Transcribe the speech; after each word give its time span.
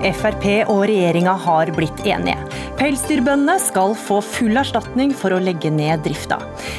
Frp 0.00 0.46
og 0.70 0.86
regjeringa 0.88 1.34
har 1.44 1.70
blitt 1.76 1.98
enige. 2.08 2.38
Pelsdyrbøndene 2.80 3.58
skal 3.60 3.92
få 3.98 4.22
full 4.24 4.56
erstatning 4.56 5.12
for 5.12 5.36
å 5.36 5.40
legge 5.42 5.68
ned 5.72 6.00
drifta. 6.06 6.38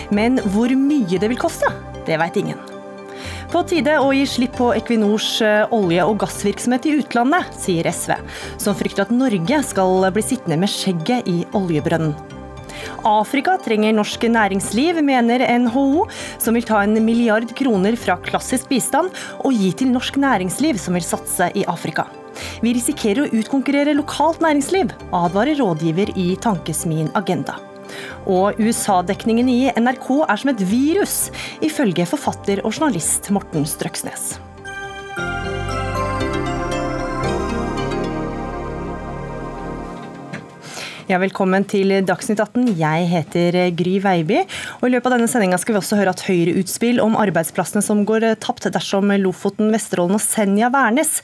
Men 0.10 0.42
hvor 0.54 0.74
mye 0.74 1.22
det 1.22 1.30
vil 1.30 1.40
koste, 1.42 1.70
det 2.08 2.18
veit 2.18 2.40
ingen. 2.42 2.58
På 3.52 3.62
tide 3.68 3.98
å 4.00 4.10
gi 4.16 4.24
slipp 4.26 4.56
på 4.58 4.72
Equinors 4.74 5.28
eh, 5.44 5.74
olje- 5.76 6.06
og 6.08 6.22
gassvirksomhet 6.24 6.88
i 6.88 6.96
utlandet, 7.02 7.50
sier 7.60 7.90
SV, 7.92 8.16
som 8.64 8.78
frykter 8.80 9.04
at 9.06 9.12
Norge 9.14 9.60
skal 9.68 10.08
bli 10.16 10.24
sittende 10.24 10.58
med 10.62 10.72
skjegget 10.72 11.28
i 11.30 11.42
oljebrønnen. 11.58 12.16
Afrika 13.06 13.58
trenger 13.62 13.94
norsk 13.94 14.24
næringsliv, 14.32 15.02
mener 15.06 15.44
NHO, 15.66 16.08
som 16.42 16.58
vil 16.58 16.66
ta 16.66 16.80
en 16.86 16.96
milliard 17.06 17.52
kroner 17.58 18.00
fra 18.00 18.18
klassisk 18.24 18.72
bistand 18.72 19.14
og 19.44 19.54
gi 19.54 19.74
til 19.84 19.94
norsk 19.94 20.18
næringsliv 20.22 20.80
som 20.82 20.98
vil 20.98 21.06
satse 21.06 21.52
i 21.54 21.68
Afrika. 21.70 22.08
Vi 22.62 22.76
risikerer 22.78 23.26
å 23.26 23.42
utkonkurrere 23.42 23.96
lokalt 23.98 24.42
næringsliv, 24.44 24.94
advarer 25.16 25.60
rådgiver 25.62 26.14
i 26.20 26.34
Tankesmien 26.42 27.12
Agenda. 27.18 27.58
Og 28.30 28.60
USA-dekningen 28.62 29.50
i 29.52 29.60
NRK 29.76 30.08
er 30.28 30.40
som 30.40 30.54
et 30.54 30.64
virus, 30.70 31.18
ifølge 31.66 32.08
forfatter 32.08 32.64
og 32.64 32.74
journalist 32.76 33.32
Morten 33.34 33.68
Strøksnes. 33.68 34.36
Ja, 41.12 41.18
velkommen 41.20 41.66
til 41.68 41.90
Dagsnytt 42.08 42.40
18. 42.40 42.70
Jeg 42.80 43.08
heter 43.12 43.56
Gry 43.76 43.98
Veiby. 44.00 44.38
Og 44.78 44.86
I 44.88 44.92
løpet 44.94 45.10
av 45.10 45.18
denne 45.18 45.28
sendinga 45.28 45.58
skal 45.60 45.76
vi 45.76 45.80
også 45.82 45.98
høre 46.00 46.14
at 46.14 46.22
Høyre-utspill 46.24 47.02
om 47.04 47.18
arbeidsplassene 47.20 47.82
som 47.84 48.06
går 48.08 48.24
tapt 48.40 48.70
dersom 48.72 49.12
Lofoten, 49.20 49.74
Vesterålen 49.76 50.16
og 50.16 50.22
Senja 50.24 50.70
vernes, 50.72 51.18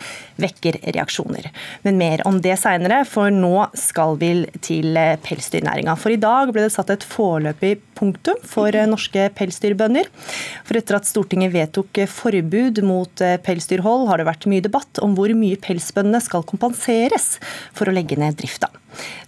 vekker 0.43 0.81
reaksjoner. 0.83 1.47
Men 1.87 2.01
mer 2.01 2.25
om 2.27 2.41
det 2.43 2.57
seinere, 2.59 3.05
for 3.07 3.31
nå 3.31 3.69
skal 3.79 4.19
vi 4.19 4.33
til 4.59 4.99
pelsdyrnæringa. 5.23 5.95
For 5.95 6.11
i 6.11 6.19
dag 6.19 6.51
ble 6.51 6.65
det 6.65 6.73
satt 6.75 6.91
et 6.91 7.07
foreløpig 7.07 7.77
punktum 7.95 8.43
for 8.43 8.75
norske 8.91 9.29
pelsdyrbønder. 9.39 10.09
For 10.67 10.81
etter 10.81 10.99
at 10.99 11.07
Stortinget 11.07 11.55
vedtok 11.55 12.01
forbud 12.11 12.83
mot 12.83 13.23
pelsdyrhold, 13.47 14.09
har 14.11 14.19
det 14.19 14.27
vært 14.33 14.49
mye 14.51 14.67
debatt 14.67 14.99
om 14.99 15.15
hvor 15.15 15.31
mye 15.31 15.55
pelsbøndene 15.63 16.19
skal 16.27 16.43
kompenseres 16.43 17.37
for 17.71 17.87
å 17.87 17.95
legge 17.95 18.19
ned 18.19 18.35
drifta. 18.43 18.67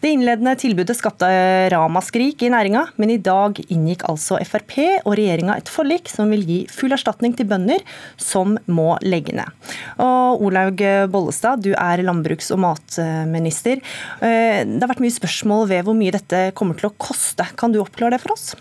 Det 0.01 0.11
innledende 0.13 0.55
tilbudet 0.59 0.97
skapte 0.97 1.27
ramaskrik 1.73 2.43
i 2.45 2.51
næringa, 2.53 2.85
men 3.01 3.13
i 3.13 3.19
dag 3.21 3.59
inngikk 3.67 4.05
altså 4.09 4.39
Frp 4.47 4.77
og 5.03 5.15
regjeringa 5.19 5.57
et 5.59 5.71
forlik 5.71 6.09
som 6.11 6.31
vil 6.33 6.45
gi 6.47 6.59
full 6.71 6.95
erstatning 6.95 7.35
til 7.37 7.49
bønder 7.49 7.83
som 8.19 8.57
må 8.71 8.93
legge 9.03 9.35
ned. 9.35 9.69
Og 10.01 10.45
Olaug 10.47 10.81
Bollestad, 11.11 11.63
du 11.65 11.73
er 11.73 12.05
landbruks- 12.05 12.53
og 12.55 12.63
matminister. 12.63 13.83
Eh, 14.21 14.63
det 14.65 14.81
har 14.81 14.91
vært 14.93 15.03
mye 15.03 15.19
spørsmål 15.19 15.67
ved 15.69 15.85
hvor 15.87 15.97
mye 15.97 16.15
dette 16.15 16.49
kommer 16.57 16.79
til 16.79 16.91
å 16.91 16.95
koste. 16.97 17.45
Kan 17.59 17.75
du 17.75 17.81
oppklare 17.83 18.17
det 18.17 18.23
for 18.23 18.37
oss? 18.37 18.53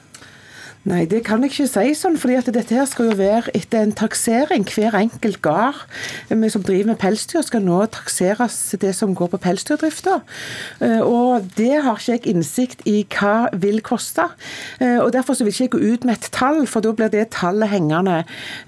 Nei, 0.88 1.02
det 1.04 1.20
kan 1.26 1.42
jeg 1.44 1.52
ikke 1.52 1.66
si 1.68 1.90
sånn, 1.98 2.14
fordi 2.16 2.38
at 2.38 2.46
dette 2.54 2.72
her 2.72 2.86
skal 2.88 3.10
jo 3.10 3.16
være 3.18 3.52
etter 3.58 3.82
en 3.84 3.90
taksering. 3.92 4.64
Hver 4.72 4.94
enkelt 4.96 5.42
gard 5.44 5.82
som 6.30 6.64
driver 6.64 6.94
med 6.94 7.00
pelsdyr, 7.02 7.42
skal 7.44 7.60
nå 7.66 7.82
takseres 7.92 8.56
det 8.80 8.94
som 8.96 9.12
går 9.16 9.28
på 9.34 9.40
pelsdyrdrifta. 9.44 10.18
Eh, 10.80 11.02
og 11.04 11.50
det 11.58 11.82
har 11.84 12.00
ikke 12.00 12.16
jeg 12.16 12.24
innsikt 12.32 12.86
i 12.88 13.02
hva 13.04 13.50
vil 13.52 13.82
koste. 13.84 14.30
Eh, 14.80 14.96
og 15.02 15.12
Derfor 15.12 15.36
så 15.36 15.44
vil 15.44 15.52
ikke 15.52 15.66
jeg 15.66 15.74
gå 15.76 15.82
ut 15.92 16.08
med 16.08 16.16
et 16.16 16.30
tall, 16.32 16.62
for 16.70 16.84
da 16.84 16.94
blir 16.96 17.12
det 17.12 17.26
tallet 17.36 17.68
hengende. 17.68 18.22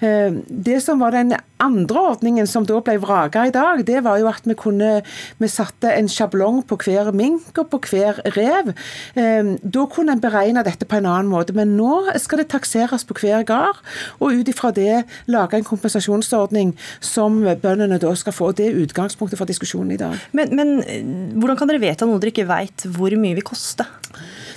Eh, 0.05 0.37
det 0.45 0.81
som 0.85 1.01
var 1.01 1.17
den 1.17 1.33
andre 1.61 2.05
ordningen 2.13 2.49
som 2.49 2.65
da 2.67 2.79
ble 2.83 2.97
vraka 3.01 3.45
i 3.47 3.53
dag, 3.53 3.83
det 3.87 4.01
var 4.05 4.19
jo 4.21 4.29
at 4.31 4.47
vi 4.47 4.55
kunne 4.57 4.91
vi 5.41 5.49
satte 5.51 5.91
en 5.93 6.09
sjablong 6.11 6.61
på 6.67 6.77
hver 6.81 7.11
mink 7.15 7.57
og 7.61 7.69
på 7.71 7.81
hver 7.91 8.21
rev. 8.35 8.73
Da 9.15 9.85
kunne 9.91 10.15
en 10.15 10.23
beregne 10.23 10.63
dette 10.65 10.87
på 10.87 10.99
en 10.99 11.09
annen 11.09 11.31
måte. 11.31 11.55
Men 11.57 11.75
nå 11.77 12.17
skal 12.21 12.41
det 12.41 12.49
takseres 12.53 13.05
på 13.07 13.17
hver 13.21 13.45
gard, 13.47 13.79
og 14.19 14.37
ut 14.41 14.51
ifra 14.51 14.71
det 14.75 15.03
lage 15.31 15.59
en 15.59 15.67
kompensasjonsordning 15.67 16.75
som 16.99 17.41
bøndene 17.63 17.99
da 18.01 18.13
skal 18.17 18.35
få. 18.35 18.51
Det 18.57 18.69
er 18.69 18.81
utgangspunktet 18.83 19.39
for 19.39 19.49
diskusjonen 19.49 19.95
i 19.95 20.01
dag. 20.01 20.17
Men, 20.37 20.55
men 20.57 20.77
eh, 20.83 21.03
hvordan 21.37 21.59
kan 21.59 21.71
dere 21.71 21.83
vedta 21.83 22.07
noe 22.07 22.21
dere 22.21 22.33
ikke 22.33 22.49
vet 22.49 22.87
hvor 22.91 23.13
mye 23.19 23.37
vil 23.37 23.47
koste? 23.47 23.87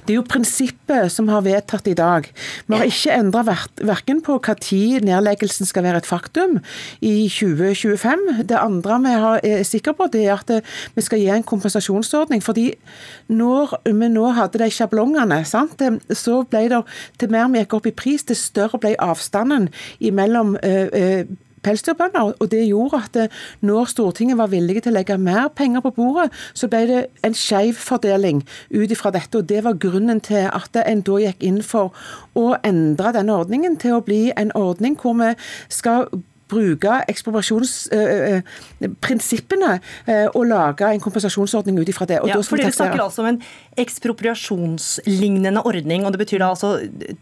Det 0.05 0.13
er 0.13 0.19
jo 0.19 0.27
prinsippet 0.29 1.13
som 1.13 1.31
har 1.33 1.45
vedtatt 1.47 1.87
i 1.89 1.97
dag. 1.97 2.27
Vi 2.69 2.77
har 2.77 2.89
ikke 2.89 3.15
endra 3.15 3.45
verken 3.47 4.21
på 4.25 4.37
hva 4.39 4.55
tid 4.61 5.07
nedleggelsen 5.07 5.69
skal 5.69 5.87
være 5.87 6.03
et 6.03 6.09
faktum 6.09 6.59
i 7.01 7.29
2025. 7.33 8.45
Det 8.51 8.59
andre 8.61 8.99
vi 9.05 9.15
er 9.55 9.65
sikre 9.67 9.95
på, 9.97 10.09
det 10.13 10.27
er 10.27 10.37
at 10.37 10.75
vi 10.95 11.05
skal 11.05 11.23
gi 11.23 11.31
en 11.33 11.47
kompensasjonsordning. 11.47 12.43
fordi 12.45 12.75
når 13.29 13.79
vi 13.87 14.09
nå 14.09 14.27
hadde 14.37 14.61
de 14.61 14.71
sjablongene, 14.71 15.45
sant, 15.49 15.81
så 16.11 16.43
ble 16.45 16.69
det 16.69 16.83
til 17.19 17.33
mer 17.33 17.49
vi 17.49 17.65
gikk 17.65 17.79
opp 17.79 17.89
i 17.89 17.97
pris, 17.97 18.25
til 18.25 18.37
større 18.37 18.79
ble 18.79 18.95
avstanden 19.01 19.71
mellom 20.13 20.57
pelsdyrbønder. 21.65 22.35
Og 22.39 22.51
det 22.53 22.65
gjorde 22.69 23.03
at 23.03 23.17
det, 23.17 23.29
når 23.65 23.91
Stortinget 23.95 24.41
var 24.41 24.53
villige 24.53 24.85
til 24.85 24.95
å 24.95 24.99
legge 24.99 25.19
mer 25.21 25.49
penger 25.57 25.85
på 25.85 25.95
bordet, 25.97 26.29
så 26.55 26.69
ble 26.71 26.85
det 26.91 27.01
en 27.27 27.39
skeiv 27.39 27.81
fordeling 27.81 28.45
ut 28.75 28.93
ifra 28.93 29.15
dette. 29.15 29.41
Og 29.41 29.49
det 29.49 29.65
var 29.65 29.81
grunnen 29.81 30.21
til 30.25 30.51
at 30.51 30.83
en 30.85 31.05
da 31.05 31.19
gikk 31.25 31.43
inn 31.45 31.63
for 31.65 31.97
å 32.39 32.53
endre 32.65 33.15
denne 33.17 33.41
ordningen 33.41 33.81
til 33.81 33.99
å 33.99 34.05
bli 34.05 34.29
en 34.37 34.53
ordning 34.59 34.99
hvor 35.01 35.17
vi 35.19 35.35
skal 35.73 36.09
bruke 36.51 37.05
ekspropriasjonsprinsippene 37.11 39.73
og 40.35 40.47
lage 40.51 40.85
en 40.93 41.01
kompensasjonsordning 41.03 41.75
ut 41.81 41.89
ifra 41.91 42.07
det. 42.09 42.19
ja, 42.29 42.35
for 42.43 42.57
Dere 42.61 42.73
snakker 42.75 43.05
altså 43.05 43.21
om 43.25 43.31
en 43.33 43.43
ekspropriasjonslignende 43.81 45.61
ordning, 45.65 46.01
og 46.05 46.11
det 46.15 46.23
betyr 46.25 46.41
da 46.45 46.49
altså 46.53 46.71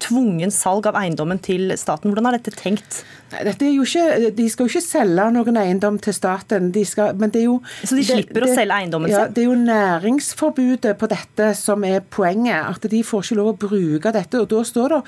tvungen 0.02 0.50
salg 0.54 0.84
av 0.91 0.98
eiendommen 1.00 1.38
til 1.42 1.62
staten. 1.78 2.10
Hvordan 2.10 2.26
er 2.28 2.34
dette 2.38 2.52
tenkt? 2.58 2.92
Er 3.32 3.48
ikke, 3.48 4.31
de 4.37 4.47
skal 4.53 4.66
jo 4.66 4.70
ikke 4.70 4.84
selge 4.84 5.26
noen 5.34 5.59
eiendom 5.60 5.98
til 6.03 6.15
staten. 6.16 6.70
De 6.75 6.84
skal, 6.88 7.16
men 7.19 7.32
det 7.32 7.43
er 7.43 7.48
jo, 7.48 7.59
Så 7.82 7.97
de 7.97 8.04
slipper 8.06 8.44
det, 8.44 8.50
å 8.50 8.56
selge 8.56 8.78
eiendommen 8.78 9.10
sin? 9.10 9.16
Ja, 9.16 9.26
Det 9.28 9.44
er 9.44 9.48
jo 9.48 9.59
næringsforbudet 9.59 10.97
på 11.00 11.09
dette 11.10 11.53
som 11.59 11.84
er 11.88 12.03
poenget. 12.04 12.60
At 12.69 12.88
de 12.91 13.03
får 13.06 13.26
ikke 13.26 13.38
lov 13.41 13.53
å 13.53 13.56
bruke 13.66 14.12
dette. 14.15 14.41
og 14.41 14.50
Da 14.53 14.62
står 14.66 14.97
det, 14.97 15.03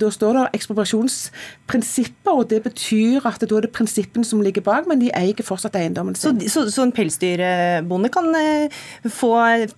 da 0.00 0.10
står 0.18 0.40
det 0.40 0.46
ekspropriasjonsprinsipper 0.60 2.36
og 2.36 2.48
det 2.50 2.62
betyr 2.64 3.26
at 3.28 3.42
da 3.42 3.58
er 3.58 3.66
det 3.66 3.72
prinsippene 3.76 4.26
som 4.26 4.42
ligger 4.44 4.64
bak, 4.66 4.88
men 4.88 5.00
de 5.02 5.10
eier 5.16 5.46
fortsatt 5.46 5.76
eiendommen 5.78 6.16
sin. 6.18 6.40
Så, 6.40 6.52
så, 6.52 6.64
så 6.72 6.86
en 6.86 6.94
pelsdyrbonde 6.94 8.10
kan 8.14 8.28
eh, 8.38 8.76
få 9.12 9.32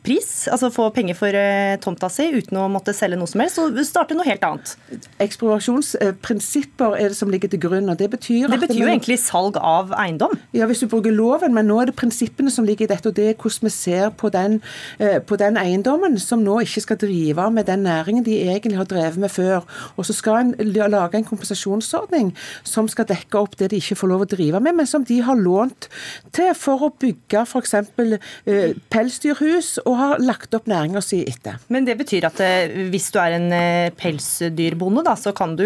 pris, 0.07 0.31
altså 0.53 0.71
få 0.75 0.89
penger 0.95 1.19
for 1.19 1.39
eh, 1.39 1.77
tomta 1.83 2.11
si 2.13 2.29
uten 2.35 2.61
å 2.61 2.69
måtte 2.73 2.95
selge 2.97 3.19
noe 3.21 3.31
som 3.31 3.43
helst, 3.45 3.61
og 3.63 3.79
starte 3.87 4.17
noe 4.19 4.29
helt 4.29 4.45
annet? 4.47 4.77
Ekspropriasjonsprinsipper 6.69 6.97
er 6.99 7.09
det 7.09 7.17
som 7.17 7.31
ligger 7.31 7.49
til 7.49 7.61
grunn. 7.61 7.89
og 7.89 7.99
Det 7.99 8.11
betyr 8.11 8.49
Det 8.49 8.61
betyr 8.61 8.81
jo 8.81 8.87
egentlig 8.87 9.19
salg 9.19 9.57
av 9.57 9.93
eiendom? 9.93 10.39
Ja, 10.53 10.67
hvis 10.67 10.81
du 10.81 10.87
bruker 10.89 11.11
loven, 11.11 11.55
men 11.55 11.67
nå 11.67 11.81
er 11.81 11.87
det 11.87 11.97
prinsippene 11.97 12.51
som 12.51 12.65
ligger 12.65 12.85
i 12.85 12.89
dette, 12.95 13.09
og 13.09 13.15
det 13.15 13.31
er 13.31 13.35
hvordan 13.35 13.65
vi 13.65 13.71
ser 13.71 14.11
på 14.11 14.31
den, 14.31 14.61
eh, 14.99 15.19
på 15.21 15.37
den 15.37 15.57
eiendommen 15.57 16.19
som 16.19 16.43
nå 16.43 16.61
ikke 16.61 16.81
skal 16.81 16.97
drive 16.97 17.51
med 17.51 17.67
den 17.67 17.83
næringen 17.85 18.25
de 18.25 18.49
egentlig 18.49 18.77
har 18.77 18.85
drevet 18.85 19.17
med 19.17 19.31
før. 19.31 19.65
Og 19.97 20.05
så 20.05 20.13
skal 20.13 20.35
en 20.35 20.55
lage 20.59 21.15
en 21.15 21.25
kompensasjonsordning 21.25 22.35
som 22.65 22.89
skal 22.89 23.05
dekke 23.05 23.35
opp 23.39 23.57
det 23.57 23.71
de 23.71 23.77
ikke 23.77 23.97
får 23.97 24.09
lov 24.09 24.21
å 24.23 24.29
drive 24.29 24.61
med, 24.61 24.75
men 24.75 24.87
som 24.87 25.05
de 25.05 25.21
har 25.21 25.37
lånt 25.37 25.89
til 26.33 26.55
for 26.55 26.79
å 26.79 26.93
bygge 27.01 27.45
f.eks. 27.47 27.75
Eh, 28.47 28.75
pelsdyrhus, 28.91 29.79
og 29.87 29.97
har 29.97 30.19
lagt 30.19 30.55
opp 30.55 30.67
næringa 30.67 31.01
si 31.03 31.25
etter. 31.27 31.59
Men 31.69 31.85
det 31.85 31.99
betyr 31.99 32.25
at 32.25 32.41
eh, 32.41 32.89
hvis 32.91 33.11
du 33.11 33.19
er 33.19 33.37
en 33.37 33.53
eh, 33.53 33.91
pelsdyrbonde, 33.91 35.05
da, 35.05 35.15
så 35.15 35.33
kan 35.33 35.57
du 35.57 35.65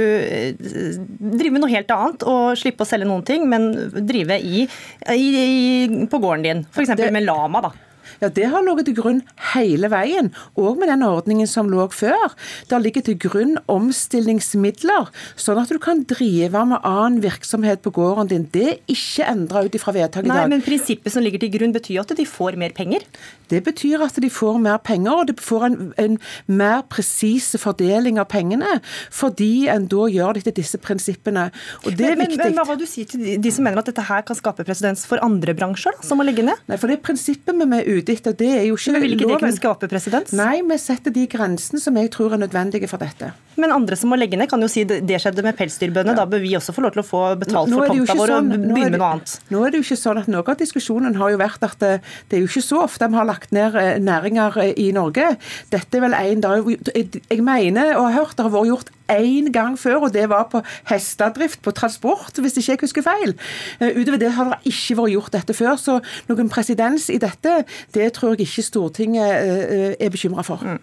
drive 0.99 1.55
med 1.55 1.65
noe 1.65 1.73
helt 1.73 1.95
annet 1.95 2.27
og 2.29 2.59
slippe 2.61 2.85
å 2.85 2.89
selge 2.89 3.09
noen 3.09 3.25
ting, 3.27 3.47
men 3.51 3.71
drive 4.09 4.39
i, 4.41 4.67
i, 5.15 5.27
i 5.43 6.07
på 6.11 6.21
gården 6.23 6.47
din, 6.47 6.67
f.eks. 6.73 6.95
med 7.13 7.27
lama. 7.27 7.67
da. 7.69 7.73
Ja, 8.23 8.29
Det 8.31 8.47
har 8.47 8.63
ligget 8.63 8.87
til 8.87 8.95
grunn 9.01 9.21
hele 9.53 9.89
veien, 9.91 10.31
òg 10.55 10.79
med 10.79 10.87
den 10.93 11.03
ordningen 11.03 11.49
som 11.51 11.67
lå 11.71 11.89
før. 11.91 12.31
Det 12.71 12.79
ligger 12.79 13.03
til 13.03 13.17
grunn 13.19 13.57
omstillingsmidler, 13.67 15.11
sånn 15.35 15.59
at 15.59 15.73
du 15.75 15.81
kan 15.83 16.05
drive 16.07 16.63
med 16.71 16.87
annen 16.87 17.19
virksomhet 17.25 17.83
på 17.83 17.91
gården 17.97 18.31
din. 18.31 18.47
Det 18.55 18.67
er 18.69 18.79
ikke 18.87 19.27
endra 19.27 19.65
ut 19.67 19.75
ifra 19.75 19.95
vedtaket 19.97 20.29
i 20.29 20.31
dag. 20.31 20.47
Nei, 20.47 20.53
Men 20.55 20.63
prinsippet 20.63 21.11
som 21.11 21.25
ligger 21.27 21.43
til 21.43 21.51
grunn, 21.51 21.75
betyr 21.75 22.05
at 22.05 22.15
de 22.15 22.27
får 22.29 22.55
mer 22.61 22.71
penger? 22.77 23.03
Det 23.51 23.65
betyr 23.67 24.05
at 24.07 24.15
de 24.23 24.31
får 24.31 24.61
mer 24.63 24.79
penger, 24.79 25.13
og 25.13 25.27
de 25.27 25.35
får 25.43 25.67
en, 25.67 25.77
en 25.99 26.19
mer 26.47 26.87
presis 26.87 27.51
fordeling 27.59 28.23
av 28.23 28.31
pengene, 28.31 28.79
fordi 29.11 29.67
en 29.73 29.89
da 29.91 30.07
gjør 30.09 30.39
det 30.39 30.45
etter 30.45 30.57
disse 30.63 30.79
prinsippene. 30.79 31.49
Og 31.83 31.99
det 31.99 32.07
er 32.13 32.17
men, 32.17 32.31
viktig. 32.31 32.39
Men, 32.45 32.57
hva 32.61 32.69
vil 32.71 32.81
du 32.85 32.87
si 32.89 33.05
til 33.09 33.27
de, 33.27 33.37
de 33.43 33.53
som 33.53 33.67
mener 33.67 33.83
at 33.83 33.91
dette 33.91 34.07
her 34.07 34.23
kan 34.29 34.39
skape 34.39 34.65
presedens 34.69 35.05
for 35.11 35.21
andre 35.27 35.57
bransjer 35.59 35.99
da, 35.99 36.07
som 36.07 36.23
må 36.23 36.29
legge 36.29 36.47
ned? 36.47 36.63
Nei, 36.71 36.79
for 36.79 36.93
det 36.93 37.03
prinsippet 37.03 37.59
vi 37.59 37.83
er 37.83 37.91
ute 37.91 38.12
litt 38.13 38.29
og 38.31 38.37
det 38.39 38.51
er 38.61 38.67
jo 38.69 38.77
ikke 38.79 38.95
Men 38.95 39.05
vil 39.05 39.17
ikke 39.17 39.31
det 39.31 39.39
kunne 39.43 39.57
skape 39.57 39.89
presedens? 39.91 40.35
Nei, 40.37 40.61
vi 40.69 40.79
setter 40.81 41.15
de 41.15 41.25
grensene 41.31 41.81
som 41.83 41.97
jeg 41.99 42.13
tror 42.15 42.37
er 42.37 42.43
nødvendige 42.45 42.91
for 42.91 43.03
dette. 43.03 43.33
Men 43.61 43.75
andre 43.75 43.97
som 43.99 44.13
må 44.13 44.17
legge 44.17 44.39
ned, 44.41 44.49
kan 44.49 44.63
jo 44.63 44.69
si 44.71 44.85
det 44.89 45.19
skjedde 45.21 45.45
med 45.45 45.57
pelsdyrbøndene. 45.59 46.15
Ja. 46.15 46.23
Da 46.23 46.29
bør 46.31 46.41
vi 46.45 46.55
også 46.57 46.75
få 46.77 46.85
lov 46.87 46.95
til 46.95 47.03
å 47.03 47.07
få 47.07 47.23
betalt 47.41 47.73
for 47.73 47.91
tomta 47.91 48.17
vår 48.17 48.33
sånn, 48.33 48.49
og 48.49 48.65
begynne 48.65 48.79
med 48.79 48.97
noe 48.97 49.11
annet. 49.17 49.35
Nå 49.53 49.65
er 49.67 49.75
det 49.75 49.83
jo 49.83 49.87
ikke 49.89 50.01
sånn 50.01 50.23
at 50.23 50.31
Noe 50.33 50.47
av 50.49 50.57
diskusjonen 50.61 51.19
har 51.21 51.35
jo 51.35 51.41
vært 51.41 51.67
at 51.67 51.77
det, 51.83 51.93
det 52.31 52.39
er 52.39 52.45
jo 52.45 52.49
ikke 52.49 52.65
så 52.65 52.81
ofte 52.87 53.11
vi 53.13 53.21
har 53.21 53.29
lagt 53.29 53.53
ned 53.53 53.77
eh, 53.77 53.99
næringer 54.01 54.57
eh, 54.63 54.73
i 54.81 54.89
Norge. 54.97 55.35
Dette 55.73 55.99
er 55.99 56.07
vel 56.07 56.17
en 56.17 56.45
dag 56.45 56.73
Jeg 56.95 57.45
mener 57.45 57.97
og 57.99 58.09
har 58.09 58.19
hørt 58.23 58.39
det 58.39 58.47
har 58.47 58.55
vært 58.55 58.71
gjort 58.71 58.93
én 59.11 59.51
gang 59.55 59.79
før, 59.81 60.07
og 60.07 60.15
det 60.15 60.29
var 60.31 60.49
på 60.53 60.63
hestedrift, 60.91 61.63
på 61.63 61.75
transport, 61.75 62.39
hvis 62.39 62.59
ikke 62.61 62.75
jeg 62.75 62.83
husker 62.85 63.07
feil. 63.07 63.35
Eh, 63.81 63.99
utover 63.99 64.21
det 64.21 64.33
har 64.37 64.53
det 64.53 64.61
ikke 64.73 64.99
vært 65.01 65.15
gjort 65.17 65.37
dette 65.39 65.57
før, 65.57 65.75
så 65.81 65.99
noen 66.31 66.53
presedens 66.53 67.09
i 67.13 67.21
dette, 67.23 67.63
det 67.97 68.13
tror 68.17 68.35
jeg 68.35 68.47
ikke 68.47 68.69
Stortinget 68.73 69.99
er 70.01 70.13
bekymra 70.13 70.45
for. 70.47 70.63
Mm. 70.63 70.79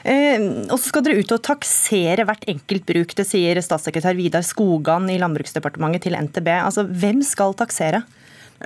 Eh, 0.00 0.38
og 0.70 0.78
så 0.78 0.88
skal 0.88 1.04
dere 1.04 1.20
ut 1.20 1.34
og 1.34 1.42
taksere 1.44 2.24
hvert 2.28 2.46
enkelt 2.50 2.86
bruk. 2.88 3.12
Det 3.16 3.26
sier 3.28 3.60
statssekretær 3.64 4.16
Vidar 4.18 4.44
Skogan 4.46 5.10
i 5.12 5.18
Landbruksdepartementet 5.20 6.06
til 6.06 6.16
NTB. 6.16 6.48
Altså, 6.62 6.86
Hvem 6.88 7.22
skal 7.26 7.56
taksere? 7.58 8.02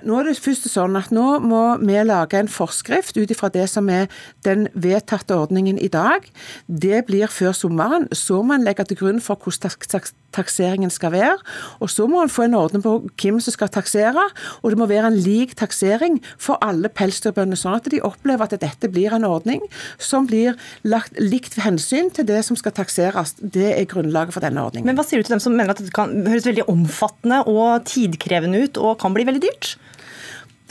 Nå 0.02 0.17
er 0.19 0.26
det 0.26 0.41
først 0.43 0.67
sånn 0.73 0.99
at 0.99 1.12
nå 1.14 1.38
må 1.44 1.61
vi 1.79 2.00
lage 2.02 2.41
en 2.41 2.50
forskrift 2.50 3.14
ut 3.14 3.31
ifra 3.31 3.50
det 3.55 3.69
som 3.70 3.87
er 3.93 4.08
den 4.46 4.67
vedtatte 4.75 5.37
ordningen 5.38 5.79
i 5.79 5.91
dag. 5.93 6.26
Det 6.67 7.05
blir 7.06 7.31
før 7.31 7.55
sommeren. 7.55 8.08
Så 8.11 8.41
må 8.43 8.56
en 8.56 8.67
legge 8.67 8.87
til 8.88 8.99
grunn 8.99 9.23
for 9.23 9.38
hvordan 9.38 10.11
takseringen 10.35 10.91
skal 10.91 11.12
være. 11.14 11.37
Og 11.79 11.93
så 11.93 12.08
må 12.11 12.25
en 12.25 12.32
få 12.32 12.49
en 12.49 12.56
ordning 12.58 12.82
på 12.82 12.96
hvem 13.23 13.38
som 13.44 13.55
skal 13.55 13.70
taksere, 13.70 14.25
og 14.62 14.73
det 14.73 14.81
må 14.81 14.88
være 14.91 15.12
en 15.12 15.20
lik 15.20 15.55
taksering 15.61 16.19
for 16.43 16.58
alle 16.64 16.90
pelsdyrbønder, 16.90 17.58
sånn 17.61 17.79
at 17.79 17.87
de 17.93 18.02
opplever 18.02 18.49
at 18.49 18.58
dette 18.64 18.90
blir 18.90 19.14
en 19.14 19.29
ordning 19.29 19.62
som 20.02 20.26
blir 20.26 20.58
lagt 20.82 21.14
likt 21.23 21.61
hensyn 21.62 22.11
til 22.14 22.26
det 22.26 22.43
som 22.49 22.58
skal 22.58 22.75
takseres. 22.75 23.37
Det 23.38 23.70
er 23.76 23.87
grunnlaget 23.90 24.35
for 24.35 24.43
denne 24.43 24.67
ordningen. 24.67 24.90
Men 24.90 24.99
hva 24.99 25.06
sier 25.06 25.23
du 25.23 25.29
til 25.29 25.37
dem 25.37 25.44
som 25.44 25.55
mener 25.55 25.76
at 25.76 25.82
det 25.85 25.94
kan 25.94 26.12
høres 26.26 26.50
veldig 26.50 26.67
omfattende 26.73 27.44
og 27.47 27.87
tidkrevende 27.87 28.67
ut, 28.67 28.82
og 28.82 28.99
kan 29.02 29.14
bli 29.14 29.31
veldig 29.31 29.47
dyrt? 29.47 29.76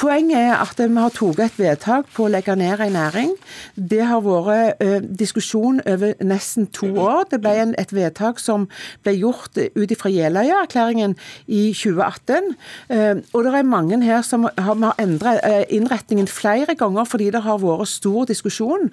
Poenget 0.03 0.35
er 0.35 0.57
at 0.59 0.79
vi 0.81 0.99
har 0.99 1.13
tatt 1.15 1.37
et 1.39 1.59
vedtak 1.61 2.09
på 2.11 2.25
å 2.25 2.31
legge 2.31 2.57
ned 2.59 2.81
en 2.83 2.91
næring. 2.97 3.29
Det 3.75 4.01
har 4.03 4.19
vært 4.25 4.81
uh, 4.83 4.97
diskusjon 4.99 5.79
over 5.87 6.17
nesten 6.19 6.67
to 6.75 6.89
år. 6.99 7.21
Det 7.31 7.39
ble 7.39 7.53
en, 7.61 7.71
et 7.79 7.93
vedtak 7.95 8.41
som 8.43 8.65
ble 9.05 9.13
gjort 9.15 9.55
ut 9.55 9.93
fra 10.01 10.11
Jeløya-erklæringen 10.11 11.15
i 11.47 11.69
2018. 11.71 12.51
Uh, 12.91 13.23
og 13.31 13.47
det 13.47 13.53
er 13.55 13.69
mange 13.69 14.01
her 14.03 14.27
som 14.27 14.43
har, 14.43 14.75
har 14.83 14.99
endret 14.99 15.39
uh, 15.39 15.63
innretningen 15.71 16.27
flere 16.27 16.75
ganger 16.75 17.07
fordi 17.07 17.31
det 17.31 17.45
har 17.47 17.63
vært 17.63 17.93
stor 17.93 18.27
diskusjon 18.27 18.91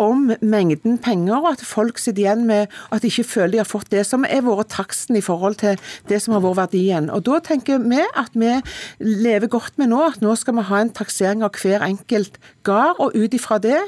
om 0.00 0.30
mengden 0.40 0.96
penger, 1.02 1.36
og 1.36 1.52
at 1.52 1.64
folk 1.66 2.00
sitter 2.00 2.24
igjen 2.24 2.46
med 2.48 2.72
at 2.92 3.02
de 3.04 3.10
ikke 3.10 3.28
føler 3.28 3.52
de 3.52 3.60
har 3.60 3.68
fått 3.68 3.90
det 3.92 4.04
som 4.08 4.24
er 4.24 4.44
vært 4.46 4.72
taksten 4.72 5.18
i 5.18 5.24
forhold 5.24 5.58
til 5.60 5.76
det 6.08 6.20
som 6.22 6.34
har 6.36 6.42
vært 6.44 6.60
verdien. 6.62 7.10
Og 7.12 7.24
Da 7.26 7.38
tenker 7.44 7.82
vi 7.82 8.00
at 8.00 8.32
vi 8.34 8.54
lever 9.00 9.48
godt 9.52 9.78
med 9.78 9.92
nå 9.92 10.00
at 10.06 10.20
nå 10.24 10.34
skal 10.36 10.56
vi 10.56 10.66
ha 10.68 10.80
en 10.80 10.92
taksering 10.92 11.44
av 11.44 11.56
hver 11.60 11.84
enkelt 11.84 12.38
gard, 12.64 12.96
og 13.02 13.16
ut 13.16 13.34
ifra 13.34 13.58
det 13.62 13.78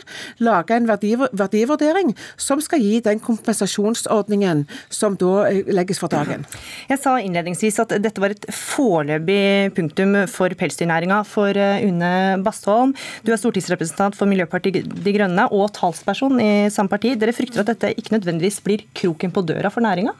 lage 0.43 0.75
en 0.75 0.89
verdivurdering 0.89 2.15
som 2.37 2.61
skal 2.61 2.83
gi 2.83 3.01
den 3.05 3.21
kompensasjonsordningen 3.23 4.65
som 4.91 5.17
da 5.21 5.47
eh, 5.49 5.63
legges 5.73 6.01
for 6.03 6.13
dagen. 6.13 6.45
Jeg 6.89 7.01
sa 7.03 7.17
innledningsvis 7.21 7.81
at 7.83 7.95
dette 8.03 8.23
var 8.23 8.35
et 8.35 8.47
foreløpig 8.51 9.75
punktum 9.77 10.17
for 10.31 10.53
pelsdyrnæringa 10.59 11.23
for 11.29 11.55
eh, 11.57 11.85
Une 11.87 12.43
Bastholm. 12.45 12.95
Du 13.25 13.33
er 13.33 13.41
stortingsrepresentant 13.41 14.17
for 14.19 14.31
Miljøpartiet 14.31 14.91
De 15.05 15.15
Grønne 15.15 15.49
og 15.55 15.71
talsperson 15.77 15.94
talsperson 15.95 16.41
i 16.43 16.51
samme 16.75 16.91
parti. 16.91 17.15
Dere 17.19 17.35
frykter 17.37 17.63
at 17.63 17.71
dette 17.71 17.95
ikke 17.95 18.17
nødvendigvis 18.17 18.61
blir 18.65 18.85
kroken 18.99 19.33
på 19.35 19.47
døra 19.47 19.71
for 19.71 19.85
næringa? 19.85 20.13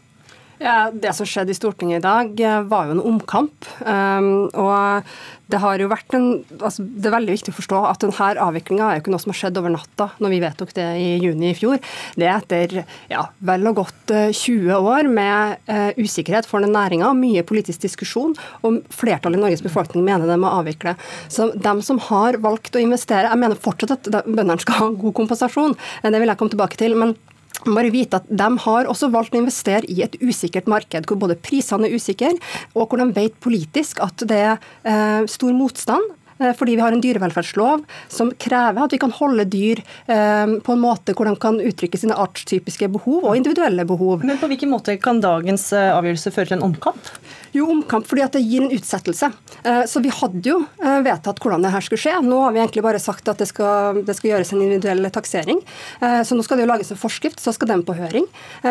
Ja, 0.63 0.91
Det 0.91 1.13
som 1.17 1.27
skjedde 1.27 1.51
i 1.51 1.57
Stortinget 1.57 1.99
i 1.99 2.05
dag, 2.05 2.41
eh, 2.41 2.63
var 2.63 2.87
jo 2.87 2.95
en 2.95 3.01
omkamp. 3.03 3.67
Um, 3.81 4.49
og 4.55 5.03
det 5.51 5.59
har 5.61 5.79
jo 5.79 5.91
vært 5.91 6.15
en, 6.15 6.45
altså 6.61 6.85
det 6.85 7.09
er 7.09 7.17
veldig 7.17 7.35
viktig 7.35 7.53
å 7.53 7.57
forstå 7.59 7.81
at 7.91 8.05
denne 8.05 8.29
avviklinga 8.41 8.87
er 8.87 8.97
jo 8.97 9.03
ikke 9.03 9.13
noe 9.13 9.23
som 9.23 9.33
har 9.33 9.39
skjedd 9.41 9.59
over 9.61 9.75
natta, 9.75 10.07
når 10.23 10.33
vi 10.33 10.41
vedtok 10.45 10.73
det 10.79 10.87
i 11.03 11.11
juni 11.21 11.51
i 11.51 11.59
fjor. 11.59 11.83
Det 12.15 12.29
er 12.29 12.39
etter 12.39 12.85
ja, 13.11 13.27
vel 13.45 13.67
og 13.69 13.83
godt 13.83 14.15
20 14.15 14.71
eh, 14.71 14.89
år 14.95 15.11
med 15.11 15.59
uh, 15.69 15.91
usikkerhet 15.99 16.49
for 16.49 16.65
den 16.65 16.75
næringa, 16.77 17.11
mye 17.19 17.45
politisk 17.47 17.85
diskusjon, 17.85 18.39
og 18.63 18.81
flertallet 18.95 19.41
i 19.41 19.45
Norges 19.45 19.65
befolkning 19.65 20.07
mener 20.07 20.31
det 20.31 20.39
må 20.41 20.55
avvikle. 20.55 20.95
Så 21.29 21.51
dem 21.59 21.83
som 21.83 21.99
har 22.09 22.39
valgt 22.45 22.79
å 22.79 22.83
investere, 22.83 23.29
jeg 23.29 23.43
mener 23.43 23.61
fortsatt 23.61 23.99
at 23.99 24.11
bøndene 24.25 24.61
skal 24.63 24.81
ha 24.81 24.91
god 24.95 25.19
kompensasjon, 25.19 25.79
det 26.05 26.19
vil 26.21 26.31
jeg 26.31 26.39
komme 26.41 26.55
tilbake 26.55 26.79
til. 26.79 26.95
men 26.95 27.17
bare 27.67 27.93
vite 27.95 28.21
at 28.21 28.27
De 28.29 28.49
har 28.65 28.91
også 28.91 29.11
valgt 29.13 29.37
å 29.37 29.41
investere 29.41 29.89
i 29.91 30.03
et 30.05 30.17
usikkert 30.23 30.69
marked, 30.71 31.09
hvor 31.09 31.21
både 31.21 31.39
prisene 31.41 31.89
er 31.89 31.97
usikre, 31.97 32.35
og 32.75 32.89
hvor 32.89 33.01
de 33.01 33.09
vet 33.17 33.39
politisk 33.45 34.03
at 34.05 34.27
det 34.29 34.41
er 34.41 34.69
eh, 34.85 35.25
stor 35.31 35.55
motstand 35.57 36.05
eh, 36.41 36.53
fordi 36.57 36.77
vi 36.77 36.85
har 36.85 36.95
en 36.95 37.03
dyrevelferdslov 37.05 37.85
som 38.13 38.33
krever 38.41 38.85
at 38.85 38.95
vi 38.95 39.01
kan 39.03 39.15
holde 39.15 39.47
dyr 39.51 39.83
eh, 39.83 40.57
på 40.65 40.77
en 40.77 40.83
måte 40.83 41.17
hvor 41.17 41.31
de 41.31 41.37
kan 41.41 41.61
uttrykke 41.63 42.01
sine 42.01 42.19
artstypiske 42.19 42.91
behov 42.99 43.29
og 43.31 43.39
individuelle 43.39 43.87
behov. 43.89 44.25
Men 44.27 44.41
På 44.43 44.51
hvilken 44.51 44.73
måte 44.75 44.99
kan 45.03 45.23
dagens 45.25 45.71
eh, 45.73 45.93
avgjørelse 45.95 46.35
føre 46.35 46.53
til 46.53 46.61
en 46.61 46.69
omkamp? 46.73 47.15
Jo, 47.55 47.69
omkamp 47.71 48.07
fordi 48.11 48.25
at 48.25 48.35
det 48.35 48.43
gir 48.43 48.65
en 48.65 48.73
utsettelse. 48.75 49.31
Eh, 49.63 49.85
så 49.87 50.03
vi 50.03 50.11
hadde 50.11 50.43
jo 50.49 50.57
eh, 50.83 50.99
vedtatt 51.07 51.39
hvordan 51.43 51.63
det 51.63 51.71
her 51.71 51.85
skulle 51.87 52.03
skje. 52.03 52.15
Nå 52.27 52.41
har 52.43 52.55
vi 52.55 52.63
egentlig 52.63 52.83
bare 52.87 53.03
sagt 53.03 53.31
at 53.31 53.39
det 53.39 53.47
skal, 53.51 54.01
det 54.07 54.17
skal 54.19 54.33
gjøres 54.33 54.51
en 54.55 54.65
individuell 54.65 55.07
taksering. 55.15 55.61
Eh, 56.03 56.21
så 56.27 56.35
nå 56.35 56.43
skal 56.47 56.59
det 56.59 56.67
jo 56.67 56.73
lages 56.73 56.91
en 56.91 56.99
forskrift, 56.99 57.43
så 57.43 57.55
skal 57.55 57.71
den 57.71 57.85
på 57.87 57.95
høring. 57.97 58.27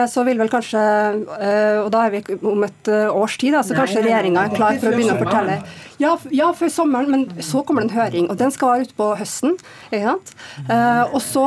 Så 0.09 0.23
vil 0.27 0.39
vel 0.39 0.49
kanskje, 0.51 0.81
og 1.83 1.89
da 1.93 2.01
er 2.05 2.13
vi 2.13 2.37
om 2.49 2.63
et 2.65 2.89
års 2.89 3.35
tid, 3.39 3.55
så 3.65 3.75
kanskje 3.77 4.03
regjeringa 4.03 4.47
er 4.47 4.55
klar 4.55 4.79
for 4.81 4.89
å 4.89 4.93
begynne 4.95 5.15
å 5.15 5.21
fortelle 5.21 5.57
ja, 6.01 6.15
ja, 6.33 6.49
før 6.57 6.71
sommeren, 6.73 7.11
men 7.13 7.43
så 7.45 7.61
kommer 7.63 7.83
det 7.83 7.91
en 7.91 7.99
høring, 7.99 8.27
og 8.31 8.39
den 8.39 8.51
skal 8.51 8.73
være 8.73 8.87
ute 8.87 8.97
på 8.97 9.09
høsten. 9.19 9.55
ikke 9.91 10.09
sant? 10.09 10.33
Og 11.13 11.21
så 11.23 11.45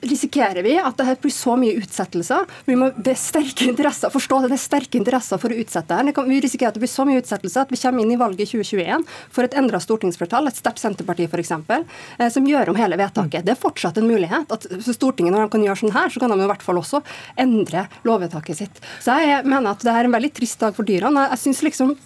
risikerer 0.00 0.62
vi 0.66 0.76
at 0.80 0.98
det 0.98 1.16
blir 1.22 1.34
så 1.34 1.56
mye 1.58 1.76
utsettelser. 1.80 2.46
Vi 2.66 2.76
må, 2.78 2.90
det 2.96 3.14
er 3.14 3.20
sterke 3.20 3.68
interesser, 3.68 4.12
forstå 4.12 4.40
det, 4.42 4.50
det 4.52 4.58
er 4.58 4.62
sterke 4.64 5.00
interesser 5.00 5.40
for 5.42 5.52
å 5.52 5.58
utsette 5.62 5.98
her. 5.98 6.10
Vi 6.26 6.40
risikerer 6.42 6.72
at 6.72 6.78
det 6.78 6.84
blir 6.84 6.92
så 6.92 7.06
mye 7.08 7.22
utsettelser 7.22 7.66
at 7.66 7.74
vi 7.74 7.80
kommer 7.80 8.04
inn 8.04 8.14
i 8.14 8.20
valget 8.20 8.46
i 8.46 8.62
2021 8.62 9.06
for 9.34 9.46
et 9.46 9.56
endra 9.58 9.80
stortingsflertall, 9.82 10.50
et 10.50 10.58
sterkt 10.58 10.82
Senterparti 10.82 11.28
f.eks., 11.30 11.52
eh, 11.56 12.28
som 12.32 12.48
gjør 12.48 12.72
om 12.72 12.80
hele 12.80 12.98
vedtaket. 13.00 13.46
Det 13.46 13.54
er 13.54 13.60
fortsatt 13.60 14.00
en 14.00 14.10
mulighet. 14.10 14.52
at 14.52 14.66
Stortinget, 14.86 15.34
når 15.34 15.46
de 15.46 15.54
kan 15.54 15.68
gjøre 15.68 15.82
sånn 15.82 15.96
her, 15.96 16.12
så 16.12 16.22
kan 16.22 16.34
de 16.34 16.42
i 16.42 16.50
hvert 16.50 16.66
fall 16.66 16.80
også 16.80 17.02
endre 17.40 17.86
lovvedtaket 18.06 18.62
sitt. 18.62 18.82
Så 19.04 19.16
jeg 19.22 19.46
mener 19.46 19.72
at 19.72 19.86
det 19.86 19.94
er 19.94 20.08
en 20.08 20.16
veldig 20.16 20.34
trist 20.36 20.60
dag 20.62 20.76
for 20.76 20.88
dyrene. 20.88 21.28
Jeg 21.32 21.42
synes 21.46 21.64
liksom 21.66 21.96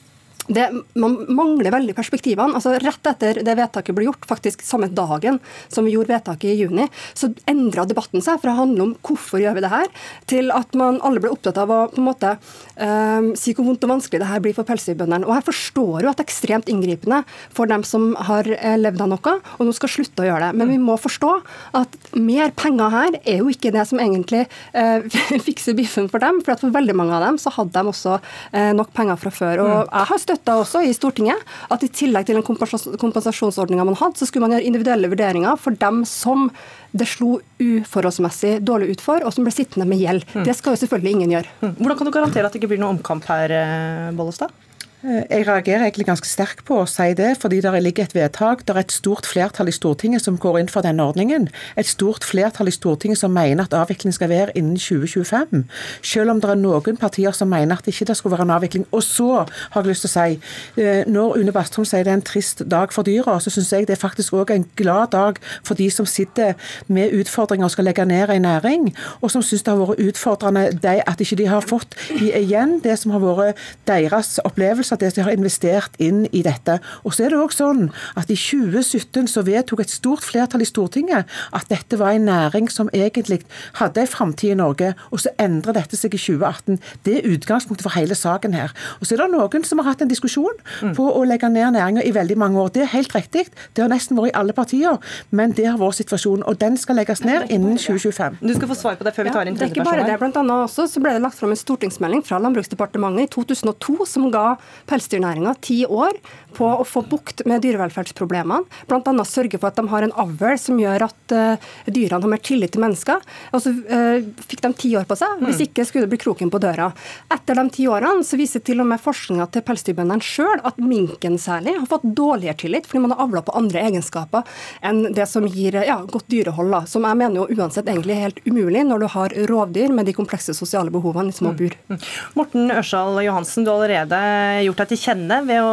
det, 0.48 0.66
man 0.98 1.16
mangler 1.28 1.72
veldig 1.74 1.94
perspektivene. 1.94 2.54
altså 2.56 2.74
Rett 2.80 3.06
etter 3.10 3.40
det 3.44 3.56
vedtaket 3.58 3.94
ble 3.96 4.06
gjort, 4.08 4.26
faktisk 4.28 4.64
samme 4.66 4.88
dagen 4.90 5.38
som 5.68 5.86
vi 5.86 5.94
gjorde 5.94 6.14
vedtaket 6.14 6.52
i 6.52 6.56
juni, 6.62 6.86
så 7.14 7.30
endra 7.50 7.84
debatten 7.88 8.24
seg 8.24 8.40
fra 8.42 8.54
å 8.54 8.62
handle 8.62 8.88
om 8.88 8.94
hvorfor 9.06 9.42
gjør 9.42 9.58
vi 9.58 9.64
det 9.64 9.72
her, 9.72 9.90
til 10.30 10.50
at 10.54 10.74
man 10.78 11.00
alle 11.06 11.22
ble 11.22 11.32
opptatt 11.34 11.60
av 11.60 11.70
å 11.70 11.80
på 11.90 12.00
en 12.00 12.08
måte 12.08 12.32
um, 12.80 13.30
si 13.38 13.54
hvor 13.54 13.66
vondt 13.68 13.84
og 13.86 13.92
vanskelig 13.94 14.22
det 14.22 14.30
her 14.30 14.42
blir 14.42 14.56
for 14.56 14.68
pelsdyrbøndene. 14.68 15.28
Og 15.28 15.36
jeg 15.36 15.46
forstår 15.50 16.06
jo 16.06 16.10
at 16.10 16.20
det 16.20 16.24
er 16.24 16.30
ekstremt 16.30 16.70
inngripende 16.72 17.22
for 17.54 17.70
dem 17.70 17.84
som 17.86 18.12
har 18.28 18.48
eh, 18.56 18.78
levd 18.80 19.04
av 19.04 19.12
noe, 19.12 19.36
og 19.58 19.66
nå 19.66 19.74
skal 19.76 19.92
slutte 19.92 20.24
å 20.24 20.28
gjøre 20.28 20.48
det. 20.48 20.58
Men 20.60 20.72
vi 20.72 20.80
må 20.82 20.96
forstå 21.00 21.32
at 21.80 21.98
mer 22.16 22.54
penger 22.56 22.94
her 22.94 23.20
er 23.20 23.42
jo 23.42 23.50
ikke 23.52 23.74
det 23.74 23.86
som 23.90 24.02
egentlig 24.02 24.46
uh, 24.74 25.04
fikser 25.46 25.76
biffen 25.78 26.10
for 26.10 26.22
dem. 26.22 26.40
For 26.46 26.58
for 26.60 26.74
veldig 26.74 26.96
mange 26.96 27.16
av 27.16 27.24
dem 27.24 27.38
så 27.40 27.52
hadde 27.54 27.74
de 27.76 27.92
også 27.92 28.18
uh, 28.18 28.72
nok 28.76 28.92
penger 28.96 29.20
fra 29.20 29.32
før. 29.34 29.64
og 29.64 29.72
mm. 29.72 29.92
jeg 29.92 30.10
har 30.10 30.22
støtta 30.30 30.56
også 30.62 30.84
i 30.86 30.94
Stortinget 30.96 31.42
at 31.72 31.84
i 31.84 31.90
tillegg 31.92 32.28
til 32.28 32.38
den 32.38 32.46
kompensasjonsordninga 32.46 33.86
man 33.86 33.98
hadde, 33.98 34.20
så 34.20 34.28
skulle 34.28 34.46
man 34.46 34.56
gjøre 34.56 34.68
individuelle 34.68 35.10
vurderinger 35.10 35.58
for 35.60 35.76
dem 35.80 36.04
som 36.08 36.48
det 36.96 37.06
slo 37.10 37.36
uforholdsmessig 37.60 38.58
dårlig 38.66 38.96
ut 38.96 39.04
for, 39.04 39.22
og 39.22 39.34
som 39.34 39.46
ble 39.46 39.54
sittende 39.54 39.86
med 39.90 40.00
gjeld. 40.00 40.26
Mm. 40.34 40.44
Det 40.46 40.56
skal 40.58 40.74
jo 40.74 40.82
selvfølgelig 40.82 41.16
ingen 41.16 41.36
gjøre. 41.36 41.54
Mm. 41.60 41.76
Hvordan 41.78 42.00
kan 42.00 42.08
du 42.08 42.14
garantere 42.16 42.48
at 42.48 42.54
det 42.54 42.62
ikke 42.62 42.72
blir 42.72 42.82
noen 42.82 42.98
omkamp 42.98 43.26
her, 43.30 43.54
eh, 43.54 44.10
Bollestad? 44.18 44.54
Eh, 45.00 45.22
jeg 45.30 45.46
reagerer 45.48 45.86
egentlig 45.86 46.04
ganske 46.10 46.28
sterkt 46.28 46.60
på 46.68 46.76
å 46.82 46.88
si 46.88 47.14
det, 47.16 47.30
fordi 47.40 47.62
det 47.64 47.72
ligger 47.80 48.04
et 48.04 48.14
vedtak. 48.14 48.66
Det 48.68 48.74
er 48.74 48.80
et 48.82 48.92
stort 48.92 49.24
flertall 49.24 49.70
i 49.70 49.72
Stortinget 49.72 50.26
som 50.26 50.36
går 50.36 50.58
inn 50.60 50.68
for 50.68 50.84
denne 50.84 51.00
ordningen. 51.00 51.46
Et 51.80 51.88
stort 51.88 52.26
flertall 52.28 52.68
i 52.68 52.74
Stortinget 52.74 53.16
som 53.16 53.32
mener 53.32 53.64
at 53.64 53.72
avvikling 53.72 54.12
skal 54.12 54.28
være 54.28 54.52
innen 54.60 54.76
2025. 54.76 55.64
Selv 56.04 56.34
om 56.34 56.42
det 56.42 56.50
er 56.50 56.60
noen 56.60 56.98
partier 57.00 57.32
som 57.32 57.48
mener 57.48 57.78
at 57.78 57.88
det 57.88 57.94
ikke 57.94 58.14
skulle 58.14 58.36
være 58.36 58.44
en 58.50 58.52
avvikling. 58.58 58.84
Og 58.92 59.02
så 59.02 59.46
har 59.46 59.80
jeg 59.80 59.88
lyst 59.88 60.04
til 60.04 60.10
å 60.10 60.12
si, 60.12 60.82
eh, 60.82 61.08
når 61.08 61.40
Une 61.40 61.56
Bastholm 61.56 61.88
sier 61.88 62.04
det 62.04 62.12
er 62.12 62.20
en 62.20 62.26
trist 62.32 62.60
dag 62.68 62.92
for 62.92 63.02
dyra, 63.02 63.38
så 63.40 63.48
syns 63.48 63.72
jeg 63.72 63.88
det 63.88 63.96
er 63.96 64.04
faktisk 64.04 64.36
òg 64.36 64.52
en 64.52 64.68
glad 64.76 65.12
dag 65.16 65.40
for 65.64 65.74
de 65.74 65.88
som 65.88 66.04
sitter 66.04 66.54
med 66.88 67.16
utfordringer 67.16 67.64
og 67.64 67.70
skal 67.70 67.88
legge 67.88 68.04
ned 68.04 68.28
en 68.28 68.42
næring, 68.42 68.92
og 69.22 69.30
som 69.30 69.40
syns 69.42 69.62
det 69.62 69.72
har 69.72 69.80
vært 69.80 70.04
utfordrende 70.12 70.68
at 71.06 71.20
ikke 71.20 71.36
de 71.36 71.46
har 71.46 71.64
fått 71.64 71.96
igjen 72.20 72.80
det 72.84 72.98
som 72.98 73.12
har 73.12 73.20
vært 73.24 73.56
deres 73.88 74.38
opplevelse 74.44 74.89
av 74.92 75.00
det 75.02 75.12
de 75.16 75.24
har 75.26 75.34
investert 75.34 75.96
inn 76.02 76.24
i 76.32 76.42
dette. 76.46 76.78
Og 77.04 77.14
så 77.14 77.26
er 77.26 77.34
det 77.34 77.40
også 77.40 77.60
sånn 77.60 77.88
at 78.18 78.30
I 78.32 78.36
2017 78.38 79.28
så 79.30 79.44
vedtok 79.46 79.84
et 79.84 79.92
stort 79.92 80.24
flertall 80.24 80.64
i 80.64 80.68
Stortinget 80.68 81.28
at 81.56 81.68
dette 81.70 81.98
var 82.00 82.14
en 82.16 82.28
næring 82.28 82.70
som 82.72 82.90
egentlig 82.96 83.42
hadde 83.80 84.04
en 84.04 84.10
framtid 84.10 84.54
i 84.54 84.58
Norge, 84.58 84.92
og 85.10 85.22
så 85.22 85.32
endrer 85.40 85.76
dette 85.76 85.98
seg 85.98 86.14
i 86.16 86.20
2018. 86.20 86.80
Det 87.06 87.18
er 87.18 87.28
utgangspunktet 87.34 87.86
for 87.86 87.96
hele 87.96 88.16
saken 88.18 88.56
her. 88.56 88.74
Og 89.00 89.06
Så 89.06 89.16
er 89.16 89.24
det 89.24 89.30
noen 89.34 89.64
som 89.66 89.80
har 89.80 89.90
hatt 89.90 90.02
en 90.04 90.10
diskusjon 90.10 90.56
mm. 90.82 90.94
på 90.96 91.06
å 91.10 91.24
legge 91.28 91.50
ned 91.50 91.74
næringa 91.76 92.04
i 92.06 92.14
veldig 92.14 92.36
mange 92.38 92.60
år. 92.60 92.72
Det 92.74 92.84
er 92.86 92.92
helt 92.94 93.14
riktig. 93.14 93.46
Det 93.74 93.84
har 93.84 93.90
nesten 93.92 94.18
vært 94.18 94.32
i 94.32 94.36
alle 94.40 94.54
partier, 94.56 94.98
men 95.30 95.54
det 95.56 95.66
har 95.66 95.78
vår 95.80 95.96
situasjon. 96.00 96.44
Og 96.46 96.58
den 96.60 96.78
skal 96.80 96.98
legges 97.00 97.24
ned 97.26 97.50
innen 97.50 97.78
2025. 97.80 98.40
Du 98.40 98.54
skal 98.56 98.70
få 98.70 98.78
svar 98.78 98.98
på 99.00 99.06
det 99.06 99.14
før 99.16 99.28
vi 99.28 99.34
tar 99.34 99.50
inn 99.50 99.58
tredje 99.58 99.74
person. 99.74 99.84
Det 99.84 99.90
er 99.90 99.90
ikke 99.90 99.90
bare 99.90 100.08
det. 100.08 100.18
Blant 100.22 100.40
annet 100.40 100.66
også 100.66 100.86
så 100.90 101.02
ble 101.02 101.14
det 101.16 101.24
lagt 101.24 101.38
fram 101.38 101.54
en 101.54 101.60
stortingsmelding 101.60 102.24
fra 102.26 102.40
Landbruksdepartementet 102.42 103.28
i 103.28 103.32
2002 103.34 104.08
som 104.08 104.28
ga 104.34 104.46
pelsdyrnæringa 104.90 105.54
ti 105.62 105.84
år 105.86 106.18
på 106.56 106.66
å 106.66 106.86
få 106.86 107.02
bukt 107.08 107.44
med 107.48 107.62
dyrevelferdsproblemene. 107.64 108.66
Bl.a. 108.90 109.24
sørge 109.28 109.60
for 109.60 109.70
at 109.70 109.78
de 109.78 109.86
har 109.90 110.06
en 110.06 110.14
avl 110.20 110.58
som 110.60 110.78
gjør 110.80 111.06
at 111.06 111.34
uh, 111.36 111.70
dyrene 111.86 112.22
har 112.24 112.32
mer 112.32 112.42
tillit 112.44 112.74
til 112.74 112.84
mennesker. 112.84 113.22
Og 113.54 113.62
så 113.64 113.72
uh, 113.72 114.22
fikk 114.50 114.64
de 114.64 114.72
ti 114.80 114.92
år 114.98 115.08
på 115.08 115.18
seg, 115.18 115.40
hvis 115.44 115.60
mm. 115.60 115.64
ikke 115.68 115.86
skulle 115.88 116.06
det 116.06 116.14
bli 116.14 116.20
kroken 116.24 116.52
på 116.52 116.60
døra. 116.62 116.90
Etter 117.32 117.58
de 117.60 117.66
ti 117.74 117.86
årene 117.90 118.26
så 118.26 118.38
viser 118.40 118.64
til 118.66 118.82
og 118.82 118.90
med 118.90 119.02
forskninga 119.02 119.48
til 119.54 119.64
pelsdyrbøndene 119.66 120.24
sjøl 120.24 120.64
at 120.66 120.80
minken 120.82 121.38
særlig 121.40 121.76
har 121.78 121.88
fått 121.90 122.06
dårligere 122.16 122.58
tillit 122.60 122.88
fordi 122.88 123.04
man 123.04 123.14
har 123.14 123.24
avla 123.24 123.42
på 123.44 123.54
andre 123.56 123.82
egenskaper 123.88 124.46
enn 124.86 125.02
det 125.16 125.26
som 125.30 125.46
gir 125.48 125.76
ja, 125.86 126.00
godt 126.08 126.28
dyrehold. 126.32 126.72
Da. 126.74 126.82
Som 126.90 127.06
jeg 127.08 127.18
mener 127.20 127.42
jo 127.42 127.60
uansett 127.60 127.88
egentlig 127.90 128.16
er 128.16 128.26
helt 128.28 128.42
umulig 128.46 128.84
når 128.86 129.04
du 129.04 129.08
har 129.14 129.36
rovdyr 129.50 129.94
med 129.94 130.08
de 130.08 130.16
komplekse 130.16 130.54
sosiale 130.56 130.92
behovene 130.92 131.32
i 131.32 131.36
små 131.36 131.52
bur. 131.56 131.74
Mm. 131.88 131.96
Mm. 131.96 132.02
Morten 132.38 132.70
Ørsal 132.74 133.20
Johansen, 133.24 133.64
du 133.64 133.72
har 133.72 133.80
allerede 133.80 134.20
gjort 134.66 134.82
deg 134.82 134.92
til 134.92 135.02
kjenne 135.04 135.40
ved 135.48 135.62
å 135.64 135.72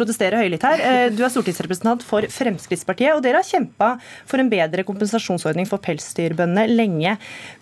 protestere 0.00 0.40
høylytt 0.40 0.64
her. 0.64 0.82
Eh, 0.84 1.06
du 1.14 1.22
er 1.24 1.32
stortingsrepresentant 1.32 2.04
for 2.06 2.26
Fremskrittspartiet, 2.32 3.12
og 3.14 3.22
dere 3.24 3.40
har 3.40 3.46
kjempa 3.46 3.92
for 4.28 4.40
en 4.40 4.50
bedre 4.52 4.84
kompensasjonsordning 4.88 5.68
for 5.68 5.82
pelsdyrbøndene 5.84 6.66
lenge. 6.72 7.16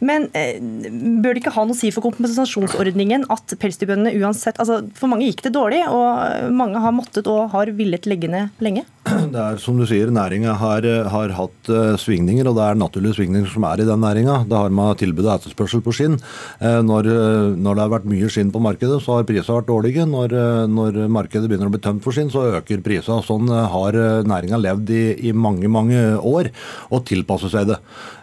Men 0.05 0.29
eh, 0.39 0.59
bør 0.59 1.35
det 1.35 1.43
ikke 1.43 1.55
ha 1.57 1.67
noe 1.67 1.77
å 1.77 1.79
si 1.79 1.91
for 1.95 2.07
kompensasjonsordningen 2.07 3.29
at 3.35 3.57
pelsdyrbøndene 3.61 4.15
uansett 4.19 4.59
altså 4.59 4.81
For 4.97 5.11
mange 5.11 5.27
gikk 5.29 5.43
det 5.47 5.55
dårlig, 5.57 5.83
og 5.91 6.53
mange 6.55 6.81
har 6.83 6.95
måttet 6.95 7.29
og 7.31 7.51
har 7.55 7.71
villet 7.77 8.07
legge 8.09 8.31
ned 8.31 8.63
lenge? 8.65 8.85
Det 9.33 9.41
er 9.41 9.61
som 9.61 9.79
du 9.79 9.85
sier, 9.89 10.11
næringa 10.13 10.55
har, 10.61 10.85
har, 11.13 11.33
hatt 11.37 11.71
svingninger, 12.01 12.49
og 12.49 12.57
det 12.59 12.65
er 12.65 12.79
naturlige 12.79 13.17
svingninger 13.19 13.51
som 13.51 13.65
er 13.69 13.83
i 13.83 13.87
den 13.89 14.03
næringa. 14.03 14.43
Det 14.49 14.57
har 14.57 14.73
med 14.75 15.01
tilbud 15.01 15.25
og 15.27 15.33
etterspørsel 15.35 15.83
på 15.85 15.95
skinn. 15.97 16.17
Når, 16.61 17.09
når, 17.57 17.79
det 17.79 17.83
har 17.83 17.93
vært 17.93 18.09
mye 18.09 18.29
skinn 18.33 18.53
på 18.55 18.63
markedet, 18.63 19.01
så 19.05 19.19
har 19.19 19.29
prisene 19.29 19.59
vært 19.59 19.71
dårlige. 19.71 20.07
Når, 20.09 20.35
når, 20.73 21.01
markedet 21.13 21.49
begynner 21.49 21.71
å 21.71 21.75
bli 21.75 21.83
tømt 21.85 22.05
for 22.05 22.17
skinn, 22.17 22.28
så 22.33 22.47
øker 22.59 22.83
prisene. 22.85 23.23
Sånn 23.25 23.49
har 23.49 23.97
næringa 24.29 24.61
levd 24.61 24.93
i, 24.95 25.03
i, 25.29 25.33
mange, 25.33 25.71
mange 25.73 26.03
år, 26.19 26.51
og 26.93 27.05
tilpasser 27.09 27.53
seg 27.53 27.71
det. 27.73 27.79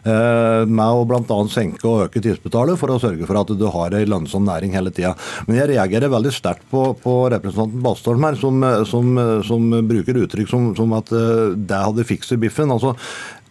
Med 0.06 0.86
å 0.86 1.06
bl.a. 1.10 1.38
senke 1.50 1.88
og 1.90 2.04
øke 2.06 2.22
tidsbetalet 2.22 2.78
for 2.78 2.94
å 2.94 3.00
sørge 3.02 3.26
for 3.26 3.40
at 3.40 3.54
du 3.58 3.66
har 3.74 3.96
ei 3.98 4.06
lønnsom 4.06 4.46
næring 4.46 4.76
hele 4.78 4.94
tida. 4.94 5.16
Men 5.48 5.60
jeg 5.62 5.72
reagerer 5.74 6.14
veldig 6.14 6.34
sterkt 6.36 6.68
på, 6.70 6.88
på 7.02 7.16
representanten 7.34 7.82
Bastholm 7.86 8.28
her, 8.28 8.38
som, 8.40 8.62
som, 8.90 9.16
som 9.48 9.72
bruker 9.90 10.22
uttrykk 10.26 10.52
som 10.52 10.66
som 10.76 10.94
at 10.98 11.12
eh, 11.16 11.56
det 11.56 11.82
hadde 11.88 12.08
fikset 12.08 12.42
biffen. 12.42 12.72
altså 12.72 12.96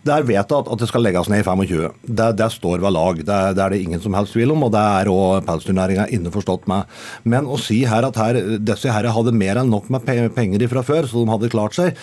det 0.05 0.13
er 0.13 0.27
vedtatt 0.29 0.69
at 0.69 0.81
det 0.83 0.89
skal 0.91 1.05
legges 1.05 1.31
ned 1.33 1.41
i 1.41 1.47
25. 1.47 1.87
Det, 2.05 2.29
det 2.37 2.51
står 2.53 2.83
ved 2.85 2.93
lag. 2.93 3.21
Det, 3.23 3.39
det, 3.57 3.63
er 3.65 3.73
det 3.73 3.81
ingen 3.85 4.03
som 4.05 4.17
helst 4.17 4.37
tvil 4.37 4.53
om, 4.53 4.67
og 4.67 4.75
det 4.75 4.83
er 4.99 5.11
òg 5.13 5.47
pelsdyrnæringa 5.49 6.09
innforstått 6.13 6.69
med. 6.71 6.93
Men 7.25 7.49
å 7.49 7.57
si 7.61 7.81
her 7.89 8.07
at 8.09 8.21
her, 8.21 8.41
disse 8.61 8.93
herre 8.93 9.15
hadde 9.17 9.35
mer 9.37 9.63
enn 9.63 9.73
nok 9.73 9.89
med 9.95 10.05
penger 10.37 10.69
fra 10.71 10.85
før, 10.85 11.09
så 11.09 11.25
de 11.25 11.33
hadde 11.33 11.53
klart 11.55 11.77
seg, 11.79 11.97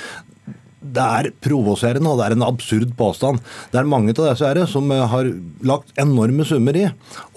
det 0.82 1.04
er 1.04 1.30
provoserende 1.44 2.10
og 2.10 2.20
det 2.20 2.28
er 2.28 2.36
en 2.36 2.46
absurd 2.46 2.94
påstand. 2.98 3.42
Det 3.72 3.80
er 3.82 3.90
mange 3.90 4.16
av 4.16 4.32
disse 4.32 4.48
her 4.48 4.60
som 4.70 4.90
eh, 4.94 5.04
har 5.12 5.30
lagt 5.68 5.94
enorme 6.02 6.46
summer 6.48 6.78
i 6.78 6.88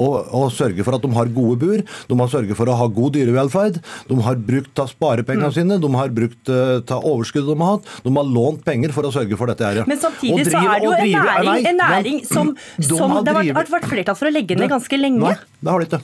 å 0.00 0.42
sørge 0.52 0.84
for 0.86 0.96
at 0.96 1.04
de 1.04 1.10
har 1.14 1.32
gode 1.34 1.58
bur. 1.60 1.84
De 2.08 2.18
har 2.20 2.32
sørget 2.32 2.58
for 2.58 2.70
å 2.70 2.78
ha 2.78 2.88
god 2.88 3.16
dyrevelferd. 3.18 3.80
De 4.08 4.18
har 4.26 4.40
brukt 4.50 4.82
av 4.82 4.90
sparepengene 4.92 5.50
mm. 5.52 5.56
sine, 5.56 5.78
de 5.80 5.90
har 5.94 6.14
brukt 6.14 6.52
av 6.54 7.04
overskuddet 7.04 7.52
de 7.52 7.58
har 7.60 7.76
hatt. 7.76 7.92
De 8.04 8.14
har 8.16 8.30
lånt 8.36 8.64
penger 8.66 8.94
for 8.96 9.08
å 9.08 9.12
sørge 9.14 9.38
for 9.40 9.52
dette. 9.52 9.64
her. 9.64 9.84
Men 9.90 10.00
samtidig 10.00 10.46
drive, 10.48 10.54
så 10.54 10.62
er 10.64 10.80
det 10.80 10.88
jo 10.88 10.94
en 10.94 11.14
næring, 11.14 11.68
en 11.70 11.82
næring 11.82 12.22
som, 12.28 12.54
de 12.78 12.88
som 12.88 13.18
det 13.24 13.36
har 13.36 13.50
vært, 13.60 13.72
vært 13.76 13.90
flertall 13.90 14.18
for 14.18 14.30
å 14.30 14.34
legge 14.34 14.58
ned 14.58 14.72
ganske 14.72 15.00
lenge. 15.00 15.20
Nei, 15.24 15.36
det 15.64 15.72
har 15.72 15.80
de 15.80 15.86
ikke. 15.88 16.00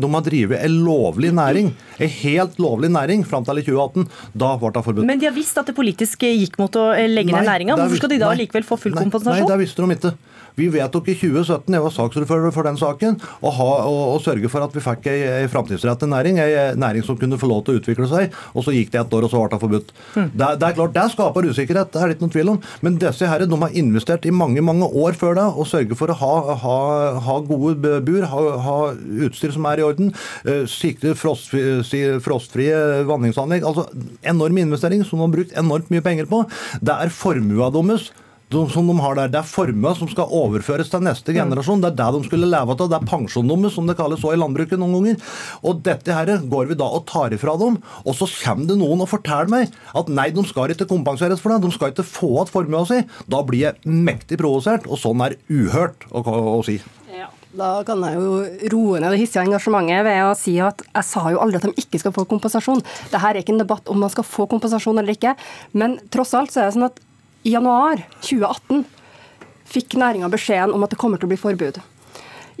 De 0.00 0.08
har 0.14 0.24
drevet 0.24 0.62
en 0.64 0.76
lovlig 0.86 1.32
næring. 1.36 1.66
En 2.00 2.12
helt 2.22 2.54
lovlig 2.62 2.88
næring 2.94 3.26
fram 3.28 3.44
til 3.44 3.60
i 3.60 3.64
2018. 3.66 4.06
Da 4.32 4.54
ble 4.56 4.70
det 4.72 4.82
forbudt. 4.86 5.08
Men 5.10 5.20
de 5.20 5.28
har 5.28 5.34
visst 5.36 5.58
at 5.60 5.68
det 5.68 5.74
politisk 5.76 6.24
gikk 6.24 6.56
mot 6.60 6.78
å 6.80 6.86
legge 7.12 7.34
ned 7.34 7.44
næringa. 7.44 7.76
Hvorfor 7.76 8.00
skal 8.00 8.14
de 8.14 8.20
da 8.22 8.30
likevel 8.38 8.64
få 8.64 8.78
full 8.80 8.96
nei, 8.96 9.04
kompensasjon? 9.04 9.44
Nei, 9.44 9.50
det 9.52 9.58
visste 9.60 9.84
de 9.84 9.98
ikke. 9.98 10.14
Vi 10.58 10.68
vedtok 10.72 11.08
i 11.08 11.16
2017, 11.16 11.72
jeg 11.72 11.84
var 11.84 11.94
saksordfører 11.94 12.52
for 12.54 12.68
den 12.68 12.78
saken, 12.80 13.18
å, 13.40 13.52
ha, 13.56 13.68
å, 13.88 13.94
å 14.12 14.18
sørge 14.22 14.50
for 14.52 14.64
at 14.64 14.74
vi 14.76 14.82
fikk 14.84 15.08
ei, 15.12 15.18
ei 15.42 15.48
framtidsrettet 15.50 16.10
næring. 16.10 16.40
Ei 16.42 16.72
næring 16.78 17.06
som 17.06 17.18
kunne 17.20 17.38
få 17.40 17.48
lov 17.50 17.64
til 17.66 17.76
å 17.76 17.80
utvikle 17.80 18.08
seg. 18.10 18.36
Og 18.52 18.66
så 18.66 18.74
gikk 18.76 18.92
det 18.92 19.00
et 19.02 19.16
år, 19.16 19.26
og 19.26 19.32
så 19.32 19.40
ble 19.40 19.52
det 19.52 19.60
forbudt. 19.62 19.92
Mm. 20.14 20.28
Det, 20.28 20.50
det, 20.60 20.68
er 20.68 20.76
klart, 20.78 20.94
det 20.96 21.06
skaper 21.14 21.48
usikkerhet, 21.48 21.92
det 21.94 22.02
er 22.02 22.10
det 22.10 22.16
ikke 22.16 22.26
noen 22.26 22.34
tvil 22.36 22.52
om. 22.54 22.60
Men 22.84 22.98
disse 23.02 23.28
her, 23.28 23.46
de 23.48 23.60
har 23.64 23.78
investert 23.82 24.28
i 24.28 24.34
mange 24.34 24.64
mange 24.64 24.88
år 24.88 25.16
før 25.18 25.38
da, 25.38 25.48
og 25.50 25.68
sørger 25.70 25.98
for 25.98 26.12
å 26.12 26.18
ha, 26.20 26.32
ha, 26.62 26.78
ha 27.26 27.38
gode 27.48 27.98
bur, 28.06 28.26
ha, 28.28 28.42
ha, 28.66 28.78
utstyr 29.26 29.54
som 29.56 29.68
er 29.70 29.82
i 29.82 29.86
orden, 29.86 30.12
uh, 30.46 30.64
sikre 30.70 31.16
frostfrie, 31.18 32.18
frostfrie 32.24 33.04
vanningsanlegg. 33.08 33.64
Altså 33.68 33.88
enorm 34.28 34.60
investering 34.62 35.04
som 35.06 35.18
de 35.18 35.26
har 35.26 35.36
brukt 35.36 35.56
enormt 35.64 35.92
mye 35.92 36.04
penger 36.04 36.28
på. 36.30 36.44
Det 36.84 36.98
er 36.98 37.14
formua 37.14 37.70
deres 37.72 38.10
som 38.52 38.88
de 38.88 38.96
har 39.00 39.18
der. 39.18 39.32
Det 39.32 39.40
er 39.40 39.48
formue 39.48 39.94
som 39.98 40.10
skal 40.10 40.30
overføres 40.42 40.92
til 40.92 41.04
neste 41.04 41.34
generasjon. 41.36 41.82
Det 41.82 41.92
er 41.92 41.98
det 42.00 42.08
de 42.16 42.28
skulle 42.28 42.50
leve 42.50 42.74
av. 42.74 42.82
Det 42.82 42.98
er 42.98 43.08
pensjonsnummer, 43.08 43.72
som 43.72 43.88
det 43.88 43.98
kalles 43.98 44.24
òg 44.24 44.36
i 44.36 44.40
landbruket 44.42 44.80
noen 44.80 44.96
ganger. 44.98 45.34
Og 45.66 45.82
dette 45.86 46.16
her 46.16 46.32
går 46.52 46.70
vi 46.70 46.78
da 46.78 46.88
og 46.88 47.06
tar 47.10 47.34
ifra 47.34 47.56
dem. 47.60 47.80
Og 48.06 48.16
så 48.18 48.28
kommer 48.42 48.70
det 48.70 48.78
noen 48.80 49.04
og 49.04 49.10
forteller 49.10 49.52
meg 49.52 49.76
at 49.98 50.10
nei, 50.12 50.30
de 50.34 50.46
skal 50.48 50.74
ikke 50.74 50.90
kompenseres 50.90 51.42
for 51.42 51.54
det. 51.54 51.62
De 51.64 51.74
skal 51.74 51.94
ikke 51.94 52.06
få 52.06 52.32
igjen 52.38 52.52
formua 52.52 52.86
si. 52.88 53.02
Da 53.30 53.42
blir 53.46 53.68
jeg 53.68 53.94
mektig 54.08 54.40
provosert, 54.40 54.88
og 54.88 55.00
sånn 55.00 55.22
er 55.24 55.38
uhørt 55.52 56.08
å, 56.10 56.24
å 56.58 56.60
si. 56.66 56.80
Da 57.52 57.82
kan 57.84 58.00
jeg 58.06 58.16
jo 58.16 58.36
roe 58.72 59.00
ned 59.02 59.12
det 59.12 59.20
hissige 59.20 59.44
engasjementet 59.44 60.06
ved 60.06 60.22
å 60.24 60.32
si 60.38 60.54
at 60.64 60.80
jeg 60.86 61.04
sa 61.04 61.26
jo 61.28 61.40
aldri 61.42 61.58
at 61.60 61.66
de 61.68 61.82
ikke 61.82 62.00
skal 62.00 62.14
få 62.16 62.24
kompensasjon. 62.30 62.80
Dette 63.12 63.20
er 63.28 63.40
ikke 63.42 63.52
en 63.52 63.60
debatt 63.60 63.90
om 63.92 64.00
man 64.00 64.12
skal 64.12 64.24
få 64.24 64.46
kompensasjon 64.48 65.02
eller 65.02 65.12
ikke. 65.12 65.34
Men 65.76 65.98
tross 66.12 66.32
alt 66.38 66.54
så 66.54 66.62
er 66.62 66.70
det 66.70 66.76
sånn 66.78 66.88
at 66.88 67.02
i 67.42 67.54
januar 67.54 68.04
2018 68.20 68.84
fikk 69.72 69.96
næringa 70.00 70.28
beskjeden 70.32 70.74
om 70.74 70.84
at 70.84 70.92
det 70.92 71.00
kommer 71.00 71.20
til 71.20 71.28
å 71.28 71.32
bli 71.32 71.40
forbud. 71.40 71.80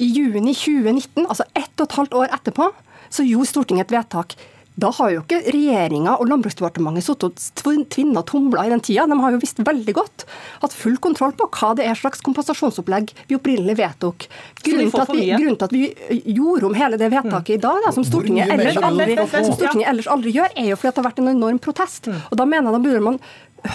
I 0.00 0.08
juni 0.08 0.54
2019, 0.56 1.26
altså 1.26 1.44
ett 1.52 1.74
og 1.76 1.86
et 1.86 1.98
halvt 1.98 2.16
år 2.22 2.32
etterpå, 2.38 2.70
så 3.12 3.26
gjorde 3.26 3.50
Stortinget 3.50 3.90
et 3.90 3.96
vedtak. 3.98 4.36
Da 4.80 4.88
har 4.96 5.10
jo 5.12 5.20
ikke 5.20 5.42
regjeringa 5.52 6.14
og 6.16 6.30
Landbruksdepartementet 6.30 7.04
sittet 7.04 7.42
og 7.68 7.82
tvinna 7.92 8.22
tomler 8.24 8.64
i 8.64 8.70
den 8.72 8.80
tida. 8.80 9.04
De 9.10 9.18
har 9.20 9.34
jo 9.34 9.40
visst 9.42 9.60
veldig 9.60 9.94
godt 9.98 10.24
hatt 10.62 10.72
full 10.72 10.96
kontroll 11.04 11.34
på 11.36 11.50
hva 11.58 11.74
det 11.76 11.84
er 11.84 11.98
slags 11.98 12.24
kompensasjonsopplegg 12.24 13.12
vi 13.28 13.36
opprinnelig 13.36 13.76
vedtok. 13.82 14.26
Grunnen 14.64 14.88
til, 14.94 15.12
vi, 15.18 15.28
grunnen 15.34 15.60
til, 15.60 15.68
at 15.68 15.76
vi, 15.76 16.22
gjorde 16.38 16.70
om 16.70 16.78
hele 16.78 16.96
det 17.00 17.12
vedtaket 17.12 17.58
i 17.58 17.62
dag, 17.66 17.84
da, 17.84 17.92
som, 17.92 18.06
Stortinget 18.08 18.48
ellers 18.56 18.80
aldri, 18.80 19.18
som 19.20 19.52
Stortinget 19.52 19.92
ellers 19.92 20.08
aldri 20.16 20.32
gjør, 20.38 20.56
er 20.56 20.72
jo 20.72 20.80
fordi 20.80 20.94
det 20.94 21.02
har 21.02 21.10
vært 21.10 21.20
en 21.20 21.32
enorm 21.36 21.60
protest. 21.62 22.08
Mm. 22.08 22.22
Og 22.30 22.40
da 22.40 22.48
mener 22.48 22.70
jeg 22.70 22.78
da 22.78 22.84
burde 22.88 23.06
man 23.10 23.20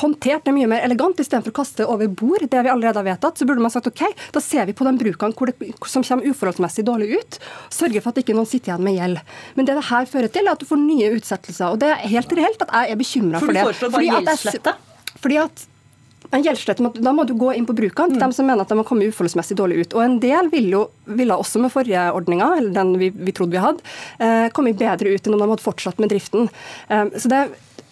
håndtert 0.01 0.45
det 0.45 0.53
mye 0.55 0.67
mer 0.69 0.83
elegant. 0.85 1.19
Istedenfor 1.19 1.53
å 1.53 1.57
kaste 1.61 1.87
over 1.87 2.09
bord 2.11 2.43
det 2.43 2.63
vi 2.65 2.71
allerede 2.71 3.01
har 3.01 3.07
vedtatt, 3.07 3.39
så 3.39 3.47
burde 3.47 3.63
man 3.63 3.73
sagt 3.73 3.89
ok, 3.89 4.03
da 4.35 4.43
ser 4.43 4.67
vi 4.67 4.75
på 4.77 4.87
de 4.87 4.95
brukene 4.99 5.51
det, 5.51 5.71
som 5.87 6.03
kommer 6.03 6.27
uforholdsmessig 6.31 6.85
dårlig 6.87 7.21
ut. 7.21 7.39
Sørge 7.73 8.03
for 8.03 8.13
at 8.13 8.21
ikke 8.23 8.35
noen 8.37 8.49
sitter 8.49 8.73
igjen 8.73 8.85
med 8.87 8.99
gjeld. 8.99 9.23
Men 9.55 9.69
det 9.69 9.77
det 9.79 9.87
her 9.91 10.11
fører 10.11 10.33
til, 10.33 10.47
er 10.47 10.57
at 10.57 10.61
du 10.61 10.67
får 10.69 10.81
nye 10.81 11.13
utsettelser. 11.15 11.71
Og 11.71 11.81
det 11.83 11.93
er 11.93 12.05
helt 12.11 12.37
reelt 12.39 12.67
at 12.67 12.75
jeg 12.75 12.93
er 12.93 13.01
bekymra 13.01 13.41
for, 13.41 13.49
for 13.49 13.57
det. 13.57 13.65
For 13.65 13.73
du 13.73 13.79
foreslår 13.79 13.97
bare 13.97 14.07
gjeldsslette? 14.11 14.77
Fordi 15.23 15.41
at 15.45 15.67
en 16.35 16.43
gjeldsslette, 16.43 16.89
Da 17.03 17.13
må 17.15 17.23
du 17.23 17.33
gå 17.39 17.53
inn 17.55 17.67
på 17.67 17.75
brukene 17.77 18.11
til 18.11 18.19
mm. 18.19 18.23
dem 18.25 18.33
som 18.35 18.47
mener 18.47 18.65
at 18.65 18.71
de 18.71 18.77
har 18.79 18.87
kommet 18.87 19.13
uforholdsmessig 19.13 19.57
dårlig 19.59 19.85
ut. 19.85 19.95
Og 19.95 20.03
En 20.03 20.17
del 20.19 20.49
ville 20.51 20.73
jo 20.73 20.83
ville 21.05 21.37
også 21.37 21.61
med 21.63 21.71
forrige 21.71 22.09
ordninga, 22.11 22.49
eller 22.57 22.73
den 22.75 22.97
vi, 22.99 23.09
vi 23.15 23.31
trodde 23.31 23.55
vi 23.55 23.63
hadde, 23.63 23.85
eh, 24.19 24.49
kommet 24.51 24.79
bedre 24.79 25.13
ut 25.13 25.27
enn 25.27 25.37
om 25.37 25.43
de 25.43 25.49
hadde 25.53 25.63
fortsatt 25.63 26.01
med 26.03 26.11
driften. 26.11 26.49
Eh, 26.89 27.05
så 27.15 27.31
det 27.31 27.45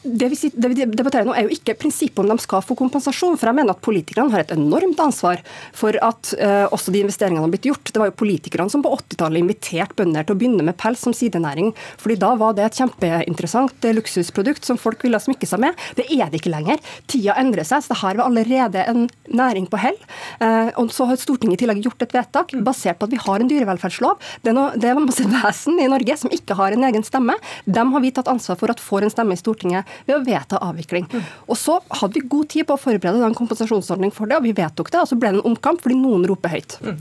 det 0.05 0.29
vi, 0.29 0.37
det 0.53 0.69
vi, 0.69 0.85
debatterer 0.85 1.25
nå, 1.25 1.33
er 1.35 1.47
jo 1.47 1.55
ikke 1.55 1.75
prinsippet 1.81 2.21
om 2.21 2.29
de 2.29 2.37
skal 2.41 2.63
få 2.65 2.77
kompensasjon. 2.77 3.37
For 3.39 3.49
jeg 3.49 3.57
mener 3.57 3.73
at 3.73 3.83
politikerne 3.85 4.33
har 4.33 4.45
et 4.45 4.53
enormt 4.53 4.99
ansvar 5.01 5.41
for 5.75 5.97
at 6.05 6.31
uh, 6.37 6.65
også 6.75 6.93
de 6.93 7.01
investeringene 7.03 7.41
har 7.43 7.53
blitt 7.53 7.67
gjort. 7.69 7.89
Det 7.89 8.01
var 8.01 8.11
jo 8.11 8.17
politikerne 8.21 8.71
som 8.71 8.83
på 8.85 8.91
80-tallet 8.93 9.41
inviterte 9.41 9.97
bønder 9.97 10.27
til 10.27 10.35
å 10.35 10.39
begynne 10.39 10.65
med 10.67 10.77
pels 10.81 11.01
som 11.05 11.15
sidenæring. 11.15 11.73
fordi 12.01 12.19
da 12.21 12.33
var 12.39 12.55
det 12.55 12.67
et 12.67 12.79
kjempeinteressant 12.79 13.87
eh, 13.87 13.95
luksusprodukt 13.97 14.67
som 14.67 14.79
folk 14.79 15.03
ville 15.03 15.19
smykke 15.21 15.49
seg 15.49 15.63
med. 15.63 15.81
Det 15.97 16.05
er 16.13 16.29
det 16.29 16.41
ikke 16.41 16.53
lenger. 16.53 16.81
Tida 17.09 17.35
endrer 17.41 17.65
seg. 17.67 17.83
så 17.83 17.93
det 17.93 18.01
her 18.03 18.19
var 18.19 18.29
allerede 18.29 18.85
en 18.85 19.07
næring 19.25 19.69
på 19.71 19.81
hell. 19.81 19.97
Uh, 20.41 20.69
og 20.81 20.93
så 20.93 21.09
har 21.09 21.19
Stortinget 21.19 21.59
i 21.59 21.63
tillegg 21.63 21.81
gjort 21.85 22.05
et 22.05 22.13
vedtak 22.15 22.53
basert 22.65 22.99
på 22.99 23.09
at 23.09 23.15
vi 23.15 23.21
har 23.25 23.41
en 23.41 23.49
dyrevelferdslov. 23.49 24.21
Det 24.43 24.53
er, 24.53 24.57
noe, 24.57 24.77
det 24.77 24.91
er 24.91 25.01
masse 25.01 25.25
vesen 25.37 25.81
i 25.81 25.89
Norge 25.89 26.19
som 26.21 26.33
ikke 26.33 26.57
har 26.59 26.75
en 26.75 26.85
egen 26.91 27.05
stemme. 27.07 27.37
Dem 27.65 27.93
har 27.95 28.05
vi 28.05 28.13
tatt 28.13 28.29
ansvar 28.31 28.59
for 28.61 28.73
at 28.73 28.83
får 28.83 29.07
en 29.07 29.13
stemme 29.13 29.35
i 29.35 29.41
Stortinget 29.41 29.94
ved 30.07 30.17
å 30.17 30.23
vedta 30.25 30.61
avvikling. 30.63 31.07
Og 31.47 31.59
Så 31.59 31.79
hadde 32.01 32.19
vi 32.19 32.27
god 32.31 32.51
tid 32.53 32.67
på 32.67 32.77
å 32.77 32.81
forberede 32.81 33.23
en 33.25 33.37
kompensasjonsordning 33.37 34.13
for 34.15 34.29
det, 34.29 34.39
og 34.39 34.47
vi 34.47 34.55
vedtok 34.55 34.91
det. 34.91 35.03
Og 35.03 35.09
så 35.11 35.19
ble 35.19 35.33
det 35.33 35.41
en 35.41 35.53
omkamp 35.53 35.81
fordi 35.83 35.97
noen 35.99 36.27
roper 36.29 36.55
høyt. 36.57 36.77
Mm. 36.83 36.99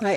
Nei, 0.00 0.14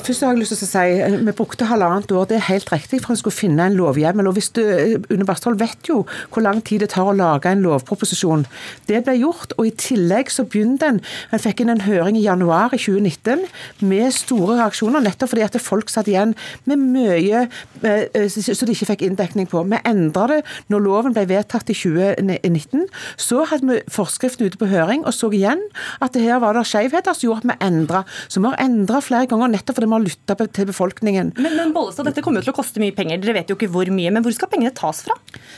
først 0.00 0.22
har 0.24 0.32
jeg 0.32 0.40
lyst 0.40 0.54
til 0.54 0.64
å 0.64 0.68
si 0.70 0.92
eh, 0.96 1.14
Vi 1.26 1.32
brukte 1.36 1.66
halvannet 1.68 2.12
år, 2.16 2.24
det 2.30 2.38
er 2.38 2.46
helt 2.46 2.70
riktig, 2.72 3.02
for 3.04 3.12
å 3.12 3.18
skulle 3.20 3.36
finne 3.36 3.66
en 3.68 3.74
lovhjemmel. 3.76 4.30
og 4.30 4.36
hvis 4.38 4.48
du, 4.56 4.62
eh, 4.64 4.94
Une 5.12 5.26
Bastholm 5.28 5.58
vet 5.60 5.90
jo 5.90 6.06
hvor 6.32 6.40
lang 6.40 6.62
tid 6.64 6.80
det 6.80 6.94
tar 6.94 7.04
å 7.04 7.12
lage 7.12 7.50
en 7.50 7.60
lovproposisjon. 7.60 8.46
Det 8.88 9.02
ble 9.04 9.18
gjort, 9.20 9.52
og 9.58 9.68
i 9.68 9.74
tillegg 9.76 10.32
så 10.32 10.46
begynte 10.48 10.88
en 10.88 11.00
En 11.32 11.42
fikk 11.42 11.60
inn 11.60 11.68
en 11.68 11.82
høring 11.84 12.16
i 12.16 12.22
januar 12.22 12.72
i 12.72 12.78
2019 12.78 13.44
med 13.82 14.12
store 14.12 14.56
reaksjoner, 14.56 15.02
nettopp 15.02 15.30
fordi 15.30 15.42
at 15.44 15.60
folk 15.60 15.90
satt 15.90 16.06
igjen 16.08 16.34
med 16.64 16.78
mye 16.78 17.48
eh, 17.82 18.28
så 18.30 18.64
de 18.64 18.72
ikke 18.72 18.88
fikk 18.94 19.02
inndekning 19.02 19.48
på. 19.50 19.62
Vi 19.68 19.80
endra 19.84 20.26
det 20.30 20.40
når 20.72 20.80
loven 20.80 21.12
ble 21.12 21.26
vedtatt 21.28 21.68
i 21.68 21.74
2019. 21.74 22.86
Så 23.16 23.44
hadde 23.50 23.66
vi 23.68 23.80
forskriften 23.90 24.46
ute 24.46 24.56
på 24.56 24.70
høring 24.70 25.04
og 25.04 25.12
så 25.12 25.28
igjen 25.34 25.60
at 26.00 26.14
det 26.14 26.24
her 26.24 26.40
var 26.40 26.56
det 26.56 26.64
skjevheter 26.70 27.12
som 27.12 27.28
gjorde 27.28 27.44
at 27.44 27.50
vi 27.50 27.66
endra. 27.66 28.04
Så 28.28 28.40
vi 28.40 28.48
har 28.48 28.62
endra 28.62 29.02
flere 29.04 29.25
flere 29.26 29.34
ganger, 29.34 29.52
nettopp 29.52 29.76
fordi 29.76 29.88
vi 29.88 29.96
har 29.96 30.04
lytta 30.04 30.36
til 30.46 30.68
befolkningen. 30.70 31.32
Men, 31.36 31.56
men 31.56 31.72
Bollestad, 31.74 32.06
dette 32.06 32.22
kommer 32.24 32.40
jo 32.40 32.48
til 32.48 32.54
å 32.54 32.58
koste 32.60 32.82
mye 32.82 32.94
penger. 32.94 33.20
Dere 33.22 33.34
vet 33.40 33.50
jo 33.50 33.56
ikke 33.56 33.70
hvor 33.72 33.88
mye. 33.92 34.12
Men 34.14 34.24
hvor 34.24 34.34
skal 34.34 34.50
pengene 34.52 34.74
tas 34.74 35.02
fra? 35.06 35.16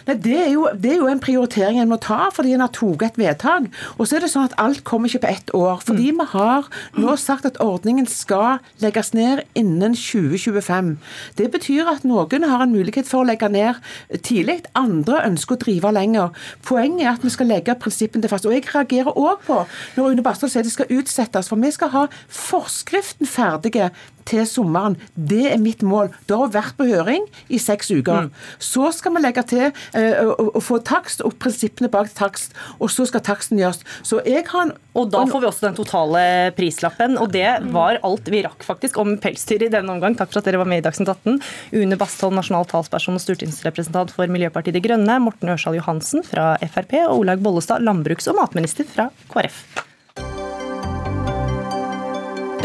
Nei, 0.08 0.16
det, 0.16 0.36
er 0.38 0.50
jo, 0.54 0.66
det, 0.74 0.94
er 0.94 1.00
jo, 1.02 1.08
en 1.10 1.22
prioritering 1.22 1.80
en 1.80 1.90
må 1.90 1.98
ta, 2.02 2.28
fordi 2.34 2.54
en 2.56 2.64
har 2.64 2.72
tatt 2.74 3.04
et 3.08 3.20
vedtak. 3.20 3.68
Og 3.96 4.08
så 4.08 4.18
er 4.18 4.24
det 4.24 4.32
sånn 4.32 4.48
at 4.48 4.56
alt 4.60 4.84
kommer 4.88 5.10
ikke 5.10 5.24
på 5.26 5.32
ett 5.32 5.54
år. 5.56 5.82
Fordi 5.84 6.10
mm. 6.12 6.22
vi 6.22 6.28
har 6.32 6.68
nå 6.98 7.16
sagt 7.20 7.48
at 7.48 7.60
ordningen 7.62 8.08
skal 8.10 8.62
legges 8.82 9.12
ned 9.16 9.44
innen 9.58 9.96
2025. 9.98 10.94
Det 11.38 11.50
betyr 11.52 11.92
at 11.92 12.06
noen 12.08 12.48
har 12.48 12.64
en 12.64 12.74
mulighet 12.74 13.08
for 13.08 13.22
å 13.22 13.28
legge 13.28 13.50
ned 13.52 13.78
tidlig, 14.24 14.60
andre 14.78 15.22
ønsker 15.26 15.56
å 15.56 15.62
drive 15.62 15.92
lenger. 15.94 16.32
Poenget 16.66 17.04
er 17.04 17.12
at 17.14 17.24
vi 17.24 17.32
skal 17.32 17.50
legge 17.50 17.76
prinsippene 17.78 18.24
til 18.24 18.32
fast. 18.32 18.48
Og 18.48 18.54
jeg 18.56 18.66
reagerer 18.68 19.14
òg 19.14 19.44
på 19.46 19.60
når 19.96 20.14
Une 20.14 20.24
Bastholm 20.24 20.52
sier 20.52 20.64
det 20.66 20.74
skal 20.74 20.90
utsettes, 20.92 21.48
for 21.50 21.60
vi 21.60 21.70
skal 21.74 21.92
ha 21.92 22.04
forskriften 22.32 23.28
ferdig 23.28 23.57
ferdige 23.58 23.90
til 24.28 24.44
sommeren. 24.46 24.96
Det 25.14 25.46
er 25.52 25.60
mitt 25.60 25.82
mål. 25.82 26.10
Det 26.28 26.36
har 26.36 26.52
vært 26.52 26.76
på 26.78 26.86
høring 26.88 27.24
i 27.48 27.58
seks 27.58 27.90
uker. 27.90 28.28
Mm. 28.28 28.32
Så 28.58 28.90
skal 28.96 29.14
vi 29.16 29.22
legge 29.24 29.44
til 29.48 29.70
uh, 29.96 30.34
å 30.36 30.62
få 30.64 30.80
takst 30.84 31.24
og 31.24 31.38
prinsippene 31.40 31.90
bak 31.92 32.12
takst, 32.16 32.54
og 32.78 32.92
så 32.92 33.06
skal 33.08 33.24
taksten 33.24 33.60
gjøres. 33.60 33.80
Så 34.06 34.20
jeg 34.26 34.46
har 34.50 34.68
en 34.68 34.76
og 34.98 35.12
da 35.12 35.20
får 35.30 35.42
vi 35.44 35.46
også 35.46 35.62
den 35.68 35.76
totale 35.78 36.20
prislappen. 36.56 37.12
Og 37.22 37.30
det 37.30 37.46
var 37.70 38.00
alt 38.02 38.26
vi 38.32 38.42
rakk 38.42 38.64
faktisk 38.66 38.98
om 38.98 39.12
pelsdyr 39.22 39.68
i 39.68 39.70
denne 39.70 39.94
omgang. 39.94 40.16
Takk 40.18 40.32
for 40.32 40.40
at 40.40 40.48
dere 40.48 40.58
var 40.58 40.66
med 40.66 40.82
i 40.82 40.86
Dagsnytt 40.88 41.12
18. 41.12 41.38
Une 41.78 41.98
Bastholm, 42.00 42.34
nasjonal 42.34 42.66
talsperson 42.66 43.14
og 43.14 43.22
stortingsrepresentant 43.22 44.10
for 44.16 44.26
Miljøpartiet 44.26 44.74
De 44.74 44.82
Grønne. 44.82 45.20
Morten 45.22 45.54
Ørsal 45.54 45.78
Johansen 45.78 46.26
fra 46.26 46.56
Frp 46.66 46.98
og 47.04 47.20
Olaug 47.20 47.46
Bollestad, 47.46 47.86
landbruks- 47.86 48.26
og 48.32 48.40
matminister 48.40 48.90
fra 48.90 49.12
KrF. 49.30 49.87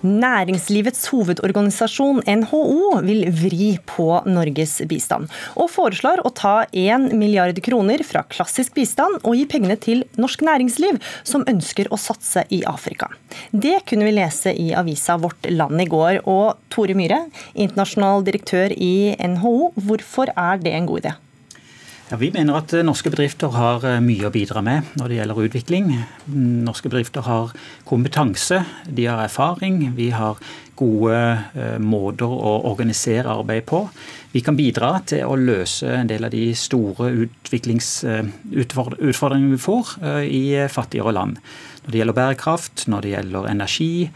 Næringslivets 0.00 1.10
hovedorganisasjon, 1.12 2.22
NHO, 2.24 3.00
vil 3.04 3.26
vri 3.36 3.70
på 3.84 4.06
Norges 4.24 4.78
bistand, 4.88 5.28
og 5.60 5.68
foreslår 5.72 6.22
å 6.24 6.32
ta 6.32 6.54
1 6.72 7.10
milliard 7.20 7.60
kroner 7.64 8.00
fra 8.06 8.24
klassisk 8.32 8.78
bistand 8.78 9.20
og 9.20 9.36
gi 9.36 9.44
pengene 9.50 9.76
til 9.80 10.06
norsk 10.20 10.44
næringsliv, 10.48 11.00
som 11.22 11.44
ønsker 11.50 11.92
å 11.92 12.00
satse 12.00 12.46
i 12.48 12.62
Afrika. 12.64 13.10
Det 13.52 13.82
kunne 13.88 14.08
vi 14.08 14.16
lese 14.16 14.54
i 14.56 14.70
avisa 14.72 15.18
Vårt 15.20 15.50
Land 15.52 15.84
i 15.84 15.88
går. 15.90 16.22
Og 16.30 16.56
Tore 16.72 16.96
Myhre, 16.96 17.26
internasjonal 17.52 18.24
direktør 18.24 18.72
i 18.72 19.16
NHO, 19.20 19.74
hvorfor 19.84 20.32
er 20.32 20.62
det 20.64 20.76
en 20.76 20.88
god 20.88 21.04
idé? 21.04 21.18
Ja, 22.10 22.16
vi 22.18 22.32
mener 22.34 22.56
at 22.58 22.72
eh, 22.74 22.82
norske 22.82 23.06
bedrifter 23.12 23.52
har 23.54 23.84
eh, 23.86 24.00
mye 24.02 24.26
å 24.26 24.32
bidra 24.34 24.58
med 24.66 24.82
når 24.98 25.06
det 25.06 25.14
gjelder 25.20 25.44
utvikling. 25.46 25.94
Norske 26.66 26.90
bedrifter 26.90 27.22
har 27.22 27.54
kompetanse, 27.86 28.66
de 28.90 29.06
har 29.06 29.22
erfaring. 29.22 29.94
Vi 29.94 30.10
har 30.10 30.34
gode 30.74 31.14
eh, 31.14 31.78
måter 31.78 32.26
å 32.26 32.66
organisere 32.72 33.30
arbeid 33.30 33.62
på. 33.70 33.86
Vi 34.34 34.42
kan 34.42 34.58
bidra 34.58 34.98
til 35.06 35.22
å 35.22 35.38
løse 35.38 35.86
en 36.00 36.10
del 36.10 36.26
av 36.26 36.34
de 36.34 36.50
store 36.58 37.14
utviklingsutfordringene 37.28 39.54
vi 39.54 39.62
får 39.62 40.02
i 40.26 40.66
fattigere 40.70 41.12
land 41.14 41.38
når 41.80 41.90
det 41.94 42.00
gjelder 42.00 42.18
bærekraft, 42.18 42.82
når 42.92 43.00
det 43.02 43.10
gjelder 43.14 43.46
energi, 43.50 44.10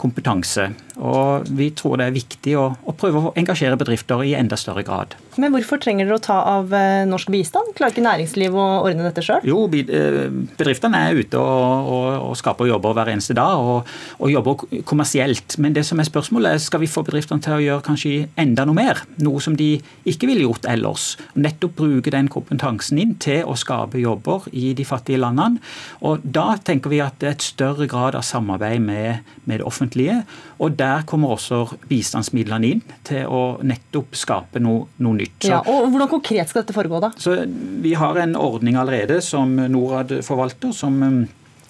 kompetanse. 0.00 0.64
Og 1.00 1.48
Vi 1.48 1.70
tror 1.76 1.96
det 1.98 2.06
er 2.06 2.14
viktig 2.14 2.54
å, 2.60 2.76
å, 2.78 2.92
prøve 2.96 3.18
å 3.18 3.32
engasjere 3.36 3.76
bedrifter 3.80 4.22
i 4.24 4.34
enda 4.38 4.56
større 4.56 4.82
grad. 4.86 5.08
Men 5.38 5.54
hvorfor 5.54 5.78
trenger 5.78 6.08
dere 6.08 6.18
å 6.18 6.22
ta 6.22 6.36
av 6.56 6.72
eh, 6.74 7.04
norsk 7.06 7.30
bistand? 7.30 7.70
Klarer 7.78 7.94
ikke 7.94 8.02
næringslivet 8.02 8.58
å 8.58 8.82
ordne 8.82 9.06
dette 9.06 9.22
sjøl? 9.22 9.44
Jo, 9.46 9.60
eh, 9.70 10.26
bedriftene 10.58 10.98
er 11.06 11.20
ute 11.20 11.38
og, 11.38 11.90
og, 11.94 12.06
og 12.26 12.38
skaper 12.40 12.66
jobber 12.66 12.96
hver 12.96 13.12
eneste 13.12 13.36
dag, 13.38 13.62
og, 13.62 13.92
og, 14.18 14.26
jobber 14.32 14.82
kommersielt. 14.88 15.54
Men 15.62 15.76
det 15.76 15.84
som 15.86 16.02
er 16.02 16.08
spørsmålet 16.08 16.56
er, 16.56 16.64
skal 16.64 16.82
vi 16.82 16.90
få 16.90 17.04
bedriftene 17.06 17.44
til 17.44 17.54
å 17.54 17.62
gjøre 17.62 17.86
kanskje 17.86 18.14
enda 18.40 18.66
noe 18.66 18.80
mer? 18.80 19.04
Noe 19.22 19.42
som 19.44 19.54
de 19.58 19.76
ikke 20.10 20.26
ville 20.30 20.42
gjort 20.42 20.66
ellers. 20.70 21.12
Nettopp 21.38 21.78
bruke 21.78 22.12
den 22.14 22.30
kompetansen 22.32 22.98
inn 22.98 23.14
til 23.22 23.46
å 23.46 23.54
skape 23.58 24.02
jobber 24.02 24.50
i 24.50 24.72
de 24.74 24.86
fattige 24.88 25.22
landene. 25.22 25.62
Og 26.02 26.26
da 26.26 26.56
tenker 26.58 26.90
vi 26.90 27.02
at 27.04 27.20
det 27.22 27.30
er 27.30 27.38
et 27.38 27.46
større 27.46 27.86
grad 27.90 28.18
av 28.18 28.26
samarbeid 28.26 28.82
med, 28.82 29.22
med, 29.44 29.60
det 29.60 29.66
offentlige. 29.68 30.20
Og 30.58 30.74
der 30.78 31.06
kommer 31.06 31.36
også 31.36 31.64
bistandsmidlene 31.86 32.74
inn 32.74 32.84
til 33.06 33.30
å 33.30 33.42
nettopp 33.62 34.18
skape 34.18 34.62
noe, 34.62 34.88
noe 34.98 35.20
nytt. 35.22 35.27
Så, 35.40 35.50
ja, 35.52 35.58
og 35.60 35.88
Hvordan 35.92 36.08
konkret 36.10 36.48
skal 36.50 36.62
dette 36.64 36.74
foregå? 36.76 37.00
da? 37.00 37.10
Så 37.16 37.36
Vi 37.84 37.94
har 37.94 38.18
en 38.22 38.36
ordning 38.36 38.76
allerede 38.76 39.20
som 39.22 39.54
Norad 39.56 40.22
forvalter. 40.26 40.72
som 40.72 41.28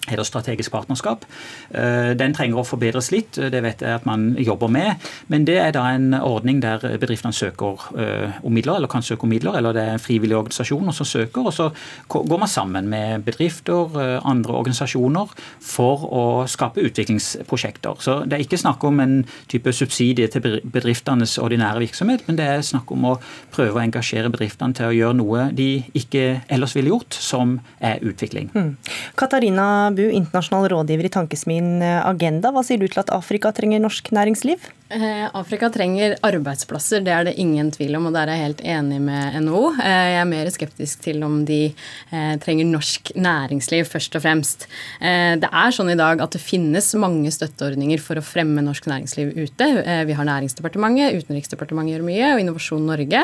heter 0.09 0.27
strategisk 0.27 0.73
partnerskap. 0.73 1.25
Eh, 1.71 2.11
den 2.19 2.35
trenger 2.35 2.61
å 2.61 2.67
forbedres 2.67 3.11
litt, 3.13 3.39
det 3.39 3.61
vet 3.63 3.83
jeg 3.85 3.99
at 3.99 4.07
man 4.09 4.33
jobber 4.39 4.71
med. 4.71 5.09
Men 5.31 5.45
det 5.47 5.57
er 5.61 5.73
da 5.75 5.85
en 5.93 6.13
ordning 6.17 6.61
der 6.63 6.83
bedriftene 7.01 7.35
søker 7.35 7.89
eh, 7.99 8.39
om 8.43 8.53
midler, 8.53 8.79
eller 8.79 8.91
kan 8.91 9.05
søke 9.05 9.27
om 9.27 9.33
midler, 9.33 9.57
eller 9.59 9.75
det 9.75 9.85
er 9.85 9.97
en 9.97 10.03
frivillig 10.03 10.37
organisasjon 10.37 10.93
som 10.95 11.07
søker. 11.07 11.49
Og 11.49 11.55
så 11.55 11.69
går 12.09 12.39
man 12.39 12.51
sammen 12.51 12.89
med 12.91 13.25
bedrifter, 13.27 13.99
eh, 13.99 14.15
andre 14.27 14.57
organisasjoner, 14.59 15.33
for 15.63 16.05
å 16.09 16.25
skape 16.49 16.83
utviklingsprosjekter. 16.85 17.99
Så 18.03 18.19
det 18.25 18.37
er 18.37 18.45
ikke 18.45 18.61
snakk 18.61 18.83
om 18.87 18.99
en 19.03 19.17
type 19.51 19.73
subsidie 19.75 20.29
til 20.31 20.61
bedriftenes 20.63 21.37
ordinære 21.41 21.83
virksomhet, 21.85 22.25
men 22.27 22.39
det 22.39 22.47
er 22.47 22.65
snakk 22.65 22.91
om 22.95 23.11
å 23.11 23.15
prøve 23.53 23.79
å 23.79 23.83
engasjere 23.83 24.31
bedriftene 24.31 24.75
til 24.77 24.89
å 24.89 24.95
gjøre 24.95 25.19
noe 25.19 25.47
de 25.55 25.69
ikke 25.97 26.41
ellers 26.51 26.75
ville 26.77 26.93
gjort, 26.93 27.13
som 27.13 27.57
er 27.79 28.01
utvikling. 28.05 28.49
Mm. 28.53 28.71
Katarina 29.19 29.89
Abu, 29.99 30.15
internasjonal 30.15 30.69
rådgiver 30.71 31.07
i 31.07 31.11
tankesmien 31.11 31.81
Agenda. 31.83 32.53
Hva 32.55 32.63
sier 32.63 32.79
du 32.79 32.87
til 32.87 33.01
at 33.01 33.11
Afrika 33.11 33.51
trenger 33.51 33.81
norsk 33.83 34.11
næringsliv? 34.15 34.69
Eh, 34.89 35.27
Afrika 35.37 35.67
trenger 35.69 36.15
arbeidsplasser, 36.25 37.03
det 37.05 37.11
er 37.13 37.27
det 37.27 37.35
ingen 37.37 37.67
tvil 37.69 37.93
om, 37.99 38.07
og 38.09 38.15
der 38.15 38.25
er 38.25 38.39
jeg 38.39 38.45
helt 38.47 38.61
enig 38.73 38.97
med 39.05 39.35
NHO. 39.45 39.59
Eh, 39.83 40.05
jeg 40.15 40.15
er 40.17 40.25
mer 40.25 40.47
skeptisk 40.49 41.03
til 41.05 41.21
om 41.27 41.43
de 41.45 41.59
eh, 41.69 42.31
trenger 42.41 42.65
norsk 42.65 43.11
næringsliv, 43.13 43.85
først 43.85 44.17
og 44.17 44.23
fremst. 44.23 44.65
Det 44.99 45.45
er 45.45 45.73
sånn 45.75 45.91
i 45.93 45.97
dag 45.97 46.21
at 46.23 46.33
det 46.33 46.41
finnes 46.41 46.87
mange 46.99 47.29
støtteordninger 47.33 48.01
for 48.01 48.17
å 48.17 48.23
fremme 48.25 48.63
norsk 48.65 48.87
næringsliv 48.89 49.35
ute. 49.37 49.67
Vi 50.09 50.15
har 50.17 50.27
Næringsdepartementet, 50.29 51.21
Utenriksdepartementet 51.21 51.93
gjør 51.93 52.05
mye, 52.07 52.31
og 52.33 52.41
Innovasjon 52.41 52.85
Norge. 52.89 53.21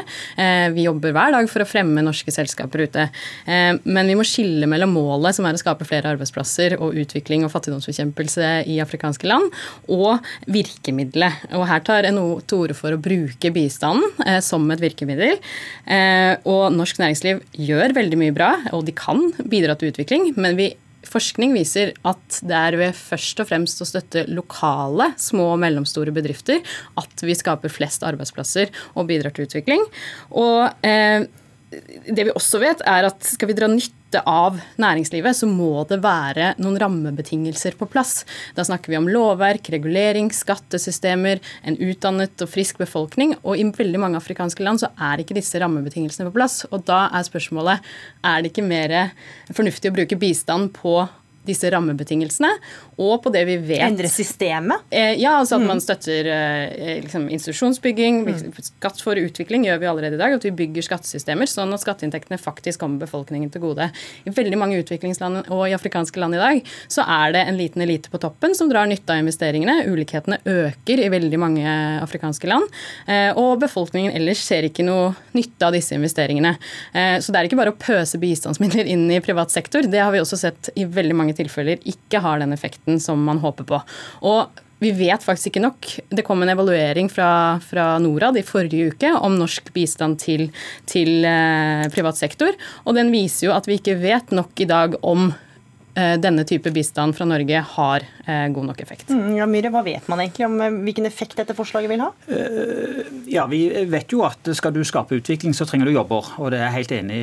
Vi 0.75 0.85
jobber 0.85 1.13
hver 1.15 1.35
dag 1.35 1.49
for 1.51 1.63
å 1.63 1.67
fremme 1.69 2.03
norske 2.05 2.33
selskaper 2.33 2.85
ute. 2.85 3.07
Men 3.45 4.09
vi 4.09 4.17
må 4.17 4.25
skille 4.27 4.69
mellom 4.69 4.95
målet, 4.95 5.37
som 5.37 5.47
er 5.47 5.57
å 5.57 5.61
skape 5.61 5.87
flere 5.87 6.13
arbeidsplasser, 6.15 6.77
og 6.79 6.97
utvikling 7.03 7.45
og 7.45 7.53
fattigdomsbekjempelse 7.53 8.53
i 8.71 8.79
afrikanske 8.83 9.29
land, 9.29 9.53
og 9.91 10.25
virkemidlet 10.51 11.54
og 11.55 11.67
her 11.69 11.83
tar 11.85 12.07
NHO 12.11 12.39
til 12.45 12.65
orde 12.65 12.77
for 12.77 12.95
å 12.95 13.01
bruke 13.01 13.51
bistanden 13.55 14.25
eh, 14.25 14.41
som 14.43 14.65
et 14.73 14.83
virkemiddel. 14.83 15.37
Eh, 15.85 16.33
og 16.47 16.67
norsk 16.75 17.01
næringsliv 17.01 17.43
gjør 17.67 17.95
veldig 17.97 18.19
mye 18.21 18.35
bra, 18.35 18.51
og 18.75 18.85
de 18.87 18.95
kan 18.95 19.29
bidra 19.51 19.77
til 19.79 19.93
utvikling, 19.93 20.33
men 20.39 20.59
vi 20.59 20.73
forskning 21.05 21.53
viser 21.53 21.93
at 22.07 22.39
det 22.45 22.57
er 22.57 22.77
ved 22.79 22.97
først 22.97 23.41
og 23.43 23.49
fremst 23.49 23.81
å 23.83 23.87
støtte 23.87 24.25
lokale 24.31 25.11
små 25.21 25.51
og 25.53 25.61
mellomstore 25.61 26.13
bedrifter 26.15 26.63
at 26.99 27.25
vi 27.25 27.35
skaper 27.37 27.69
flest 27.71 28.05
arbeidsplasser 28.07 28.73
og 28.95 29.09
bidrar 29.11 29.35
til 29.35 29.45
utvikling. 29.45 29.85
Og 30.33 30.87
eh, 30.87 31.27
det 32.07 32.27
vi 32.27 32.33
også 32.33 32.59
vet, 32.61 32.83
er 32.87 33.07
at 33.09 33.25
skal 33.27 33.49
vi 33.49 33.55
dra 33.57 33.69
nytte 33.71 34.21
av 34.29 34.59
næringslivet, 34.79 35.35
så 35.35 35.47
må 35.49 35.83
det 35.89 35.97
være 36.03 36.53
noen 36.61 36.77
rammebetingelser 36.79 37.75
på 37.79 37.87
plass. 37.91 38.23
Da 38.55 38.63
snakker 38.67 38.93
vi 38.93 38.99
om 38.99 39.09
lovverk, 39.11 39.67
regulering, 39.73 40.29
skattesystemer, 40.33 41.41
en 41.67 41.79
utdannet 41.83 42.45
og 42.45 42.51
frisk 42.51 42.79
befolkning. 42.81 43.35
Og 43.43 43.59
i 43.59 43.67
veldig 43.75 44.01
mange 44.01 44.21
afrikanske 44.21 44.63
land 44.63 44.83
så 44.83 44.91
er 44.95 45.23
ikke 45.23 45.37
disse 45.37 45.59
rammebetingelsene 45.61 46.29
på 46.29 46.37
plass. 46.37 46.61
Og 46.71 46.85
da 46.87 47.05
er 47.11 47.27
spørsmålet 47.27 47.93
er 48.23 48.41
det 48.41 48.53
ikke 48.53 48.67
mer 48.67 48.95
fornuftig 49.51 49.91
å 49.91 49.97
bruke 49.99 50.19
bistand 50.21 50.73
på 50.77 51.01
disse 51.47 51.69
rammebetingelsene, 51.71 52.51
og 53.01 53.17
på 53.23 53.31
det 53.33 53.43
vi 53.49 53.57
vet 53.71 53.83
Endre 53.85 54.09
systemet? 54.11 54.85
Eh, 54.89 55.15
ja, 55.19 55.35
altså 55.39 55.57
at 55.57 55.63
mm. 55.65 55.67
man 55.69 55.81
støtter 55.83 56.29
eh, 56.31 57.01
liksom, 57.03 57.27
institusjonsbygging. 57.33 58.21
Mm. 58.25 58.55
Skatt 58.69 59.01
for 59.03 59.19
utvikling 59.19 59.65
gjør 59.67 59.81
vi 59.81 59.89
allerede 59.89 60.17
i 60.17 60.21
dag. 60.21 60.35
At 60.37 60.45
vi 60.47 60.53
bygger 60.55 60.85
skattesystemer 60.85 61.49
sånn 61.49 61.73
at 61.75 61.83
skatteinntektene 61.83 62.39
faktisk 62.41 62.81
kommer 62.83 63.03
befolkningen 63.05 63.51
til 63.53 63.63
gode. 63.65 63.89
I 64.25 64.33
veldig 64.35 64.59
mange 64.59 64.79
utviklingsland 64.81 65.51
og 65.53 65.65
i 65.67 65.75
afrikanske 65.75 66.21
land 66.21 66.37
i 66.37 66.41
dag 66.41 66.73
så 66.91 67.05
er 67.17 67.35
det 67.35 67.43
en 67.45 67.59
liten 67.59 67.83
elite 67.85 68.11
på 68.11 68.21
toppen 68.21 68.55
som 68.57 68.69
drar 68.71 68.89
nytte 68.89 69.13
av 69.13 69.21
investeringene. 69.23 69.81
Ulikhetene 69.91 70.39
øker 70.45 71.03
i 71.03 71.11
veldig 71.13 71.41
mange 71.41 71.75
afrikanske 72.01 72.49
land. 72.49 72.71
Eh, 73.11 73.31
og 73.37 73.59
befolkningen 73.63 74.15
ellers 74.15 74.43
ser 74.45 74.67
ikke 74.67 74.85
noe 74.87 75.13
nytte 75.35 75.67
av 75.67 75.75
disse 75.75 75.95
investeringene. 75.97 76.55
Eh, 76.93 77.17
så 77.21 77.33
det 77.33 77.41
er 77.41 77.49
ikke 77.49 77.59
bare 77.59 77.75
å 77.75 77.79
pøse 77.79 78.19
bistandsmidler 78.21 78.89
inn 78.91 79.07
i 79.11 79.21
privat 79.23 79.53
sektor. 79.53 79.85
Det 79.89 80.01
har 80.01 80.13
vi 80.15 80.23
også 80.23 80.39
sett 80.39 80.71
i 80.75 80.87
veldig 80.87 81.17
mange 81.17 81.34
tilfeller 81.37 81.81
ikke 81.87 82.21
har 82.23 82.41
den 82.41 82.55
effekten 82.55 83.01
som 83.03 83.21
man 83.27 83.41
håper 83.43 83.67
på. 83.69 83.81
Og 84.25 84.63
vi 84.83 84.91
vet 84.91 85.23
faktisk 85.23 85.49
ikke 85.49 85.63
nok. 85.63 85.87
Det 86.11 86.25
kom 86.27 86.43
en 86.43 86.51
evaluering 86.51 87.07
fra, 87.11 87.57
fra 87.63 87.95
Norad 88.03 88.37
i 88.37 88.43
forrige 88.45 88.91
uke 88.91 89.13
om 89.15 89.37
norsk 89.39 89.71
bistand 89.75 90.19
til, 90.21 90.49
til 90.89 91.23
eh, 91.25 91.85
privat 91.95 92.19
sektor, 92.19 92.55
og 92.83 92.97
den 92.97 93.13
viser 93.13 93.49
jo 93.49 93.55
at 93.55 93.69
vi 93.69 93.79
ikke 93.79 93.97
vet 94.01 94.35
nok 94.35 94.59
i 94.59 94.69
dag 94.69 94.99
om 95.05 95.29
denne 95.95 96.43
type 96.47 96.71
bistand 96.75 97.15
fra 97.15 97.25
Norge 97.27 97.61
har 97.75 98.03
eh, 98.25 98.47
god 98.53 98.69
nok 98.69 98.81
effekt. 98.83 99.09
Mm, 99.13 99.35
ja, 99.37 99.47
Myhre, 99.49 99.71
hva 99.73 99.83
vet 99.85 100.07
man 100.11 100.21
egentlig 100.23 100.47
om 100.47 100.57
eh, 100.61 100.77
hvilken 100.87 101.07
effekt 101.07 101.37
dette 101.39 101.55
forslaget 101.55 101.91
vil 101.91 102.03
ha? 102.03 102.09
Ja, 103.31 103.45
Vi 103.51 103.61
vet 103.89 104.11
jo 104.13 104.23
at 104.27 104.47
skal 104.57 104.73
du 104.75 104.81
skape 104.87 105.17
utvikling, 105.17 105.55
så 105.55 105.67
trenger 105.67 105.89
du 105.89 105.95
jobber. 105.95 106.33
og 106.37 106.51
Det 106.51 106.59
er 106.59 106.67
jeg 106.67 106.75
helt 106.75 106.93
enig, 106.95 107.21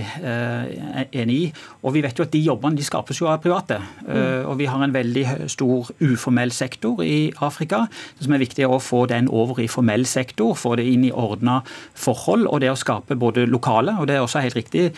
enig 1.13 1.37
i. 1.37 1.47
Og 1.83 1.95
vi 1.95 2.03
vet 2.05 2.19
jo 2.19 2.25
at 2.25 2.33
de 2.33 2.43
jobbene 2.43 2.79
de 2.79 2.87
skapes 2.87 3.21
jo 3.21 3.29
av 3.31 3.41
private. 3.43 3.79
Mm. 4.07 4.49
Og 4.51 4.57
vi 4.59 4.69
har 4.71 4.83
en 4.83 4.95
veldig 4.95 5.25
stor 5.53 5.91
uformell 6.01 6.53
sektor 6.55 7.03
i 7.05 7.33
Afrika. 7.43 7.85
Som 8.21 8.35
er 8.35 8.43
viktig 8.43 8.67
å 8.67 8.81
få 8.83 9.05
den 9.11 9.31
over 9.31 9.61
i 9.63 9.69
formell 9.71 10.07
sektor, 10.09 10.55
få 10.59 10.77
det 10.81 10.87
inn 10.91 11.07
i 11.09 11.13
ordna 11.13 11.61
forhold. 11.95 12.49
Og 12.51 12.63
det 12.65 12.73
å 12.73 12.79
skape 12.79 13.19
både 13.19 13.47
lokale, 13.51 13.97
og 14.01 14.09
det 14.11 14.19
er 14.19 14.27
også 14.27 14.43
helt 14.45 14.59
riktig, 14.59 14.91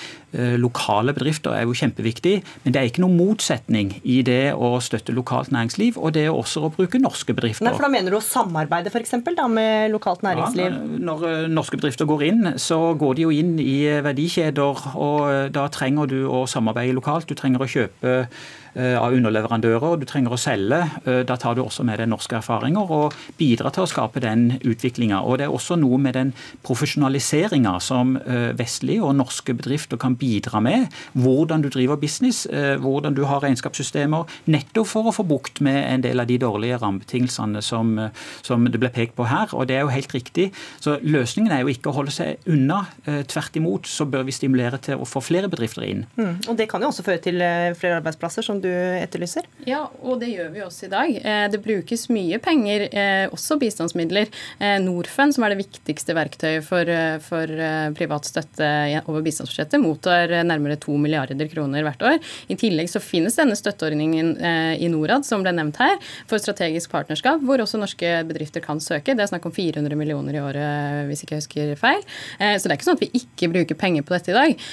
lokale 0.58 1.14
bedrifter 1.14 1.54
er 1.54 1.68
jo 1.68 1.76
kjempeviktig, 1.78 2.38
men 2.64 2.74
det 2.74 2.80
er 2.80 2.90
ikke 2.90 3.04
noe 3.04 3.14
motsetning 3.14 3.63
motsetning 3.64 4.00
i 4.04 4.22
det 4.22 4.54
å 4.54 4.80
støtte 4.80 5.12
lokalt 5.14 5.50
næringsliv 5.52 5.96
og 5.98 6.14
det 6.14 6.28
også 6.30 6.64
å 6.64 6.70
bruke 6.74 6.98
norske 6.98 7.34
bedrifter. 7.34 7.64
Nei, 7.64 7.74
for 7.74 7.82
Da 7.82 7.88
mener 7.88 8.10
du 8.10 8.16
å 8.16 8.22
samarbeide 8.22 8.90
for 8.90 9.00
eksempel, 9.00 9.34
da, 9.36 9.46
med 9.48 9.90
lokalt 9.92 10.22
næringsliv? 10.22 10.64
Ja, 10.64 10.98
når 10.98 11.24
eh, 11.28 11.48
norske 11.48 11.76
bedrifter 11.76 12.06
går 12.06 12.22
inn, 12.22 12.54
så 12.56 12.94
går 12.96 13.14
de 13.14 13.22
jo 13.22 13.30
inn 13.30 13.58
i 13.58 14.00
verdikjeder. 14.02 14.96
og 14.96 15.30
eh, 15.30 15.50
Da 15.50 15.68
trenger 15.68 16.06
du 16.06 16.26
å 16.28 16.46
samarbeide 16.46 16.94
lokalt. 16.94 17.28
Du 17.28 17.34
trenger 17.34 17.60
å 17.60 17.68
kjøpe 17.68 18.26
av 18.74 19.14
underleverandører 19.14 19.94
og 19.94 20.00
du 20.02 20.06
trenger 20.08 20.34
å 20.34 20.40
selge. 20.40 20.80
Eh, 21.04 21.22
da 21.26 21.36
tar 21.40 21.56
du 21.56 21.62
også 21.64 21.84
med 21.86 22.00
deg 22.00 22.10
norske 22.10 22.38
erfaringer 22.38 22.90
og 22.94 23.14
bidrar 23.38 23.74
til 23.74 23.84
å 23.84 23.90
skape 23.90 24.22
den 24.24 24.58
utviklinga. 24.60 25.20
Det 25.38 25.46
er 25.46 25.54
også 25.54 25.78
noe 25.80 25.98
med 26.00 26.16
den 26.18 26.32
profesjonaliseringa 26.66 27.76
som 27.84 28.16
eh, 28.20 28.52
vestlige 28.56 29.04
og 29.04 29.16
norske 29.18 29.56
bedrifter 29.56 30.00
kan 30.00 30.16
bidra 30.18 30.62
med. 30.64 30.88
Hvordan 31.14 31.64
du 31.64 31.70
driver 31.72 32.00
business, 32.00 32.44
hvordan 32.80 33.14
du 33.16 33.22
har 33.28 33.42
regnskapssystemer. 33.42 34.28
Nettopp 34.50 34.88
for 34.90 35.08
å 35.08 35.14
få 35.14 35.24
bukt 35.26 35.60
med 35.64 35.78
en 35.80 36.02
del 36.04 36.20
av 36.20 36.28
de 36.28 36.36
dårlige 36.40 36.78
rammebetingelsene 36.82 37.62
som, 37.64 37.94
som 38.44 38.66
det 38.68 38.80
ble 38.80 38.90
pekt 38.94 39.16
på 39.18 39.26
her. 39.28 39.52
Og 39.56 39.68
det 39.68 39.78
er 39.78 39.84
jo 39.84 39.92
helt 39.94 40.14
riktig. 40.14 40.48
Så 40.82 40.96
løsningen 41.02 41.52
er 41.54 41.62
jo 41.62 41.72
ikke 41.72 41.90
å 41.90 41.96
holde 41.96 42.14
seg 42.14 42.42
unna. 42.50 42.82
Tvert 43.04 43.58
imot 43.60 43.88
så 43.90 44.06
bør 44.10 44.26
vi 44.28 44.34
stimulere 44.36 44.80
til 44.82 45.00
å 45.00 45.08
få 45.08 45.22
flere 45.24 45.50
bedrifter 45.52 45.86
inn. 45.86 46.04
Mm. 46.18 46.34
Og 46.50 46.58
det 46.58 46.68
kan 46.70 46.84
jo 46.84 46.90
også 46.90 47.06
føre 47.06 47.22
til 47.24 47.40
flere 47.78 48.00
arbeidsplasser. 48.00 48.44
som 48.44 48.60
du 48.64 48.70
etterlyser? 48.72 49.46
Ja, 49.68 49.84
og 50.02 50.18
det 50.20 50.30
gjør 50.32 50.50
vi 50.54 50.62
også 50.64 50.86
i 50.86 50.92
dag. 50.92 51.12
Eh, 51.20 51.44
det 51.52 51.60
brukes 51.64 52.06
mye 52.12 52.38
penger, 52.42 52.86
eh, 52.90 53.26
også 53.32 53.56
bistandsmidler. 53.60 54.30
Eh, 54.58 54.76
Norfund, 54.82 55.36
som 55.36 55.44
er 55.44 55.54
det 55.54 55.62
viktigste 55.62 56.16
verktøyet 56.16 56.64
for, 56.66 56.88
for 57.24 57.50
privat 57.96 58.28
støtte 58.28 58.68
over 59.08 59.24
bistandsbudsjettet, 59.24 59.80
mottar 59.82 60.32
nærmere 60.46 60.76
2 60.80 60.96
milliarder 61.00 61.48
kroner 61.52 61.84
hvert 61.86 62.04
år. 62.04 62.18
I 62.48 62.58
tillegg 62.60 62.90
så 62.90 63.02
finnes 63.02 63.36
denne 63.38 63.56
støtteordningen 63.58 64.34
i 64.80 64.88
Norad, 64.92 65.26
som 65.26 65.42
ble 65.44 65.52
nevnt 65.54 65.78
her, 65.80 65.96
for 66.30 66.42
strategisk 66.42 66.92
partnerskap, 66.92 67.42
hvor 67.44 67.62
også 67.62 67.80
norske 67.80 68.12
bedrifter 68.28 68.64
kan 68.64 68.80
søke. 68.82 69.14
Det 69.14 69.24
er 69.24 69.30
snakk 69.30 69.46
om 69.48 69.54
400 69.54 69.98
millioner 69.98 70.38
i 70.38 70.42
året, 70.42 71.08
hvis 71.08 71.24
ikke 71.24 71.36
jeg 71.36 71.44
husker 71.44 71.74
feil. 71.80 72.02
Så 72.38 72.66
det 72.66 72.72
er 72.72 72.78
ikke 72.78 72.88
sånn 72.88 72.98
at 72.98 73.04
vi 73.04 73.22
ikke 73.22 73.50
bruker 73.54 73.78
penger 73.78 74.06
på 74.06 74.16
dette 74.16 74.32
i 74.32 74.38
dag. 74.38 74.66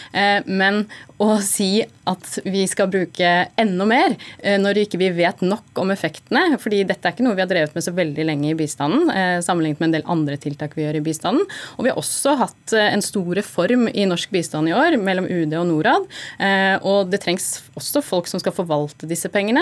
Men 0.47 0.83
å 1.21 1.35
si 1.43 1.83
at 2.09 2.39
vi 2.45 2.63
skal 2.69 2.89
bruke 2.91 3.31
enda 3.59 3.80
mer 3.89 4.15
eh, 4.39 4.57
når 4.61 4.83
ikke 4.83 4.99
vi 5.01 5.09
vet 5.15 5.41
nok 5.45 5.81
om 5.81 5.91
effektene. 5.93 6.57
fordi 6.61 6.83
dette 6.87 7.07
er 7.07 7.15
ikke 7.15 7.25
noe 7.25 7.37
vi 7.37 7.43
har 7.43 7.49
drevet 7.49 7.75
med 7.75 7.85
så 7.85 7.93
veldig 7.95 8.25
lenge 8.27 8.49
i 8.51 8.57
bistanden, 8.57 9.09
eh, 9.09 9.39
sammenlignet 9.43 9.81
med 9.81 9.89
en 9.89 9.95
del 9.97 10.07
andre 10.11 10.37
tiltak 10.41 10.75
vi 10.77 10.85
gjør 10.85 10.99
i 10.99 11.03
bistanden. 11.05 11.45
Og 11.77 11.85
vi 11.85 11.91
har 11.91 11.99
også 11.99 12.35
hatt 12.39 12.75
eh, 12.77 12.91
en 12.91 13.03
stor 13.05 13.31
reform 13.37 13.87
i 13.91 14.07
norsk 14.09 14.31
bistand 14.33 14.69
i 14.69 14.75
år 14.75 14.97
mellom 15.01 15.29
UD 15.29 15.55
og 15.59 15.67
Norad. 15.69 16.07
Og 16.87 17.09
det 17.11 17.21
trengs 17.23 17.47
også 17.77 18.01
folk 18.03 18.27
som 18.29 18.41
skal 18.41 18.53
forvalte 18.55 19.07
disse 19.09 19.29
pengene. 19.31 19.61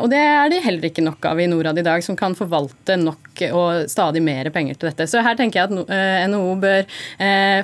Og 0.00 0.06
det 0.10 0.18
er 0.20 0.50
det 0.50 0.62
heller 0.64 0.86
ikke 0.88 1.04
nok 1.04 1.24
av 1.28 1.40
i 1.40 1.48
Norad 1.50 1.78
i 1.78 1.84
dag, 1.86 2.02
som 2.04 2.16
kan 2.18 2.34
forvalte 2.38 2.96
nok 3.00 3.42
og 3.50 3.90
stadig 3.90 4.22
mer 4.24 4.50
penger 4.54 4.78
til 4.78 4.90
dette. 4.90 5.06
Så 5.10 5.22
her 5.24 5.36
tenker 5.38 5.60
jeg 5.60 5.70
at 5.70 6.30
NHO 6.32 6.54
bør 6.62 6.88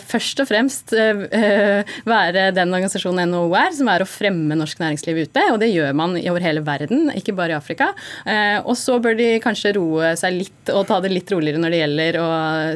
først 0.06 0.42
og 0.44 0.50
fremst 0.50 0.94
være 0.94 2.50
den 2.56 2.74
organisasjonen 2.76 3.32
NHO 3.32 3.46
er, 3.58 3.74
som 3.76 3.90
er 3.92 4.04
å 4.04 4.08
fremme 4.08 4.58
norsk 4.58 4.80
næringsliv 4.82 5.24
ute. 5.26 5.44
og 5.52 5.60
det 5.62 5.65
gjør 5.70 5.96
man 5.96 6.16
over 6.16 6.44
hele 6.44 6.62
verden, 6.66 7.11
ikke 7.16 7.35
bare 7.37 7.55
i 7.55 7.59
Afrika. 7.59 7.90
Eh, 8.26 8.59
og 8.62 8.76
så 8.79 8.98
bør 9.02 9.16
de 9.18 9.29
kanskje 9.42 9.74
roe 9.76 10.14
seg 10.18 10.38
litt 10.40 10.72
og 10.74 10.87
ta 10.88 10.98
det 11.02 11.12
litt 11.12 11.31
roligere 11.31 11.61
når 11.62 11.72
det 11.72 11.81
gjelder 11.83 12.18
å 12.20 12.29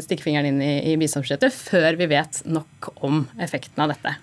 stikke 0.05 0.26
fingeren 0.26 0.50
inn 0.53 0.62
i, 0.62 0.72
i 0.92 0.96
bistandsbudsjettet, 1.00 1.55
før 1.55 1.98
vi 1.98 2.09
vet 2.11 2.42
nok 2.50 2.90
om 3.07 3.22
effekten 3.42 3.85
av 3.85 3.92
dette. 3.92 4.14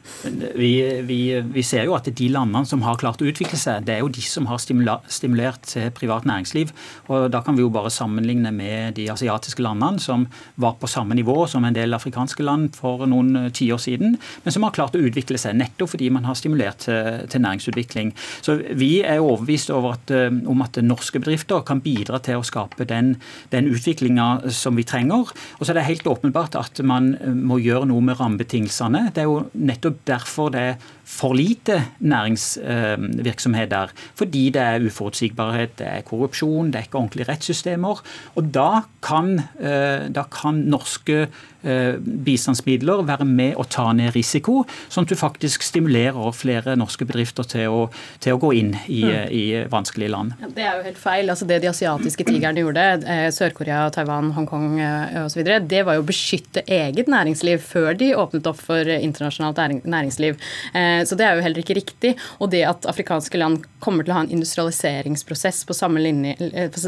Vi, 0.58 0.72
vi, 1.08 1.20
vi, 1.42 1.66
ser 1.66 1.88
jo 1.88 1.96
at 1.98 2.08
de 2.08 2.30
landene 2.32 2.68
som 2.70 2.84
har 2.86 3.00
klart 3.02 3.22
å 3.22 3.28
utvikle 3.28 3.60
seg, 3.60 3.86
det 3.88 3.98
er 3.98 4.04
jo 4.04 4.12
de 4.14 4.24
som 4.24 4.48
har 4.50 4.62
stimulert 4.62 5.68
til 5.68 5.92
privat 5.96 6.28
næringsliv. 6.28 6.74
og 7.12 7.30
Da 7.34 7.44
kan 7.46 7.58
vi 7.58 7.66
jo 7.66 7.74
bare 7.74 7.92
sammenligne 7.94 8.52
med 8.56 8.98
de 9.00 9.10
asiatiske 9.12 9.64
landene, 9.64 10.02
som 10.04 10.28
var 10.56 10.78
på 10.82 10.90
samme 10.92 11.18
nivå 11.18 11.46
som 11.50 11.66
en 11.68 11.76
del 11.76 11.96
afrikanske 11.98 12.46
land 12.46 12.76
for 12.78 13.06
noen 13.10 13.50
tiår 13.56 13.82
siden, 13.82 14.18
men 14.44 14.56
som 14.56 14.66
har 14.66 14.76
klart 14.76 14.96
å 14.98 15.04
utvikle 15.04 15.40
seg 15.42 15.58
nettopp 15.60 15.94
fordi 15.94 16.10
man 16.14 16.28
har 16.28 16.38
stimulert 16.38 16.84
til, 16.86 17.24
til 17.32 17.44
næringsutvikling. 17.44 18.14
Så 18.46 18.57
Vi 18.78 19.02
er 19.02 19.24
overbevist 19.24 19.72
eh, 19.72 20.28
om 20.50 20.64
at 20.66 20.80
norske 20.84 21.22
bedrifter 21.24 21.64
kan 21.68 21.82
bidra 21.84 22.20
til 22.24 22.42
å 22.42 22.46
skape 22.48 22.88
den, 22.90 23.16
den 23.54 23.70
utviklinga 23.72 24.52
som 24.54 24.78
vi 24.80 24.86
trenger. 24.88 25.32
Og 25.58 25.64
så 25.64 25.72
er 25.72 25.80
det 25.80 25.88
helt 25.90 26.10
åpenbart 26.10 26.58
at 26.60 26.82
man 26.86 27.14
eh, 27.16 27.34
må 27.34 27.60
gjøre 27.64 27.90
noe 27.92 28.04
med 28.06 28.20
rammebetingelsene. 28.20 29.08
Det 29.16 29.24
er 29.24 29.30
jo 29.32 29.48
nettopp 29.54 30.04
derfor 30.10 30.54
det 30.54 30.64
er 30.72 30.80
for 31.08 31.34
lite 31.38 31.80
næringsvirksomhet 32.00 33.72
der. 33.72 33.94
Fordi 34.16 34.50
det 34.54 34.62
er 34.62 34.86
uforutsigbarhet, 34.86 35.78
det 35.80 35.88
er 35.88 36.08
korrupsjon, 36.08 36.72
det 36.74 36.76
er 36.82 36.88
ikke 36.90 37.00
ordentlige 37.00 37.30
rettssystemer. 37.32 38.02
Og 38.36 38.54
da 38.54 38.84
kan, 39.02 39.40
eh, 39.60 40.10
da 40.12 40.28
kan 40.32 40.66
norske 40.68 41.28
bistandsmidler 41.68 43.02
være 43.08 43.26
med 43.26 43.58
å 43.60 43.66
ta 43.68 43.90
ned 43.96 44.14
risiko, 44.16 44.62
sånn 44.94 45.08
at 45.08 45.12
du 45.12 45.18
faktisk 45.20 45.66
stimulerer 45.66 46.30
flere 46.36 46.76
norske 46.80 47.08
bedrifter 47.08 47.48
til 47.50 47.74
å, 47.74 47.80
til 48.24 48.36
å 48.36 48.42
gå 48.42 48.52
inn 48.60 48.74
i, 48.86 49.02
mm. 49.04 49.34
i 49.34 49.44
vanskelige 49.72 50.14
land. 50.14 50.36
Det 50.56 50.64
er 50.64 50.78
jo 50.80 50.86
helt 50.86 51.02
feil. 51.02 51.32
Altså 51.34 51.48
det 51.50 51.60
de 51.64 51.72
asiatiske 51.72 52.28
tigrene 52.28 52.64
gjorde, 52.64 52.86
eh, 53.10 53.26
Sør-Korea, 53.34 53.88
Taiwan, 53.96 54.32
Hongkong 54.38 54.80
eh, 54.80 55.18
osv., 55.26 55.44
det 55.68 55.84
var 55.88 55.98
jo 55.98 56.06
å 56.06 56.08
beskytte 56.08 56.64
eget 56.64 57.10
næringsliv 57.12 57.64
før 57.66 57.98
de 57.98 58.14
åpnet 58.18 58.48
opp 58.50 58.62
for 58.62 58.94
internasjonalt 58.98 59.84
næringsliv. 59.88 60.38
Eh, 60.98 61.06
Så 61.06 61.18
det 61.18 61.26
er 61.28 61.38
jo 61.38 61.46
heller 61.46 61.62
ikke 61.64 61.78
riktig. 61.78 62.16
Og 62.40 62.52
det 62.54 62.64
at 62.68 62.88
afrikanske 62.90 63.40
land 63.40 63.66
kommer 63.84 64.04
til 64.04 64.14
å 64.14 64.18
ha 64.18 64.24
en 64.26 64.34
industrialiseringsprosess 64.38 65.64
på, 65.68 65.76
linje, 65.98 66.36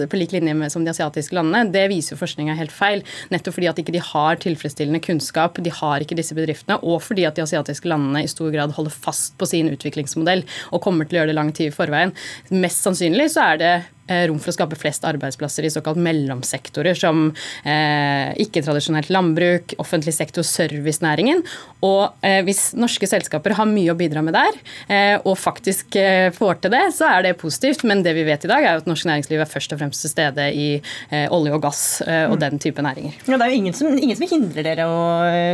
på 0.09 0.19
lik 0.19 0.33
linje 0.35 0.55
med 0.57 0.73
som 0.73 0.85
de 0.85 0.91
asiatiske 0.93 1.35
landene, 1.37 1.71
det 1.71 1.87
viser 1.91 2.15
jo 2.15 2.21
forskninga 2.23 2.57
helt 2.59 2.73
feil. 2.73 3.03
Nettopp 3.33 3.57
fordi 3.59 3.69
at 3.69 3.81
ikke 3.81 3.95
de 3.95 4.03
har 4.03 4.41
tilfredsstillende 4.41 5.03
kunnskap, 5.05 5.61
de 5.61 5.73
har 5.73 6.01
ikke 6.01 6.17
disse 6.17 6.35
bedriftene, 6.37 6.79
og 6.83 7.01
fordi 7.05 7.27
at 7.29 7.37
de 7.37 7.45
asiatiske 7.45 7.89
landene 7.89 8.23
i 8.25 8.31
stor 8.31 8.51
grad 8.53 8.73
holder 8.77 8.95
fast 8.95 9.37
på 9.37 9.47
sin 9.49 9.69
utviklingsmodell 9.71 10.45
og 10.73 10.83
kommer 10.83 11.07
til 11.07 11.17
å 11.17 11.21
gjøre 11.21 11.33
det 11.33 11.39
lang 11.39 11.53
tid 11.53 11.69
i 11.69 11.75
forveien. 11.75 12.15
Mest 12.49 12.85
sannsynlig 12.85 13.29
så 13.35 13.53
er 13.53 13.61
det 13.61 13.73
Eh, 13.73 13.85
rom 14.29 14.39
for 14.41 14.51
å 14.51 14.55
skape 14.55 14.77
flest 14.79 15.05
arbeidsplasser 15.07 15.67
i 15.67 15.71
såkalt 15.73 15.99
mellomsektorer, 16.01 16.97
som 16.97 17.29
eh, 17.63 18.31
ikke-tradisjonelt 18.43 19.11
landbruk, 19.13 19.75
offentlig 19.81 20.15
sektor, 20.15 20.45
servicenæringen. 20.45 21.43
Og 21.85 22.25
eh, 22.25 22.41
hvis 22.47 22.71
norske 22.79 23.07
selskaper 23.09 23.55
har 23.57 23.69
mye 23.69 23.93
å 23.93 23.97
bidra 23.99 24.23
med 24.25 24.35
der, 24.37 24.59
eh, 24.91 25.15
og 25.23 25.37
faktisk 25.39 25.97
eh, 25.99 26.29
får 26.35 26.63
til 26.63 26.73
det, 26.75 26.83
så 26.95 27.09
er 27.13 27.27
det 27.27 27.35
positivt. 27.41 27.85
Men 27.87 28.03
det 28.05 28.15
vi 28.17 28.25
vet 28.27 28.45
i 28.45 28.51
dag, 28.51 28.63
er 28.63 28.77
jo 28.77 28.83
at 28.83 28.89
norsk 28.89 29.09
næringsliv 29.09 29.43
er 29.43 29.49
først 29.49 29.75
og 29.75 29.81
fremst 29.81 30.05
til 30.05 30.13
stede 30.13 30.49
i 30.53 30.69
eh, 30.79 31.27
olje 31.35 31.55
og 31.55 31.63
gass 31.63 31.83
og 32.05 32.35
mm. 32.35 32.41
den 32.41 32.61
type 32.61 32.83
næringer. 32.83 33.17
Ja, 33.25 33.37
det 33.37 33.45
er 33.45 33.53
jo 33.53 33.59
ingen 33.61 33.75
som, 33.75 33.91
ingen 33.95 34.17
som, 34.17 34.27
hindrer 34.29 34.65
dere 34.65 34.85
å 34.85 34.97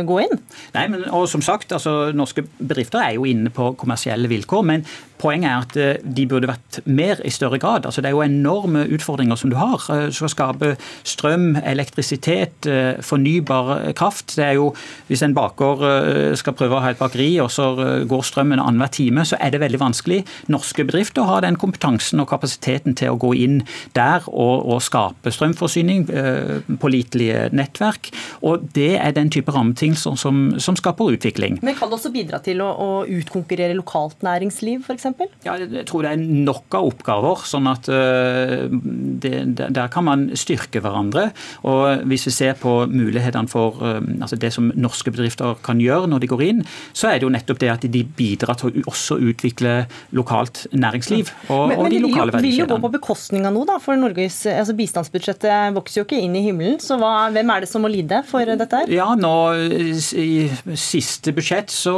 gå 0.06 0.18
inn? 0.26 0.40
Nei, 0.74 0.86
men 0.92 1.06
og 1.14 1.26
som 1.30 1.42
sagt, 1.44 1.72
altså, 1.72 2.10
norske 2.16 2.44
bedrifter 2.58 3.00
er 3.02 3.16
jo 3.16 3.26
inne 3.28 3.52
på 3.54 3.70
kommersielle 3.80 4.28
vilkår. 4.30 4.66
men 4.66 4.84
Poenget 5.20 5.50
er 5.50 5.64
at 5.64 6.06
de 6.16 6.26
burde 6.28 6.50
vært 6.50 6.80
mer 6.84 7.20
i 7.24 7.32
større 7.32 7.60
grad. 7.62 7.86
Altså, 7.86 8.02
det 8.04 8.10
er 8.10 8.16
jo 8.16 8.24
enorme 8.24 8.84
utfordringer 8.92 9.38
som 9.40 9.52
du 9.52 9.56
har. 9.58 9.82
Du 9.86 10.14
skal 10.16 10.32
skape 10.32 10.72
strøm, 11.06 11.56
elektrisitet, 11.64 12.68
fornybar 13.04 13.92
kraft. 13.96 14.36
Det 14.36 14.44
er 14.44 14.56
jo, 14.58 14.72
Hvis 15.06 15.22
en 15.22 15.34
baker 15.34 16.34
skal 16.36 16.56
prøve 16.58 16.76
å 16.76 16.82
ha 16.82 16.90
et 16.92 17.00
bakeri, 17.00 17.28
og 17.40 17.50
så 17.52 17.70
går 18.08 18.24
strømmen 18.26 18.60
annenhver 18.60 18.92
time, 18.92 19.24
så 19.24 19.38
er 19.40 19.52
det 19.54 19.60
veldig 19.62 19.80
vanskelig. 19.80 20.22
Norske 20.52 20.84
bedrifter 20.86 21.26
har 21.28 21.44
den 21.44 21.58
kompetansen 21.60 22.20
og 22.22 22.28
kapasiteten 22.30 22.96
til 22.98 23.14
å 23.14 23.20
gå 23.20 23.32
inn 23.38 23.60
der 23.96 24.26
og, 24.30 24.66
og 24.66 24.82
skape 24.84 25.32
strømforsyning, 25.34 26.06
eh, 26.10 26.76
pålitelige 26.82 27.48
nettverk. 27.56 28.10
Og 28.46 28.68
det 28.76 28.94
er 29.00 29.14
den 29.16 29.30
type 29.32 29.52
rammebetingelser 29.54 30.18
som, 30.20 30.44
som, 30.62 30.76
skaper 30.76 31.16
utvikling. 31.16 31.60
Men 31.64 31.76
kan 31.78 31.90
det 31.90 31.98
også 31.98 32.12
bidra 32.14 32.40
til 32.44 32.60
å, 32.64 32.68
å 32.68 32.90
utkonkurrere 33.18 33.76
lokalt 33.78 34.24
næringsliv, 34.26 34.84
f.eks.? 34.86 35.05
Ja, 35.46 35.56
jeg 35.60 35.84
tror 35.88 36.06
det 36.06 36.12
er 36.14 36.22
nok 36.22 36.74
av 36.76 36.88
oppgaver, 36.90 37.44
sånn 37.48 37.68
at 37.70 37.88
uh, 37.90 38.66
det, 38.70 39.32
der 39.56 39.90
kan 39.92 40.06
man 40.06 40.26
styrke 40.38 40.82
hverandre. 40.84 41.28
Og 41.68 42.06
hvis 42.10 42.26
vi 42.28 42.34
ser 42.34 42.56
på 42.60 42.74
mulighetene 42.90 43.50
for 43.50 43.80
uh, 43.82 44.00
altså 44.20 44.38
det 44.40 44.52
som 44.54 44.70
norske 44.74 45.12
bedrifter 45.14 45.56
kan 45.66 45.80
gjøre 45.82 46.10
når 46.10 46.24
de 46.24 46.30
går 46.32 46.44
inn, 46.48 46.64
så 46.96 47.10
er 47.10 47.20
det 47.20 47.28
jo 47.28 47.32
nettopp 47.34 47.62
det 47.62 47.72
at 47.72 47.86
de 47.86 48.02
bidrar 48.16 48.58
til 48.60 48.70
å 48.70 48.86
også 48.92 49.18
utvikle 49.30 49.76
lokalt 50.16 50.66
næringsliv 50.72 51.30
og, 51.50 51.68
men, 51.70 51.78
og 51.78 51.90
de 51.92 52.00
lokale 52.02 52.34
verdikjedene. 52.34 52.36
Men 52.36 52.42
det 52.42 52.50
vil 52.50 52.60
jo 52.60 52.68
gå 52.72 52.80
på 52.84 52.92
bekostning 52.96 53.46
av 53.48 53.54
noe, 53.56 53.68
da, 53.68 53.78
for 53.82 53.98
Norges 54.00 54.42
altså 54.50 54.76
bistandsbudsjettet 54.78 55.76
vokser 55.76 56.02
jo 56.02 56.06
ikke 56.08 56.20
inn 56.22 56.36
i 56.38 56.44
himmelen. 56.46 56.78
Så 56.82 56.98
hva, 57.00 57.28
hvem 57.34 57.54
er 57.54 57.64
det 57.64 57.70
som 57.70 57.84
må 57.84 57.90
lide 57.92 58.22
for 58.28 58.46
dette 58.46 58.82
her? 58.82 58.92
Ja, 58.92 59.08
nå 59.18 59.34
I 59.56 60.76
siste 60.78 61.34
budsjett 61.36 61.72
så 61.74 61.96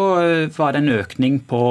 var 0.56 0.74
det 0.74 0.84
en 0.84 0.92
økning 0.98 1.40
på 1.48 1.62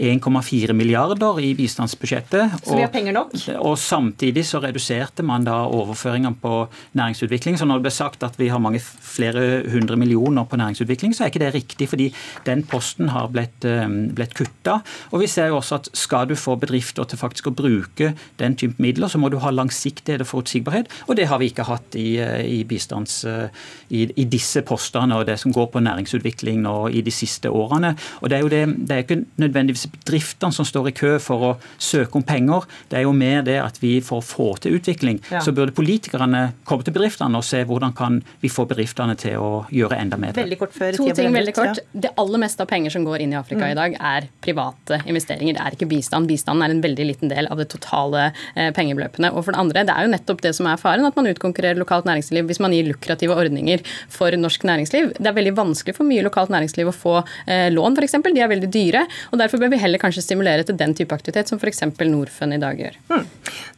1,4 0.00 0.72
milliarder 0.72 0.79
i 0.80 1.54
bistandsbudsjettet. 1.54 2.60
Så 2.64 2.76
vi 2.76 2.84
har 2.84 2.92
penger 2.92 3.12
nok? 3.16 3.34
Og 3.58 3.78
samtidig 3.78 4.44
så 4.48 4.60
reduserte 4.62 5.22
man 5.26 5.44
da 5.44 5.62
overføringene 5.66 6.36
på 6.40 6.68
næringsutvikling. 6.98 7.58
Så 7.58 7.68
når 7.68 7.80
det 7.80 7.88
ble 7.88 7.94
sagt 7.94 8.22
at 8.26 8.38
vi 8.38 8.48
har 8.48 8.62
mange 8.62 8.80
flere 8.80 9.62
hundre 9.70 9.96
millioner 9.96 10.44
på 10.44 10.58
næringsutvikling, 10.60 11.14
så 11.16 11.24
er 11.24 11.32
ikke 11.32 11.44
det 11.44 11.54
riktig. 11.54 11.88
fordi 11.90 12.10
den 12.46 12.62
posten 12.62 13.08
har 13.08 13.28
blitt, 13.28 13.64
eh, 13.64 13.88
blitt 14.14 14.34
kutta. 14.34 14.80
Og 15.12 15.20
vi 15.20 15.26
ser 15.26 15.48
jo 15.48 15.56
også 15.58 15.80
at 15.80 15.88
skal 15.94 16.28
du 16.28 16.34
få 16.34 16.56
bedrifter 16.60 17.04
til 17.04 17.18
faktisk 17.18 17.50
å 17.50 17.54
bruke 17.54 18.14
den 18.38 18.56
type 18.56 18.78
midler, 18.78 19.08
så 19.08 19.18
må 19.18 19.30
du 19.30 19.38
ha 19.38 19.50
langsiktighet 19.50 20.20
og 20.20 20.26
forutsigbarhet. 20.26 20.86
Og 21.08 21.16
det 21.16 21.28
har 21.28 21.38
vi 21.38 21.50
ikke 21.50 21.66
hatt 21.66 21.94
i, 21.94 22.18
eh, 22.18 22.44
i 22.60 22.64
bistands... 22.64 23.24
Eh, 23.24 23.48
I, 23.90 24.04
i, 24.16 24.24
disse 24.30 24.62
postene 24.62 25.16
og 25.18 25.26
det 25.26 25.34
som 25.40 25.50
går 25.50 25.66
på 25.72 25.80
næringsutvikling 25.82 26.60
nå 26.62 26.88
i 26.94 27.00
de 27.02 27.10
siste 27.10 27.50
årene. 27.50 27.96
Og 28.22 28.30
det 28.30 28.36
er 28.36 28.44
jo 28.44 28.50
det, 28.52 28.60
det 28.86 28.94
er 28.94 29.02
ikke 29.02 29.24
nødvendigvis 29.42 29.88
bedriftene 29.90 30.54
som 30.54 30.64
står 30.70 30.90
i 30.90 30.94
kø 30.96 31.12
for 31.22 31.46
å 31.50 31.52
søke 31.80 32.20
om 32.20 32.26
penger. 32.26 32.66
Det 32.90 33.00
er 33.00 33.06
jo 33.06 33.14
mer 33.16 33.44
det 33.46 33.58
at 33.62 33.80
vi 33.82 33.96
for 34.04 34.22
å 34.22 34.26
få 34.26 34.48
til 34.62 34.78
utvikling, 34.78 35.20
ja. 35.30 35.42
så 35.44 35.54
burde 35.56 35.74
politikerne 35.76 36.50
komme 36.68 36.86
til 36.86 36.94
bedriftene 36.96 37.38
og 37.38 37.46
se 37.46 37.62
hvordan 37.66 37.94
kan 37.96 38.20
vi 38.42 38.50
få 38.52 38.66
bedriftene 38.70 39.16
til 39.20 39.38
å 39.40 39.50
gjøre 39.74 39.98
enda 40.00 40.18
mer. 40.20 40.34
Veldig 40.38 40.60
kort 40.60 40.76
før 40.76 40.96
to 40.96 41.08
ting 41.16 41.34
veldig 41.34 41.54
kort. 41.56 41.82
Det 41.92 42.12
aller 42.20 42.42
meste 42.42 42.64
av 42.64 42.70
penger 42.70 42.94
som 42.94 43.04
går 43.06 43.24
inn 43.24 43.34
i 43.34 43.38
Afrika 43.38 43.64
mm. 43.64 43.70
i 43.72 43.78
dag, 43.78 43.96
er 44.12 44.28
private 44.44 45.00
investeringer. 45.10 45.56
Det 45.56 45.64
er 45.64 45.76
ikke 45.76 45.90
bistand. 45.90 46.28
Bistanden 46.30 46.66
er 46.66 46.74
en 46.74 46.82
veldig 46.84 47.06
liten 47.08 47.32
del 47.32 47.48
av 47.50 47.60
det 47.60 47.68
totale 47.72 48.30
eh, 48.30 48.70
pengebeløpene. 48.76 49.32
Og 49.34 49.46
for 49.46 49.54
det 49.54 49.62
andre, 49.62 49.84
det 49.88 49.94
er 49.94 50.06
jo 50.06 50.12
nettopp 50.14 50.44
det 50.44 50.54
som 50.56 50.68
er 50.70 50.80
faren, 50.80 51.06
at 51.08 51.18
man 51.18 51.30
utkonkurrerer 51.30 51.80
lokalt 51.80 52.08
næringsliv 52.08 52.48
hvis 52.50 52.62
man 52.62 52.74
gir 52.76 52.88
lukrative 52.90 53.36
ordninger 53.36 53.84
for 54.12 54.34
norsk 54.38 54.66
næringsliv. 54.68 55.14
Det 55.18 55.30
er 55.30 55.36
veldig 55.36 55.54
vanskelig 55.58 55.96
for 55.96 56.08
mye 56.08 56.24
lokalt 56.26 56.52
næringsliv 56.52 56.90
å 56.90 56.96
få 56.96 57.16
eh, 57.46 57.68
lån, 57.72 57.98
f.eks. 57.98 58.18
De 58.30 58.44
er 58.44 58.52
veldig 58.52 58.70
dyre. 58.72 59.04
og 59.30 59.40
Derfor 59.42 59.62
bør 59.62 59.74
vi 59.74 59.80
heller 59.82 60.02
kanskje 60.02 60.24
stimulere 60.24 60.59
til 60.68 60.78
den 60.80 60.94
type 60.96 61.16
aktivitet 61.16 61.50
som 61.50 61.60
f.eks. 61.60 61.84
Norfund 62.10 62.56
i 62.56 62.60
dag 62.62 62.78
gjør. 62.80 62.98
Mm. 63.10 63.26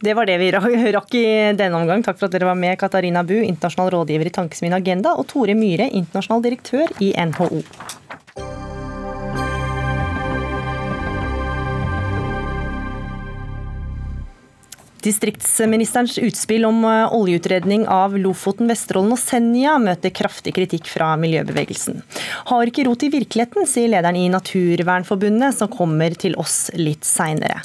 Det 0.03 0.17
var 0.19 0.29
det 0.29 0.39
vi 0.43 0.51
rakk 0.99 1.17
i 1.19 1.27
denne 1.59 1.81
omgang. 1.81 2.05
Takk 2.05 2.21
for 2.21 2.29
at 2.29 2.37
dere 2.37 2.51
var 2.51 2.59
med, 2.59 2.79
Katarina 2.81 3.25
Bu, 3.27 3.39
internasjonal 3.41 3.93
rådgiver 3.97 4.31
i 4.31 4.35
Tankesmien 4.35 4.77
Agenda, 4.77 5.17
og 5.19 5.29
Tore 5.31 5.57
Myhre, 5.59 5.89
internasjonal 5.91 6.47
direktør 6.49 6.95
i 7.01 7.13
NHO. 7.17 7.63
Distriktsministerens 15.03 16.19
utspill 16.23 16.65
om 16.69 16.85
eh, 16.85 17.15
oljeutredning 17.15 17.89
av 17.91 18.15
Lofoten, 18.19 18.69
Vesterålen 18.71 19.17
og 19.17 19.19
Senja 19.19 19.75
møter 19.83 20.15
kraftig 20.15 20.55
kritikk 20.55 20.87
fra 20.93 21.13
miljøbevegelsen. 21.19 22.05
Har 22.53 22.71
ikke 22.71 22.87
rot 22.87 23.03
i 23.03 23.11
virkeligheten, 23.11 23.67
sier 23.67 23.91
lederen 23.91 24.21
i 24.21 24.29
Naturvernforbundet, 24.31 25.59
som 25.59 25.73
kommer 25.73 26.15
til 26.15 26.39
oss 26.39 26.69
litt 26.79 27.09
seinere. 27.09 27.65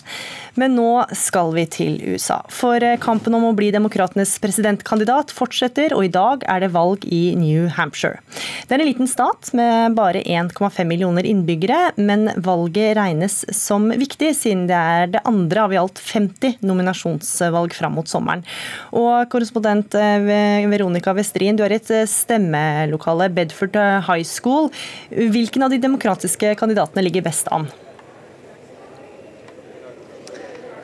Men 0.57 0.73
nå 0.77 1.05
skal 1.15 1.51
vi 1.53 1.65
til 1.69 1.97
USA. 2.01 2.39
For 2.53 2.81
eh, 2.83 2.97
kampen 3.01 3.35
om 3.37 3.45
å 3.49 3.53
bli 3.57 3.69
demokratenes 3.73 4.33
presidentkandidat 4.41 5.31
fortsetter, 5.35 5.93
og 5.93 6.07
i 6.07 6.11
dag 6.13 6.45
er 6.49 6.63
det 6.63 6.71
valg 6.73 7.05
i 7.05 7.35
New 7.37 7.67
Hampshire. 7.77 8.19
Det 8.65 8.75
er 8.75 8.81
en 8.81 8.89
liten 8.89 9.09
stat 9.09 9.51
med 9.57 9.95
bare 9.97 10.23
1,5 10.25 10.81
millioner 10.89 11.27
innbyggere, 11.29 11.93
men 12.01 12.31
valget 12.43 12.95
regnes 12.97 13.43
som 13.55 13.89
viktig, 13.93 14.33
siden 14.37 14.65
det 14.71 14.81
er 14.97 15.13
det 15.13 15.23
andre 15.29 15.67
av 15.67 15.75
i 15.75 15.81
alt 15.81 16.01
50 16.01 16.65
nominasjonsvalg 16.65 17.77
fram 17.77 17.97
mot 17.99 18.09
sommeren. 18.09 18.45
Og 18.97 19.29
korrespondent 19.33 19.97
eh, 19.97 20.65
Veronica 20.67 21.13
Westrin, 21.17 21.57
du 21.57 21.65
er 21.67 21.77
i 21.77 21.81
et 21.81 21.93
eh, 21.93 22.07
stemmelokale, 22.09 23.29
Bedford 23.33 23.77
High 24.09 24.25
School. 24.25 24.71
Hvilken 25.13 25.65
av 25.67 25.73
de 25.73 25.81
demokratiske 25.85 26.57
kandidatene 26.57 27.05
ligger 27.05 27.29
best 27.29 27.53
an? 27.53 27.69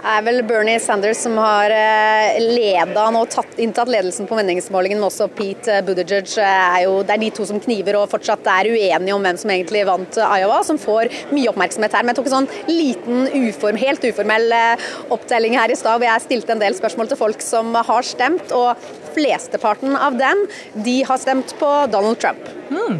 Er 0.03 0.23
vel 0.25 0.41
Bernie 0.47 0.79
Sanders 0.83 1.21
som 1.23 1.37
har 1.39 1.71
eh, 1.71 2.39
leda 2.43 3.05
nå, 3.13 3.23
tatt, 3.31 3.55
inntatt 3.61 3.91
ledelsen 3.91 4.27
på 4.27 4.35
meningsmålingen, 4.37 4.99
men 4.99 5.07
også 5.07 5.29
Pete 5.31 5.79
Buttigieg. 5.87 6.27
Er 6.43 6.83
jo, 6.85 6.97
det 7.07 7.15
er 7.15 7.21
de 7.23 7.29
to 7.37 7.47
som 7.47 7.61
kniver 7.63 7.97
og 7.99 8.09
fortsatt 8.11 8.47
er 8.51 8.71
uenige 8.73 9.15
om 9.15 9.23
hvem 9.23 9.39
som 9.39 9.53
egentlig 9.53 9.85
vant 9.87 10.19
Iowa, 10.19 10.59
som 10.67 10.79
får 10.81 11.11
mye 11.31 11.51
oppmerksomhet 11.53 11.95
her. 11.95 12.03
Men 12.03 12.13
jeg 12.13 12.19
tok 12.19 12.29
en 12.31 12.35
sånn 12.37 12.51
liten, 12.69 13.25
uform, 13.47 13.79
helt 13.79 14.03
uformell 14.09 14.57
eh, 14.57 14.91
opptelling 15.13 15.57
her 15.59 15.71
i 15.71 15.79
stad, 15.79 16.01
hvor 16.01 16.09
jeg 16.09 16.27
stilte 16.27 16.55
en 16.55 16.63
del 16.63 16.77
spørsmål 16.77 17.11
til 17.11 17.21
folk 17.23 17.43
som 17.45 17.71
har 17.73 18.07
stemt, 18.07 18.53
og 18.55 18.75
flesteparten 19.15 19.95
av 19.95 20.17
dem 20.19 20.47
de 20.83 20.99
har 21.07 21.19
stemt 21.21 21.55
på 21.59 21.73
Donald 21.93 22.19
Trump. 22.19 22.49
Mm. 22.73 22.99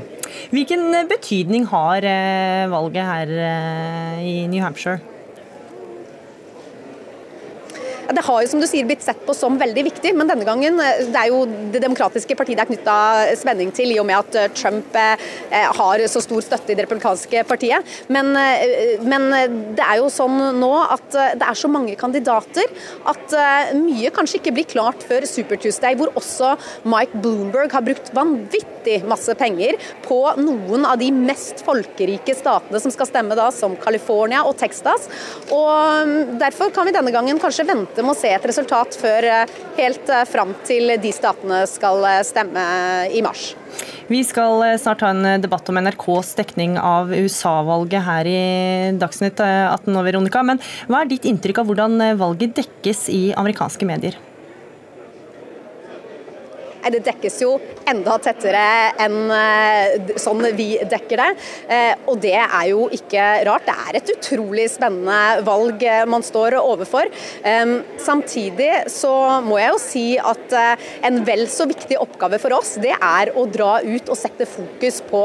Hvilken 0.53 0.93
betydning 1.09 1.65
har 1.71 2.05
eh, 2.07 2.69
valget 2.71 3.09
her 3.09 3.33
i 4.23 4.37
New 4.47 4.63
Hampshire? 4.63 5.12
Det 8.11 8.23
har 8.25 8.41
jo 8.43 8.49
som 8.51 8.61
du 8.61 8.67
sier 8.67 8.87
blitt 8.87 9.03
sett 9.05 9.21
på 9.25 9.35
som 9.37 9.55
veldig 9.59 9.85
viktig, 9.87 10.11
men 10.17 10.27
denne 10.29 10.47
gangen 10.47 10.79
eh, 10.83 11.03
det 11.13 11.19
er 11.19 11.31
jo 11.31 11.43
Det 11.73 11.81
demokratiske 11.83 12.35
partiet 12.37 12.59
det 12.59 12.65
er 12.65 12.71
knytta 12.71 12.97
spenning 13.39 13.71
til, 13.75 13.93
i 13.93 13.99
og 14.01 14.07
med 14.09 14.19
at 14.19 14.37
eh, 14.39 14.49
Trump 14.57 14.97
eh, 14.99 15.29
har 15.79 16.03
så 16.11 16.21
stor 16.23 16.43
støtte 16.43 16.73
i 16.73 16.77
det 16.77 16.85
republikanske 16.85 17.43
partiet. 17.47 17.87
Men, 18.13 18.31
men 19.05 19.25
det 19.77 19.83
er 19.83 19.99
jo 20.01 20.09
sånn 20.11 20.35
nå 20.59 20.71
at 20.81 21.05
det 21.39 21.45
er 21.45 21.57
så 21.57 21.69
mange 21.71 21.95
kandidater 21.99 22.69
at 23.09 23.35
mye 23.77 24.11
kanskje 24.13 24.39
ikke 24.39 24.53
blir 24.55 24.67
klart 24.69 25.03
før 25.07 25.25
Super 25.29 25.59
Tuesday, 25.61 25.97
hvor 25.99 26.11
også 26.19 26.53
Mike 26.89 27.21
Bloomberg 27.23 27.73
har 27.73 27.85
brukt 27.85 28.11
vanvittig 28.15 28.99
masse 29.09 29.33
penger 29.39 29.77
på 30.05 30.19
noen 30.39 30.87
av 30.89 30.99
de 31.01 31.09
mest 31.15 31.63
folkerike 31.65 32.35
statene 32.37 32.81
som 32.83 32.93
skal 32.93 33.09
stemme 33.09 33.37
da, 33.39 33.49
som 33.55 33.77
California 33.79 34.43
og 34.47 34.57
Texas. 34.59 35.09
Og 35.49 36.07
mm, 36.09 36.37
Derfor 36.41 36.73
kan 36.73 36.87
vi 36.87 36.95
denne 36.95 37.13
gangen 37.13 37.39
kanskje 37.41 37.67
vente 37.67 37.92
vente 37.93 38.05
med 38.05 38.15
å 38.15 38.17
se 38.17 38.31
et 38.33 38.45
resultat 38.49 38.95
før 38.97 39.27
helt 39.77 40.09
fram 40.29 40.53
til 40.65 40.95
de 40.97 41.11
statene 41.13 41.63
skal 41.69 42.01
stemme 42.25 42.63
i 43.13 43.21
mars. 43.21 43.53
Vi 44.09 44.23
skal 44.25 44.63
snart 44.81 45.01
ha 45.05 45.11
en 45.13 45.41
debatt 45.41 45.69
om 45.69 45.77
NRKs 45.77 46.33
dekning 46.37 46.77
av 46.81 47.13
USA-valget 47.13 48.03
her 48.05 48.29
i 48.29 48.41
Dagsnytt 48.97 49.39
18 49.39 49.93
nå, 49.93 50.03
Veronica. 50.05 50.43
Men 50.43 50.61
hva 50.89 51.03
er 51.03 51.13
ditt 51.13 51.29
inntrykk 51.29 51.61
av 51.61 51.69
hvordan 51.69 52.01
valget 52.17 52.57
dekkes 52.57 53.07
i 53.13 53.23
amerikanske 53.37 53.87
medier? 53.89 54.17
Det 56.91 57.03
dekkes 57.05 57.37
jo 57.43 57.55
enda 57.89 58.17
tettere 58.21 58.63
enn 59.01 59.31
eh, 59.33 60.13
sånn 60.19 60.43
vi 60.57 60.75
dekker 60.89 61.21
det. 61.21 61.29
Eh, 61.71 61.93
og 62.09 62.19
det 62.23 62.35
er 62.41 62.65
jo 62.71 62.87
ikke 62.93 63.23
rart. 63.47 63.67
Det 63.67 63.75
er 63.87 63.99
et 63.99 64.11
utrolig 64.15 64.67
spennende 64.71 65.43
valg 65.47 65.83
eh, 65.87 66.03
man 66.09 66.23
står 66.25 66.57
overfor. 66.59 67.09
Samtidig 68.01 68.71
så 68.91 69.11
må 69.45 69.57
jeg 69.59 69.71
jo 69.71 69.79
si 69.81 70.05
at 70.19 70.53
en 71.07 71.19
vel 71.25 71.45
så 71.51 71.65
viktig 71.69 71.97
oppgave 72.01 72.39
for 72.41 72.55
oss, 72.57 72.75
det 72.81 72.93
er 72.93 73.31
å 73.37 73.45
dra 73.49 73.77
ut 73.83 74.09
og 74.11 74.17
sette 74.17 74.45
fokus 74.49 74.99
på 75.07 75.21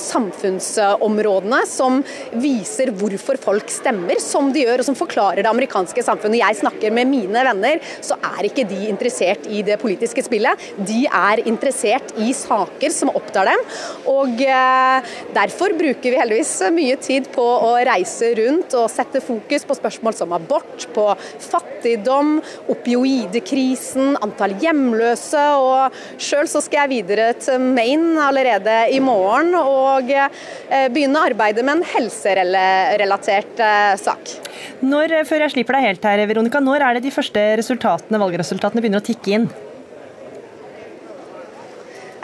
samfunnsområdene 0.00 1.60
som 1.68 2.00
viser 2.40 2.92
hvorfor 2.96 3.38
folk 3.40 3.72
stemmer 3.72 4.20
som 4.22 4.50
de 4.54 4.64
gjør, 4.64 4.82
og 4.82 4.88
som 4.88 4.98
forklarer 4.98 5.42
det 5.42 5.50
amerikanske 5.50 6.04
samfunnet. 6.06 6.40
Jeg 6.42 6.60
snakker 6.60 6.94
med 6.94 7.10
mine 7.10 7.44
venner, 7.48 7.82
så 8.04 8.18
er 8.34 8.48
ikke 8.48 8.66
de 8.70 8.84
interessert 8.90 9.48
i 9.50 9.62
det 9.66 9.78
politiske 9.82 10.24
spillet 10.26 10.73
de 10.78 11.04
er 11.06 11.42
interessert 11.48 12.14
i 12.20 12.32
saker 12.36 12.92
som 12.94 13.12
opptar 13.14 13.50
dem. 13.50 13.64
Og 14.10 14.42
eh, 14.44 15.12
Derfor 15.34 15.74
bruker 15.78 16.12
vi 16.12 16.18
heldigvis 16.18 16.52
mye 16.74 16.96
tid 17.02 17.28
på 17.34 17.42
å 17.42 17.72
reise 17.86 18.30
rundt 18.38 18.74
og 18.78 18.90
sette 18.92 19.22
fokus 19.24 19.66
på 19.66 19.76
spørsmål 19.78 20.16
som 20.16 20.34
abort, 20.36 20.86
på 20.94 21.06
fattigdom, 21.42 22.36
opioidekrisen, 22.72 24.14
antall 24.24 24.56
hjemløse. 24.62 25.44
og 25.58 25.94
Sjøl 26.22 26.48
skal 26.50 26.84
jeg 26.84 26.92
videre 26.92 27.30
til 27.40 27.62
Maine 27.62 28.28
allerede 28.28 28.78
i 28.94 29.00
morgen 29.02 29.54
og 29.58 30.10
eh, 30.14 30.88
begynne 30.94 31.24
arbeidet 31.30 31.64
med 31.66 31.80
en 31.80 31.88
helserelatert 31.94 33.62
eh, 33.64 33.92
sak. 34.00 34.36
Når, 34.84 35.20
før 35.28 35.46
jeg 35.46 35.56
slipper 35.56 35.78
deg 35.78 35.88
helt 35.88 36.08
her, 36.08 36.24
Veronica, 36.30 36.62
når 36.62 36.86
er 36.86 36.98
det 36.98 37.06
de 37.08 37.14
første 37.14 37.44
resultatene, 37.60 38.20
valgresultatene 38.22 38.84
begynner 38.84 39.02
å 39.02 39.08
tikke 39.12 39.38
inn? 39.38 39.48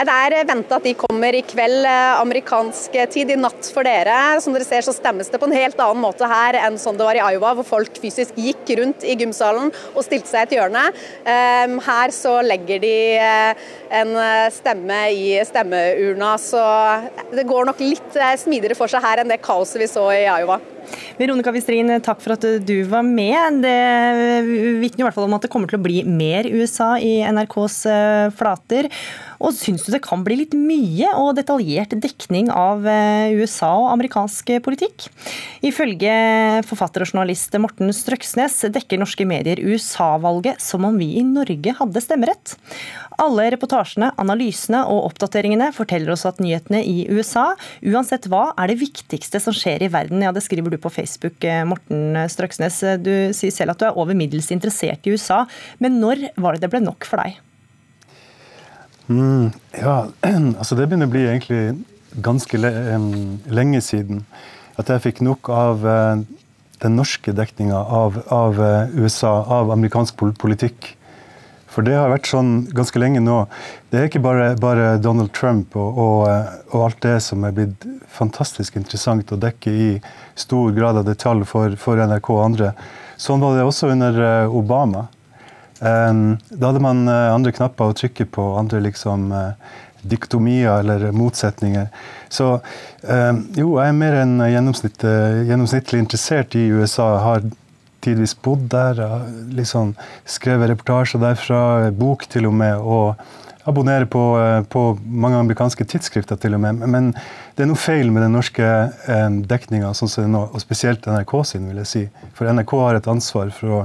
Det 0.00 0.12
er 0.16 0.46
venta 0.48 0.78
at 0.78 0.86
de 0.86 0.94
kommer 0.96 1.36
i 1.36 1.42
kveld 1.44 1.84
eh, 1.84 2.20
amerikansk 2.22 2.94
tid, 3.12 3.34
i 3.34 3.36
natt 3.36 3.68
for 3.68 3.84
dere. 3.84 4.38
Som 4.40 4.54
dere 4.56 4.64
ser 4.64 4.86
så 4.86 4.94
stemmes 4.96 5.28
det 5.28 5.36
på 5.36 5.44
en 5.44 5.52
helt 5.52 5.76
annen 5.76 6.00
måte 6.00 6.24
her 6.30 6.56
enn 6.56 6.78
sånn 6.80 6.96
det 6.96 7.04
var 7.04 7.18
i 7.18 7.24
Iowa, 7.34 7.52
hvor 7.58 7.68
folk 7.68 8.00
fysisk 8.00 8.38
gikk 8.40 8.72
rundt 8.80 9.04
i 9.04 9.18
gymsalen 9.20 9.68
og 9.92 10.00
stilte 10.06 10.30
seg 10.30 10.46
i 10.46 10.48
et 10.48 10.56
hjørne. 10.56 10.86
Ehm, 11.28 11.76
her 11.84 12.14
så 12.16 12.38
legger 12.46 12.80
de 12.80 12.94
eh, 13.20 13.68
en 14.00 14.16
eh, 14.24 14.48
stemme 14.56 15.02
i 15.12 15.36
stemmeurna, 15.44 16.32
så 16.40 16.64
det 17.34 17.44
går 17.50 17.68
nok 17.68 17.84
litt 17.84 18.20
smidigere 18.40 18.78
for 18.78 18.88
seg 18.88 19.04
her 19.04 19.20
enn 19.20 19.28
det 19.28 19.42
kaoset 19.44 19.84
vi 19.84 19.90
så 19.90 20.08
i 20.16 20.24
Iowa. 20.24 20.62
Veronica 21.20 21.52
Wistrin, 21.54 21.92
takk 22.04 22.22
for 22.24 22.34
at 22.36 22.44
du 22.66 22.76
var 22.90 23.04
med. 23.06 23.60
Det 23.64 23.76
vitner 24.80 25.04
i 25.04 25.08
hvert 25.08 25.16
fall 25.16 25.28
om 25.28 25.36
at 25.36 25.44
det 25.44 25.50
kommer 25.52 25.70
til 25.70 25.80
å 25.80 25.84
bli 25.84 26.02
mer 26.08 26.48
USA 26.48 26.94
i 26.98 27.18
NRKs 27.26 27.80
eh, 27.90 28.28
flater. 28.36 28.88
Og 29.40 29.54
syns 29.56 29.86
du 29.86 29.92
det 29.94 30.02
kan 30.04 30.20
bli 30.24 30.36
litt 30.42 30.54
mye 30.56 31.14
og 31.16 31.32
detaljert 31.38 31.94
dekning 32.02 32.50
av 32.52 32.84
eh, 32.88 33.32
USA 33.40 33.70
og 33.78 33.90
amerikansk 33.94 34.52
politikk? 34.64 35.08
Ifølge 35.64 36.12
forfatter 36.68 37.04
og 37.04 37.12
journalist 37.12 37.56
Morten 37.60 37.92
Strøksnes 37.96 38.58
dekker 38.72 39.00
norske 39.00 39.24
medier 39.28 39.60
USA-valget 39.60 40.60
som 40.64 40.84
om 40.88 40.98
vi 41.00 41.14
i 41.20 41.24
Norge 41.26 41.76
hadde 41.78 42.04
stemmerett. 42.04 42.56
Alle 43.20 43.50
reportasjene, 43.52 44.12
analysene 44.20 44.82
og 44.88 45.10
oppdateringene 45.10 45.70
forteller 45.76 46.14
oss 46.14 46.26
at 46.28 46.40
nyhetene 46.40 46.80
i 46.86 47.04
USA, 47.12 47.50
uansett 47.84 48.28
hva, 48.30 48.50
er 48.56 48.70
det 48.70 48.80
viktigste 48.80 49.40
som 49.42 49.56
skjer 49.56 49.84
i 49.84 49.90
verden. 49.92 50.22
Ja, 50.24 50.32
det 50.32 50.44
skriver 50.46 50.72
du 50.72 50.79
på 50.82 50.92
Facebook, 50.92 51.38
eh, 51.44 51.62
Morten 51.68 52.18
Strøksnes. 52.32 52.80
Du 53.04 53.12
sier 53.36 53.54
selv 53.54 53.74
at 53.74 53.82
du 53.82 53.86
er 53.88 54.00
over 54.00 54.16
middels 54.18 54.50
interessert 54.54 55.06
i 55.06 55.14
USA, 55.14 55.44
men 55.78 56.00
når 56.02 56.30
var 56.40 56.56
det 56.56 56.64
det 56.66 56.72
ble 56.72 56.82
nok 56.84 57.08
for 57.08 57.22
deg? 57.22 57.38
Mm, 59.10 59.50
ja, 59.74 59.96
altså 60.60 60.78
det 60.78 60.86
begynner 60.88 61.10
å 61.10 61.14
bli 61.14 61.26
egentlig 61.26 61.62
ganske 62.22 62.58
lenge 62.58 63.80
siden 63.84 64.24
at 64.80 64.90
jeg 64.90 65.04
fikk 65.04 65.20
nok 65.26 65.50
av 65.52 65.84
eh, 65.86 66.22
den 66.80 66.96
norske 66.96 67.34
dekninga 67.36 67.76
av, 67.76 68.22
av, 68.32 68.60
eh, 68.64 68.96
USA, 69.02 69.40
av 69.44 69.72
amerikansk 69.74 70.22
politikk. 70.40 70.94
For 71.70 71.86
det 71.86 71.94
har 71.94 72.10
vært 72.10 72.26
sånn 72.26 72.64
ganske 72.74 72.98
lenge 72.98 73.20
nå. 73.22 73.44
Det 73.92 74.00
er 74.00 74.08
ikke 74.08 74.22
bare, 74.24 74.48
bare 74.58 74.96
Donald 75.02 75.30
Trump 75.36 75.76
og, 75.78 76.00
og, 76.02 76.24
og, 76.72 76.78
alt 76.88 77.02
det 77.04 77.18
som 77.22 77.44
er 77.46 77.54
blitt 77.54 77.86
fantastisk 78.10 78.78
interessant 78.80 79.30
å 79.30 79.38
dekke 79.38 79.70
i 79.70 79.90
stor 80.40 80.72
grad 80.76 81.00
av 81.00 81.06
detalj 81.06 81.46
for, 81.48 81.76
for 81.80 82.00
NRK 82.00 82.32
og 82.34 82.42
andre. 82.44 82.72
Sånn 83.20 83.42
var 83.42 83.56
det 83.56 83.66
også 83.68 83.90
under 83.92 84.20
eh, 84.24 84.56
Obama. 84.56 85.06
Da 85.80 86.68
hadde 86.68 86.82
man 86.84 87.06
eh, 87.08 87.30
andre 87.32 87.54
knapper 87.56 87.88
å 87.88 87.96
trykke 87.96 88.26
på, 88.28 88.42
andre 88.60 88.82
liksom 88.84 89.30
uh, 89.32 89.54
diktomier 90.04 90.82
eller 90.82 91.06
motsetninger. 91.16 91.88
Så 92.28 92.50
jo, 93.56 93.66
jeg 93.80 93.88
er 93.90 93.96
mer 93.96 94.14
enn 94.20 94.36
gjennomsnitt, 94.44 95.02
gjennomsnittlig 95.48 96.00
interessert 96.00 96.54
i 96.56 96.66
USA. 96.72 97.08
har 97.24 97.42
tidvis 98.04 98.32
bodd 98.44 98.68
der, 98.72 99.00
liksom 99.56 99.94
skrevet 100.24 100.70
reportasjer 100.70 101.20
derfra, 101.20 101.62
bok 101.96 102.24
til 102.32 102.48
og 102.48 102.56
med. 102.60 102.76
og 102.80 103.20
abonnerer 103.70 104.08
på, 104.10 104.22
eh, 104.40 104.62
på, 104.70 104.84
mange 105.04 105.38
amerikanske 105.40 105.86
tidsskrifter 105.88 106.38
til 106.40 106.56
og 106.56 106.62
med. 106.64 106.82
Men 106.90 107.12
det 107.56 107.64
er 107.64 107.70
noe 107.70 107.80
feil 107.80 108.12
med 108.12 108.24
den 108.26 108.36
norske 108.36 108.66
eh, 108.66 109.28
dekninga, 109.52 109.92
sånn 109.96 110.36
og 110.38 110.58
spesielt 110.62 111.06
NRK 111.06 111.36
sin, 111.52 111.68
vil 111.70 111.82
jeg 111.82 111.90
si. 111.92 112.04
For 112.36 112.50
NRK 112.50 112.76
har 112.84 113.00
et 113.00 113.10
ansvar 113.10 113.54
for 113.56 113.78
å 113.78 113.84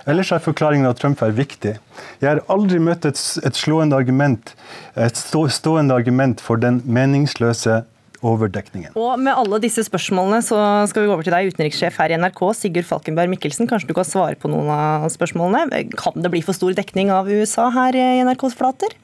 Ellers 0.08 0.32
er 0.32 0.42
forklaringen 0.42 0.88
at 0.88 0.98
Trump 1.02 1.22
er 1.22 1.34
viktig. 1.36 1.76
Jeg 2.22 2.28
har 2.28 2.42
aldri 2.52 2.80
møtt 2.82 3.06
et, 3.06 3.20
et 3.44 3.58
slående 3.58 3.98
argument, 3.98 4.54
et 4.96 5.18
stående 5.18 5.94
argument 5.94 6.40
for 6.40 6.60
den 6.62 6.80
meningsløse 6.86 7.82
overdekningen. 8.22 8.94
Og 8.98 9.18
Med 9.22 9.34
alle 9.34 9.60
disse 9.62 9.84
spørsmålene 9.86 10.42
så 10.46 10.58
skal 10.90 11.04
vi 11.04 11.10
gå 11.10 11.16
over 11.16 11.26
til 11.26 11.34
deg, 11.34 11.52
utenrikssjef 11.52 11.98
her 12.00 12.14
i 12.14 12.18
NRK, 12.20 12.42
Sigurd 12.58 12.88
Falkenberg 12.88 13.32
Mikkelsen. 13.34 13.68
Kanskje 13.70 13.90
du 13.90 13.96
kan 13.98 14.08
svare 14.08 14.38
på 14.38 14.50
noen 14.52 14.70
av 14.72 15.08
spørsmålene. 15.12 15.84
Kan 15.98 16.22
det 16.22 16.32
bli 16.32 16.44
for 16.44 16.56
stor 16.56 16.74
dekning 16.78 17.12
av 17.14 17.30
USA 17.30 17.68
her 17.74 17.98
i 17.98 18.06
NRKs 18.24 18.58
flater? 18.58 18.96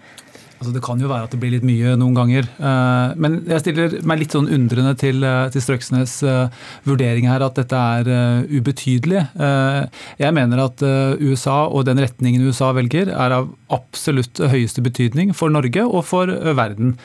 Altså, 0.59 0.73
det 0.75 0.83
kan 0.83 0.99
jo 0.99 1.07
være 1.07 1.29
at 1.29 1.35
det 1.35 1.39
blir 1.39 1.53
litt 1.55 1.67
mye 1.67 1.95
noen 1.99 2.17
ganger. 2.17 2.47
Eh, 2.59 3.13
men 3.23 3.39
jeg 3.47 3.63
stiller 3.63 3.95
meg 4.09 4.25
litt 4.25 4.35
sånn 4.35 4.49
undrende 4.51 4.97
til, 4.99 5.23
eh, 5.23 5.51
til 5.55 5.63
Strøksnes 5.63 6.17
eh, 6.27 6.65
vurdering 6.89 7.29
her, 7.31 7.45
at 7.47 7.61
dette 7.61 7.79
er 7.79 8.47
ubetydelig. 8.51 9.21
Jeg 9.39 10.35
mener 10.35 10.61
at 10.63 10.83
USA 11.21 11.67
og 11.67 11.85
den 11.87 12.01
retningen 12.03 12.45
USA 12.49 12.73
velger, 12.77 13.11
er 13.13 13.35
av 13.35 13.49
absolutt 13.75 14.41
høyeste 14.51 14.83
betydning 14.85 15.35
for 15.37 15.53
Norge 15.53 15.85
og 15.85 16.03
for 16.09 16.31
verden. 16.59 16.97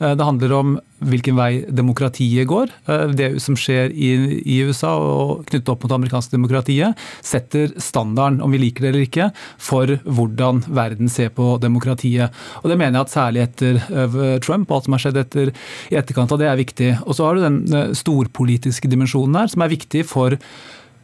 Det 0.00 0.26
handler 0.26 0.54
om 0.56 0.74
hvilken 1.08 1.36
vei 1.38 1.50
demokratiet 1.68 2.48
går. 2.50 2.72
Det 3.16 3.28
som 3.42 3.56
skjer 3.58 3.92
i, 3.92 4.12
i 4.42 4.58
USA 4.66 4.92
og 4.96 5.44
knyttet 5.48 5.70
opp 5.72 5.84
mot 5.84 5.92
det 5.92 5.98
amerikanske 5.98 6.36
demokratiet, 6.36 7.02
setter 7.24 7.72
standarden, 7.82 8.40
om 8.44 8.52
vi 8.52 8.60
liker 8.62 8.86
det 8.86 8.92
eller 8.92 9.06
ikke, 9.06 9.28
for 9.60 9.96
hvordan 10.04 10.64
verden 10.72 11.10
ser 11.12 11.32
på 11.34 11.56
demokratiet. 11.62 12.32
Og 12.62 12.70
det 12.70 12.78
mener 12.78 13.00
jeg 13.00 13.08
at 13.08 13.14
særlig 13.14 13.44
etter 13.46 13.80
eh, 13.82 14.18
Trump 14.44 14.70
og 14.70 14.78
alt 14.78 14.88
som 14.88 14.96
har 14.96 15.04
skjedd 15.06 15.20
etter, 15.22 15.52
i 15.92 15.98
etterkant 16.00 16.34
av 16.34 16.42
det, 16.42 16.50
er 16.50 16.60
viktig. 16.60 16.90
Og 17.06 17.18
så 17.18 17.28
har 17.28 17.38
du 17.38 17.46
den 17.46 17.60
eh, 17.68 17.92
storpolitiske 17.98 18.90
dimensjonen 18.92 19.42
her, 19.42 19.52
som 19.52 19.64
er 19.64 19.74
viktig 19.74 20.06
for 20.08 20.38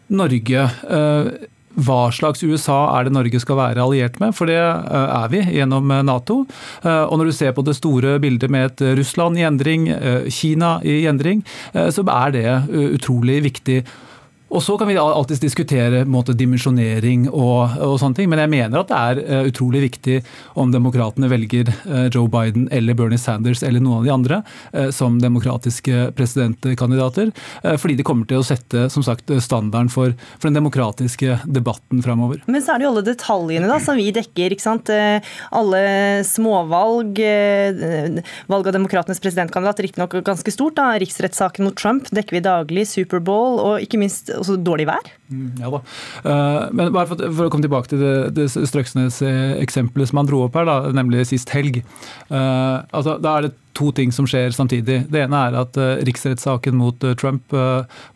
Norge. 0.09 0.68
Eh, 1.79 1.85
hva 1.85 2.11
slags 2.12 2.43
USA 2.43 2.99
er 2.99 3.07
det 3.07 3.14
Norge 3.14 3.41
skal 3.41 3.57
være 3.59 3.83
alliert 3.83 4.18
med? 4.20 4.35
For 4.35 4.51
det 4.51 4.59
er 4.59 5.31
vi 5.31 5.43
gjennom 5.55 5.89
Nato. 6.05 6.45
Og 6.83 7.14
når 7.18 7.31
du 7.31 7.33
ser 7.33 7.55
på 7.55 7.62
det 7.66 7.76
store 7.79 8.18
bildet 8.22 8.51
med 8.51 8.72
et 8.72 8.99
Russland 8.99 9.39
i 9.39 9.47
endring, 9.47 9.89
Kina 10.31 10.79
i 10.83 11.07
endring, 11.07 11.45
så 11.72 12.03
er 12.03 12.35
det 12.35 12.47
utrolig 12.99 13.43
viktig. 13.47 13.83
Og 14.49 14.62
Så 14.64 14.78
kan 14.80 14.88
vi 14.88 14.96
alltids 14.96 15.42
diskutere 15.42 16.05
dimensjonering 16.38 17.26
og, 17.28 17.74
og, 17.84 17.99
sånne 18.01 18.16
ting, 18.16 18.28
men 18.32 18.40
jeg 18.40 18.53
mener 18.53 18.80
at 18.80 18.88
det 18.88 18.99
er 18.99 19.20
uh, 19.44 19.49
utrolig 19.49 19.82
viktig 19.84 20.22
om 20.57 20.72
demokratene 20.72 21.28
velger 21.28 21.68
uh, 21.84 22.09
Joe 22.09 22.28
Biden 22.32 22.68
eller 22.72 22.96
Bernie 22.96 23.20
Sanders 23.20 23.62
eller 23.62 23.82
noen 23.84 24.01
av 24.01 24.07
de 24.07 24.12
andre 24.14 24.38
uh, 24.72 24.88
som 24.94 25.18
demokratiske 25.20 26.12
presidentkandidater. 26.16 27.32
fordi 27.78 27.96
det 27.99 28.05
kommer 28.07 28.26
til 28.28 28.40
å 28.40 28.46
sette 28.46 28.86
som 28.92 29.03
sagt, 29.05 29.28
standarden 29.42 29.90
for, 29.92 30.14
for 30.38 30.49
den 30.49 30.57
demokratiske 30.57 31.40
debatten 31.44 32.01
framover. 32.05 32.40
Men 32.46 32.62
så 32.64 32.74
er 32.74 32.80
det 32.80 32.86
jo 32.86 32.92
alle 32.94 33.05
detaljene 33.07 33.68
da, 33.68 33.78
som 33.82 33.99
vi 33.99 34.09
dekker. 34.14 34.55
ikke 34.55 34.64
sant? 34.64 34.90
Alle 34.90 35.82
småvalg, 36.26 37.20
valg 38.49 38.70
av 38.70 38.76
demokratenes 38.76 39.20
presidentkandidat, 39.22 39.82
riktignok 39.84 40.18
ganske 40.26 40.55
stort. 40.55 40.78
da, 40.78 40.90
Riksrettssaken 41.01 41.68
mot 41.68 41.76
Trump 41.78 42.09
dekker 42.14 42.38
vi 42.38 42.44
daglig, 42.44 42.86
Superbowl 42.90 43.61
og 43.64 43.84
ikke 43.84 44.01
minst 44.01 44.32
også 44.41 44.59
dårlig 44.64 44.89
vær? 44.89 45.09
Mm, 45.28 45.49
ja 45.62 45.70
da. 45.72 45.80
Uh, 46.24 46.61
men 46.76 46.93
bare 46.95 47.09
for, 47.11 47.47
å 47.47 47.51
komme 47.53 47.66
tilbake 47.66 47.93
til 47.93 48.03
det, 48.03 48.14
det 48.36 48.49
Strøksnes-eksempelet 48.55 50.11
som 50.11 50.22
han 50.22 50.30
dro 50.30 50.45
opp 50.47 50.59
her, 50.59 50.68
da, 50.68 50.78
nemlig 50.97 51.26
sist 51.30 51.53
helg. 51.55 51.82
Uh, 52.30 52.84
altså, 52.93 53.18
da 53.22 53.36
er 53.36 53.49
det 53.49 53.57
to 53.78 53.93
ting 53.95 54.11
som 54.14 54.26
skjer 54.26 54.55
samtidig. 54.55 55.05
Det 55.12 55.24
ene 55.24 55.43
er 55.49 55.59
at 55.61 55.78
uh, 55.78 55.99
riksrettssaken 56.09 56.78
mot 56.78 57.11
Trump 57.20 57.55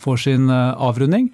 får 0.02 0.24
sin 0.24 0.50
avrunding. 0.50 1.30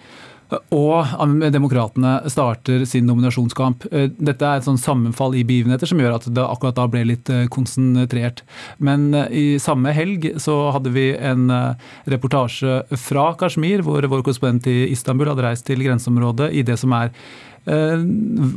Og 0.49 1.11
Demokratene 1.53 2.14
starter 2.32 2.84
sin 2.88 3.09
nominasjonskamp. 3.09 3.84
Eh, 3.92 4.09
dette 4.16 4.46
er 4.46 4.61
et 4.61 4.66
sånn 4.66 4.80
sammenfall 4.80 5.36
i 5.36 5.44
begivenheter 5.44 5.90
som 5.90 6.01
gjør 6.01 6.16
at 6.16 6.28
det 6.32 6.44
akkurat 6.44 6.78
da 6.78 6.86
ble 6.88 7.05
litt 7.11 7.28
eh, 7.32 7.44
konsentrert. 7.53 8.42
Men 8.80 9.11
eh, 9.12 9.28
i 9.28 9.46
samme 9.61 9.92
helg 9.96 10.30
så 10.40 10.57
hadde 10.76 10.94
vi 10.94 11.11
en 11.16 11.53
reportasje 12.09 12.80
fra 13.01 13.30
Kashmir, 13.38 13.84
hvor 13.84 14.05
vår 14.05 14.24
korrespondent 14.24 14.70
i 14.70 14.88
Istanbul 14.92 15.28
hadde 15.32 15.44
reist 15.44 15.68
til 15.68 15.84
grenseområdet 15.84 16.51
i 16.57 16.64
det 16.66 16.78
som 16.80 16.96
er 16.96 17.12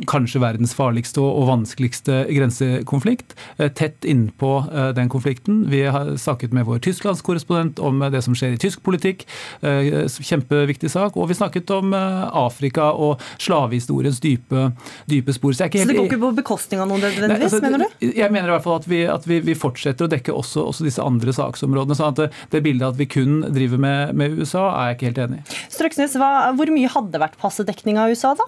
kanskje 0.07 0.41
verdens 0.41 0.73
farligste 0.77 1.21
og 1.23 1.47
vanskeligste 1.49 2.23
grensekonflikt. 2.31 3.35
Eh, 3.57 3.71
tett 3.75 4.05
innpå 4.07 4.51
eh, 4.71 4.89
den 4.97 5.09
konflikten. 5.11 5.65
Vi 5.71 5.83
har 5.83 6.15
snakket 6.21 6.53
med 6.55 6.65
vår 6.65 6.81
tysklandskorrespondent 6.85 7.79
om 7.79 7.99
det 8.11 8.21
som 8.25 8.35
skjer 8.37 8.55
i 8.55 8.61
tysk 8.61 8.83
politikk. 8.85 9.25
Kjempeviktig 9.61 10.91
sak. 10.91 11.17
Og 11.17 11.29
vi 11.29 11.37
snakket 11.37 11.69
om 11.73 11.93
Afrika 11.93 12.91
og 12.91 13.21
slavehistoriens 13.41 14.21
dype, 14.23 14.69
dype 15.09 15.35
spor. 15.35 15.53
Så, 15.53 15.67
Så, 15.67 15.87
det 15.87 15.97
går 15.97 16.07
ikke 16.09 16.21
på 16.21 16.31
bekostning 16.37 16.81
av 16.83 16.89
noe 16.89 17.01
nødvendigvis, 17.01 17.51
altså, 17.51 17.61
mener 17.63 17.83
du? 17.85 18.07
Jeg 18.15 18.31
mener 18.33 18.49
i 18.49 18.53
hvert 18.55 18.65
fall 18.65 18.79
at 18.79 18.87
vi, 18.89 19.01
at 19.09 19.27
vi, 19.27 19.41
vi 19.45 19.55
fortsetter 19.57 20.07
å 20.07 20.11
dekke 20.11 20.33
også, 20.35 20.63
også, 20.71 20.85
disse 20.87 21.03
andre 21.03 21.35
saksområdene. 21.35 21.97
sånn 21.97 22.13
at 22.13 22.21
det, 22.21 22.29
det 22.53 22.63
bildet 22.65 22.93
at 22.93 22.99
vi 22.99 23.07
kun 23.11 23.41
driver 23.49 23.81
med, 23.81 24.15
med 24.17 24.39
USA, 24.39 24.69
er 24.71 24.91
jeg 24.91 24.99
ikke 24.99 25.09
helt 25.09 25.21
enig 25.25 25.41
i. 25.41 25.59
Strøksnes, 25.77 26.17
hvor 26.17 26.73
mye 26.75 26.95
hadde 26.95 27.23
vært 27.23 27.37
passedekning 27.41 27.99
av 28.01 28.13
USA, 28.13 28.33
da? 28.39 28.47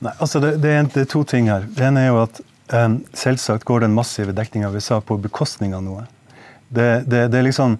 Nei, 0.00 0.12
altså 0.16 0.40
det, 0.40 0.54
det, 0.62 0.70
er, 0.72 0.86
det, 0.88 1.04
er, 1.04 1.10
to 1.12 1.24
ting 1.28 1.50
her. 1.52 1.66
Det 1.76 1.84
ene 1.84 2.06
er 2.06 2.08
jo 2.08 2.22
at 2.22 2.40
um, 2.72 3.00
selvsagt 3.16 3.66
går 3.68 3.84
den 3.84 3.96
massive 3.96 4.32
dekninga 4.36 4.70
av 4.70 4.78
USA 4.78 5.00
på 5.04 5.18
bekostning 5.20 5.76
av 5.76 5.84
noe. 5.84 6.06
Det, 6.70 7.04
det, 7.10 7.26
er 7.34 7.42
liksom 7.44 7.74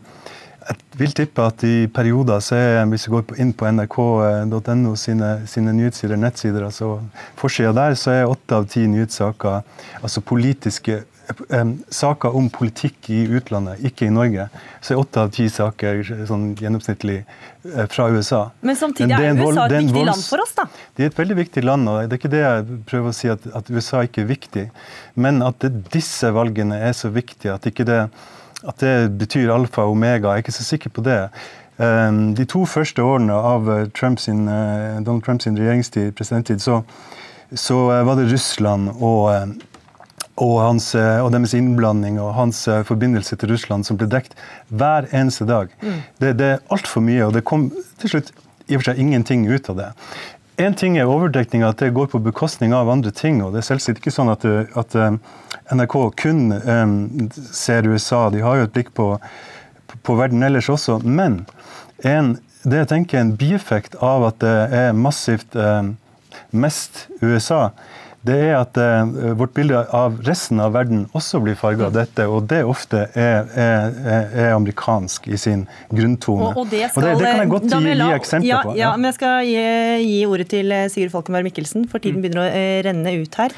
Jeg 0.66 0.98
vil 0.98 1.12
tippe 1.16 1.44
at 1.46 1.62
i 1.64 1.86
perioder 1.90 2.42
så 2.44 2.58
er, 2.58 2.80
hvis 2.90 3.06
vi 3.08 3.14
går 3.14 3.38
inn 3.42 3.54
på 3.56 3.70
nrk.no 3.70 4.92
sine, 4.98 5.30
sine 5.48 5.72
nyhetssider, 5.74 6.20
nettsider, 6.20 6.66
altså 6.66 6.98
forsida 7.40 7.72
der, 7.74 7.96
så 7.96 8.12
er 8.12 8.28
åtte 8.28 8.58
av 8.58 8.68
ti 8.70 8.84
nyhetssaker 8.90 9.62
altså 10.02 10.20
politiske 10.20 11.00
saker 11.90 12.36
om 12.36 12.48
politikk 12.50 13.10
i 13.10 13.20
utlandet, 13.36 13.82
ikke 13.86 14.06
i 14.06 14.12
Norge, 14.14 14.48
så 14.80 14.94
er 14.94 15.02
åtte 15.02 15.24
av 15.24 15.30
ti 15.34 15.46
saker 15.52 16.02
sånn 16.28 16.50
gjennomsnittlig 16.58 17.20
eh, 17.20 17.86
fra 17.90 18.08
USA. 18.10 18.42
Men 18.66 18.78
samtidig 18.78 19.16
er, 19.16 19.30
er 19.30 19.40
USA 19.40 19.66
et 19.66 19.76
viktig 19.76 20.04
land 20.08 20.26
for 20.26 20.44
oss, 20.44 20.56
da? 20.58 20.66
Det 20.96 21.06
er 21.06 21.12
et 21.12 21.20
veldig 21.20 21.38
viktig 21.40 21.64
land. 21.66 21.88
og 21.88 22.02
Det 22.02 22.16
er 22.16 22.22
ikke 22.22 22.32
det 22.34 22.42
jeg 22.44 22.82
prøver 22.90 23.12
å 23.12 23.16
si, 23.16 23.30
at, 23.32 23.46
at 23.56 23.70
USA 23.70 24.04
ikke 24.06 24.24
er 24.24 24.28
viktig. 24.30 24.66
Men 25.14 25.40
at 25.46 25.62
det, 25.64 25.72
disse 25.94 26.32
valgene 26.34 26.80
er 26.90 26.94
så 26.96 27.12
viktige, 27.14 27.56
at, 27.56 27.66
det, 27.66 28.02
at 28.60 28.84
det 28.84 28.94
betyr 29.20 29.54
alfa 29.54 29.86
og 29.86 29.96
omega, 29.96 30.34
jeg 30.34 30.44
er 30.44 30.46
ikke 30.46 30.58
så 30.60 30.68
sikker 30.72 30.94
på 30.96 31.06
det. 31.06 31.22
De 31.80 32.44
to 32.44 32.66
første 32.68 33.00
årene 33.00 33.32
av 33.32 33.68
eh, 33.72 33.86
Trumps, 33.96 34.26
eh, 34.28 34.98
Donald 35.00 35.24
Trumps 35.24 35.46
regjeringstid, 35.48 36.12
presidenttid, 36.12 36.60
så, 36.60 36.82
så 37.56 37.86
var 38.04 38.18
det 38.18 38.28
Russland 38.28 38.90
og 38.98 39.56
og, 40.40 40.56
hans, 40.64 40.90
eh, 40.96 41.20
og, 41.20 41.30
deres 41.34 41.54
innblanding 41.56 42.18
og 42.22 42.34
hans 42.36 42.62
eh, 42.68 42.82
forbindelse 42.88 43.36
til 43.40 43.52
Russland 43.52 43.86
som 43.86 43.98
ble 44.00 44.08
dekt 44.10 44.36
hver 44.68 45.08
eneste 45.12 45.46
dag. 45.48 45.72
Mm. 45.82 46.02
Det, 46.22 46.34
det, 46.40 46.50
er 46.54 46.66
altfor 46.72 47.04
mye, 47.04 47.26
og 47.26 47.36
det 47.36 47.44
kom 47.48 47.68
til 48.00 48.14
slutt 48.14 48.32
i 48.70 48.76
og 48.76 48.82
for 48.82 48.90
seg 48.90 49.02
ingenting 49.02 49.46
ut 49.50 49.68
av 49.72 49.80
det. 49.80 49.88
Én 50.60 50.76
ting 50.76 50.98
er 51.00 51.08
overdekning, 51.08 51.64
at 51.64 51.80
det 51.80 51.94
går 51.96 52.10
på 52.12 52.20
bekostning 52.20 52.74
av 52.76 52.90
andre 52.92 53.12
ting. 53.16 53.40
og 53.42 53.54
Det 53.54 53.62
er 53.62 53.68
selvsagt 53.70 54.02
ikke 54.02 54.12
sånn 54.12 54.32
at, 54.32 54.44
at 54.76 54.96
eh, 54.96 55.16
NRK 55.72 55.96
kun 56.20 56.50
um, 56.52 56.98
ser 57.54 57.88
USA, 57.88 58.28
de 58.32 58.42
har 58.44 58.58
jo 58.58 58.68
et 58.68 58.74
blikk 58.74 58.92
på, 58.96 59.14
på 60.04 60.16
verden 60.18 60.44
ellers 60.44 60.68
også. 60.72 60.98
Men 61.04 61.44
en, 62.04 62.34
det 62.64 62.82
jeg 62.82 62.90
tenker 62.92 63.18
er 63.18 63.24
en 63.24 63.36
bieffekt 63.40 63.96
av 64.04 64.28
at 64.28 64.40
det 64.44 64.56
er 64.82 64.92
massivt 64.96 65.56
um, 65.56 65.94
mest 66.50 67.06
USA, 67.22 67.70
det 68.26 68.36
er 68.50 68.54
at 68.58 68.76
eh, 68.76 69.32
vårt 69.38 69.54
bilde 69.56 69.80
av 69.96 70.18
resten 70.26 70.60
av 70.60 70.74
verden 70.74 71.06
også 71.16 71.40
blir 71.40 71.56
farga 71.56 71.86
av 71.88 71.94
dette, 71.96 72.26
og 72.28 72.50
det 72.50 72.60
ofte 72.68 73.06
er, 73.16 73.48
er, 73.56 73.94
er, 74.04 74.50
amerikansk 74.52 75.30
i 75.32 75.38
sin 75.40 75.62
grunntone. 75.88 76.50
Og, 76.50 76.64
og, 76.64 76.68
det, 76.68 76.90
skal, 76.90 77.00
og 77.00 77.06
det, 77.06 77.14
det, 77.16 77.30
kan 77.30 77.40
jeg 77.40 77.52
godt 77.54 77.68
gi, 77.70 77.94
la, 77.96 78.08
gi 78.10 78.18
eksempler 78.18 78.50
ja, 78.50 78.62
på. 78.66 78.74
Ja. 78.76 78.82
ja, 78.82 78.90
men 78.98 79.08
Jeg 79.08 79.16
skal 79.16 79.48
gi, 79.48 79.62
gi, 80.04 80.18
ordet 80.28 80.50
til 80.52 80.76
eh, 80.76 80.88
Sigurd 80.92 81.14
Falkenberg 81.14 81.48
Mikkelsen, 81.48 81.88
for 81.88 82.04
tiden 82.04 82.20
mm. 82.20 82.26
begynner 82.26 82.44
å 82.44 82.50
uh, 82.52 82.80
renne 82.90 83.14
ut 83.22 83.40
her. 83.40 83.56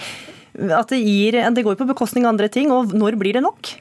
At 0.78 0.92
det, 0.94 1.00
gir, 1.02 1.40
det 1.56 1.66
går 1.66 1.80
på 1.80 1.88
bekostning 1.88 2.28
av 2.28 2.36
andre 2.36 2.50
ting, 2.52 2.70
og 2.70 2.94
når 2.94 3.18
blir 3.18 3.40
det 3.40 3.42
nok? 3.42 3.74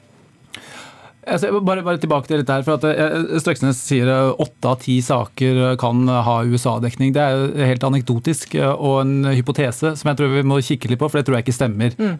Altså, 1.22 1.52
bare, 1.62 1.84
bare, 1.86 2.00
tilbake 2.02 2.26
til 2.26 2.40
dette 2.40 2.50
her, 2.50 2.64
for 2.66 2.80
at 2.80 2.84
eh, 2.88 3.36
Strøksnes 3.38 3.78
sier 3.78 4.08
åtte 4.10 4.66
av 4.66 4.80
ti 4.82 4.96
saker 5.04 5.76
kan 5.78 6.02
ha 6.10 6.40
USA-dekning. 6.42 7.12
Det 7.14 7.22
er 7.22 7.68
helt 7.70 7.86
anekdotisk 7.86 8.56
og 8.58 8.96
en 9.04 9.28
hypotese 9.30 9.92
som 9.98 10.10
jeg 10.10 10.18
tror 10.18 10.32
vi 10.32 10.42
må 10.50 10.58
kikke 10.64 10.90
litt 10.90 10.98
på, 10.98 11.06
for 11.06 11.20
det 11.20 11.28
tror 11.28 11.38
jeg 11.38 11.46
ikke 11.46 11.54
stemmer. 11.54 11.94
Mm. 11.94 12.16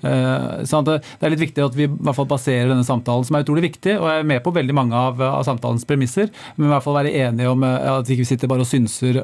Så 0.68 0.82
det 0.86 1.00
er 1.18 1.32
litt 1.34 1.42
viktig 1.42 1.64
at 1.64 1.76
vi 1.76 1.88
i 1.88 1.90
hvert 1.90 2.16
fall 2.16 2.28
baserer 2.30 2.70
denne 2.70 2.86
samtalen, 2.86 3.26
som 3.26 3.36
er 3.36 3.44
utrolig 3.44 3.64
viktig, 3.66 3.96
og 3.98 4.06
jeg 4.06 4.22
er 4.22 4.28
med 4.28 4.42
på 4.44 4.52
veldig 4.54 4.76
mange 4.76 4.98
av, 4.98 5.20
av 5.26 5.42
samtalens 5.46 5.86
premisser, 5.88 6.30
men 6.56 6.68
i 6.68 6.72
hvert 6.72 6.86
fall 6.86 6.98
være 7.00 7.14
enige 7.24 7.50
om 7.50 7.66
at 7.66 8.08
vi 8.08 8.16
ikke 8.16 8.28
sitter 8.28 8.50
bare 8.50 8.64
og 8.64 8.70
synser 8.70 9.18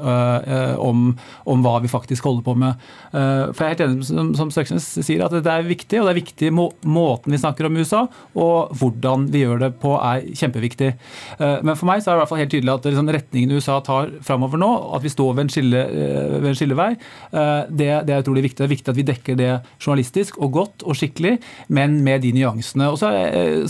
om, 0.83 1.12
om 1.49 1.64
hva 1.64 1.76
vi 1.85 1.93
faktisk 1.93 2.26
holder 2.29 2.47
på 2.47 2.57
med. 2.64 2.89
For 3.12 3.62
jeg 3.62 3.68
er 3.68 3.74
helt 3.76 3.87
enig 3.87 4.11
som, 4.11 4.35
som 4.39 4.53
Strøksnes 4.55 4.91
sier, 4.99 5.22
at 5.26 5.39
det 5.39 5.55
er 5.55 5.68
viktig, 5.68 6.01
og 6.01 6.09
det 6.09 6.14
er 6.16 6.20
viktig 6.20 6.53
må, 6.55 6.68
måten 6.89 7.35
vi 7.35 7.43
snakker 7.43 7.68
om 7.68 7.79
USA, 7.79 8.05
og 8.39 8.74
hvordan 8.79 9.29
vi 9.33 9.45
gjør 9.45 9.62
det 9.62 9.67
på 9.82 9.94
er 9.98 10.26
kjempeviktig. 10.38 10.90
Eh, 11.38 11.56
men 11.66 11.76
for 11.78 11.88
meg 11.90 12.02
så 12.02 12.10
er 12.10 12.16
det 12.16 12.22
hvert 12.22 12.32
fall 12.32 12.42
helt 12.42 12.52
tydelig 12.54 12.74
at 12.74 12.88
liksom 12.88 13.12
retningen 13.14 13.54
USA 13.56 13.78
tar 13.84 14.12
framover 14.26 14.60
nå, 14.60 14.70
at 14.96 15.04
vi 15.04 15.12
står 15.12 15.34
ved 15.34 15.46
en, 15.46 15.52
skille, 15.52 15.84
eh, 15.86 16.34
ved 16.38 16.50
en 16.52 16.58
skillevei, 16.58 16.90
eh, 16.96 17.62
det, 17.68 17.90
det, 18.08 18.14
er 18.14 18.24
utrolig 18.24 18.46
viktig. 18.48 18.60
Det 18.62 18.68
er 18.68 18.74
viktig 18.74 18.94
at 18.94 19.00
vi 19.00 19.06
dekker 19.12 19.38
det 19.38 19.52
journalistisk 19.78 20.40
og 20.42 20.54
godt 20.58 20.86
og 20.88 20.98
skikkelig, 20.98 21.36
men 21.74 22.00
med 22.06 22.24
de 22.26 22.34
nyansene. 22.36 22.90
Og 22.92 22.98
så 23.00 23.12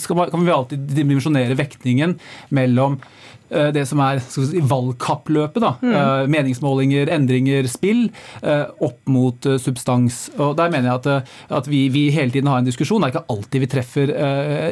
kan 0.09 0.44
vi 0.44 0.55
alltid 0.55 0.90
dimensjonere 0.99 1.59
vektningen 1.59 2.18
mellom 2.55 2.99
Eh, 2.99 3.18
det 3.49 3.84
som 3.88 4.01
er 4.05 4.20
si, 4.20 4.61
valgkappløpet. 4.61 5.61
da, 5.62 5.74
mm. 5.80 5.94
Eh, 5.99 6.26
meningsmålinger, 6.30 7.11
endringer, 7.12 7.68
spill, 7.70 8.09
eh, 8.42 8.66
opp 8.84 9.01
mot 9.09 9.49
substans. 9.61 10.28
Og 10.38 10.57
Der 10.57 10.70
mener 10.70 10.90
jeg 10.90 11.01
at, 11.01 11.30
at 11.51 11.68
vi, 11.68 11.88
vi, 11.88 12.11
hele 12.11 12.30
tiden 12.30 12.49
har 12.49 12.59
en 12.59 12.68
diskusjon. 12.68 13.01
Det 13.01 13.09
er 13.09 13.16
ikke 13.16 13.34
alltid 13.34 13.61
vi 13.61 13.70
treffer 13.70 14.12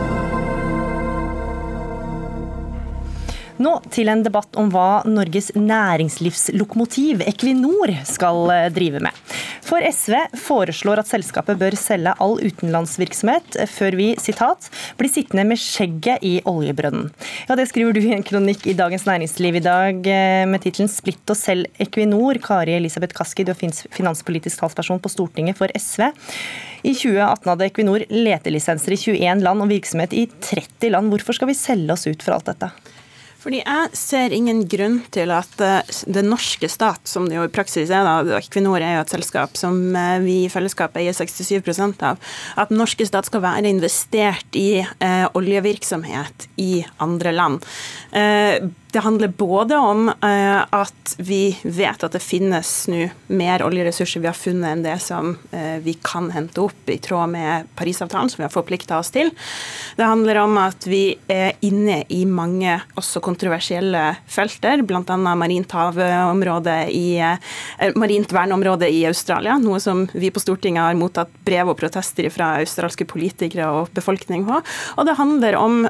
Nå 3.61 3.73
til 3.93 4.09
en 4.09 4.23
debatt 4.25 4.57
om 4.57 4.71
hva 4.73 5.03
Norges 5.09 5.51
næringslivslokomotiv 5.59 7.21
Equinor 7.27 7.93
skal 8.09 8.53
eh, 8.55 8.69
drive 8.73 9.03
med. 9.05 9.19
For 9.63 9.85
SV 9.85 10.17
foreslår 10.41 11.03
at 11.03 11.11
selskapet 11.11 11.59
bør 11.61 11.77
selge 11.79 12.15
all 12.23 12.39
utenlandsvirksomhet 12.41 13.59
før 13.71 13.97
vi 13.99 14.09
sitat, 14.21 14.69
blir 14.99 15.13
sittende 15.13 15.45
med 15.49 15.61
skjegget 15.61 16.25
i 16.27 16.35
oljebrønnen. 16.49 17.11
Ja, 17.49 17.57
Det 17.57 17.69
skriver 17.71 17.93
du 17.97 18.01
i 18.03 18.15
en 18.17 18.25
kronikk 18.27 18.67
i 18.67 18.77
Dagens 18.79 19.07
Næringsliv 19.09 19.61
i 19.61 19.65
dag 19.65 20.09
eh, 20.09 20.45
med 20.49 20.65
tittelen 20.65 20.91
'Splitt 20.91 21.29
og 21.33 21.39
selg 21.39 21.69
Equinor'. 21.81 22.41
Kari 22.43 22.77
Elisabeth 22.77 23.15
Kaski, 23.17 23.45
du 23.45 23.53
er 23.53 23.61
finanspolitisk 23.93 24.61
talsperson 24.61 25.01
på 25.03 25.13
Stortinget 25.13 25.61
for 25.61 25.69
SV. 25.77 26.09
I 26.83 26.95
2018 26.99 27.51
hadde 27.53 27.69
Equinor 27.69 28.03
letelisenser 28.11 28.97
i 28.97 28.99
21 28.99 29.45
land 29.45 29.63
og 29.63 29.71
virksomhet 29.71 30.17
i 30.17 30.27
30 30.27 30.91
land. 30.91 31.13
Hvorfor 31.13 31.37
skal 31.37 31.53
vi 31.53 31.59
selge 31.59 31.95
oss 31.95 32.09
ut 32.09 32.25
for 32.25 32.35
alt 32.35 32.51
dette? 32.51 32.73
Fordi 33.43 33.59
jeg 33.59 33.99
ser 33.99 34.35
ingen 34.35 34.63
grunn 34.71 35.01
til 35.15 35.33
at 35.35 35.63
eh, 35.65 35.95
det 36.15 36.23
norske 36.27 36.69
stat, 36.71 37.03
som 37.11 37.27
det 37.29 37.39
jo 37.39 37.47
i 37.49 37.53
praksis 37.53 37.91
er, 37.91 38.07
da, 38.07 38.39
Equinor 38.39 38.79
er 38.79 38.97
jo 38.97 39.05
et 39.05 39.15
selskap 39.17 39.59
som 39.59 39.81
eh, 39.99 40.19
vi 40.23 40.37
i 40.45 40.53
fellesskap 40.53 40.95
eier 41.01 41.17
67% 41.17 42.07
av, 42.07 42.23
at 42.55 42.71
den 42.71 42.79
norske 42.79 43.07
stat 43.09 43.27
skal 43.27 43.43
være 43.43 43.73
investert 43.73 44.59
i 44.59 44.83
eh, 44.83 45.27
oljevirksomhet 45.39 46.47
i 46.63 46.85
andre 47.03 47.35
land. 47.35 47.67
Eh, 48.15 48.63
det 48.93 49.01
handler 49.01 49.29
både 49.29 49.77
om 49.77 50.09
uh, 50.09 50.61
at 50.71 51.15
vi 51.17 51.57
vet 51.63 52.05
at 52.05 52.13
det 52.13 52.21
finnes 52.21 52.69
nå 52.93 53.07
mer 53.33 53.65
oljeressurser 53.65 54.21
vi 54.21 54.29
har 54.29 54.37
funnet 54.37 54.69
enn 54.69 54.85
det 54.85 54.99
som 55.01 55.31
uh, 55.55 55.79
vi 55.81 55.95
kan 56.05 56.29
hente 56.35 56.61
opp 56.61 56.93
i 56.93 56.99
tråd 57.01 57.33
med 57.33 57.71
Parisavtalen, 57.79 58.29
som 58.29 58.43
vi 58.43 58.47
har 58.47 58.53
forplikta 58.53 58.99
oss 59.01 59.09
til. 59.15 59.33
Det 59.97 60.05
handler 60.05 60.43
om 60.43 60.61
at 60.61 60.85
vi 60.85 61.17
er 61.33 61.57
inne 61.65 62.03
i 62.13 62.21
mange 62.29 62.77
også 63.01 63.25
kontroversielle 63.25 64.05
felter, 64.29 64.85
bl.a. 64.85 65.17
marint 65.17 65.73
havområde 65.73 66.77
i 66.93 67.17
uh, 67.25 67.41
marint 67.97 68.37
verneområde 68.37 68.93
i 68.93 69.07
Australia, 69.09 69.57
noe 69.63 69.81
som 69.81 70.05
vi 70.13 70.29
på 70.29 70.45
Stortinget 70.45 70.85
har 70.85 71.01
mottatt 71.01 71.33
brev 71.49 71.73
og 71.73 71.81
protester 71.81 72.29
fra 72.35 72.59
australske 72.61 73.09
politikere 73.09 73.73
og 73.73 73.93
befolkning 73.97 74.45
på. 74.45 74.61
Og 75.01 75.09
det 75.09 75.17
handler 75.17 75.63
om 75.65 75.85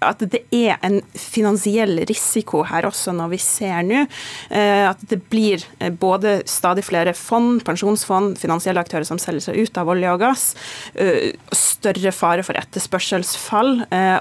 at 0.00 0.22
det 0.32 0.42
er 0.54 0.78
en 0.86 0.98
finansiell 1.14 2.00
risiko 2.08 2.62
her 2.68 2.86
også, 2.88 3.12
når 3.16 3.32
vi 3.34 3.40
ser 3.42 3.82
nå 3.86 4.02
eh, 4.02 4.86
at 4.88 5.02
det 5.10 5.20
blir 5.32 5.64
eh, 5.78 5.92
både 5.92 6.40
stadig 6.48 6.84
flere 6.86 7.12
fond, 7.16 7.60
pensjonsfond, 7.66 8.38
finansielle 8.40 8.80
aktører 8.80 9.06
som 9.08 9.20
selger 9.20 9.50
seg 9.50 9.60
ut 9.60 9.80
av 9.80 9.90
olje 9.92 10.14
og 10.14 10.22
gass, 10.22 10.46
eh, 10.94 11.36
større 11.56 12.12
fare 12.16 12.44
for 12.46 12.58
etterspørselsfall, 12.60 13.70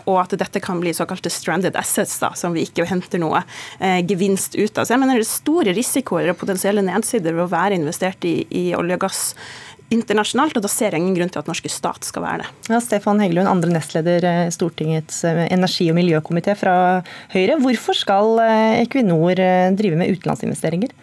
og 0.08 0.18
at 0.22 0.34
dette 0.40 0.62
kan 0.64 0.80
bli 0.80 0.94
såkalte 0.96 1.32
stranded 1.34 1.76
assets, 1.80 2.16
da, 2.22 2.32
som 2.38 2.54
vi 2.56 2.64
ikke 2.68 2.86
henter 2.88 3.20
noe 3.22 3.42
gevinst 4.08 4.56
ut 4.56 4.78
av. 4.80 4.88
Så 4.88 4.96
jeg 4.96 5.02
mener 5.02 5.20
det 5.20 5.26
er 5.26 5.30
store 5.30 5.74
risikoer 5.76 6.32
og 6.32 6.40
potensielle 6.40 6.84
nedsider 6.86 7.36
ved 7.36 7.46
å 7.46 7.52
være 7.52 7.80
investert 7.80 8.24
i, 8.28 8.36
i 8.48 8.64
olje 8.78 8.96
og 8.96 9.04
gass 9.04 9.24
internasjonalt, 9.94 10.58
og 10.58 10.66
da 10.66 10.72
ser 10.72 10.94
jeg 10.94 11.04
ingen 11.04 11.18
grunn 11.18 11.32
til 11.34 11.42
at 11.42 11.50
norske 11.50 11.72
stat 11.72 12.08
skal 12.08 12.26
være 12.26 12.44
det. 12.44 12.50
Ja, 12.70 12.80
Stefan 12.84 13.22
Heggelund, 13.24 13.50
andre 13.50 13.74
nestleder 13.74 14.26
i 14.26 14.32
eh, 14.46 14.54
Stortingets 14.54 15.24
eh, 15.28 15.46
energi- 15.50 15.90
og 15.92 15.98
miljøkomité 16.00 16.56
fra 16.58 16.74
Høyre. 17.34 17.60
Hvorfor 17.64 17.98
skal 17.98 18.42
eh, 18.46 18.82
Equinor 18.86 19.40
drive 19.80 20.00
med 20.00 20.14
utenlandsinvesteringer? 20.16 20.94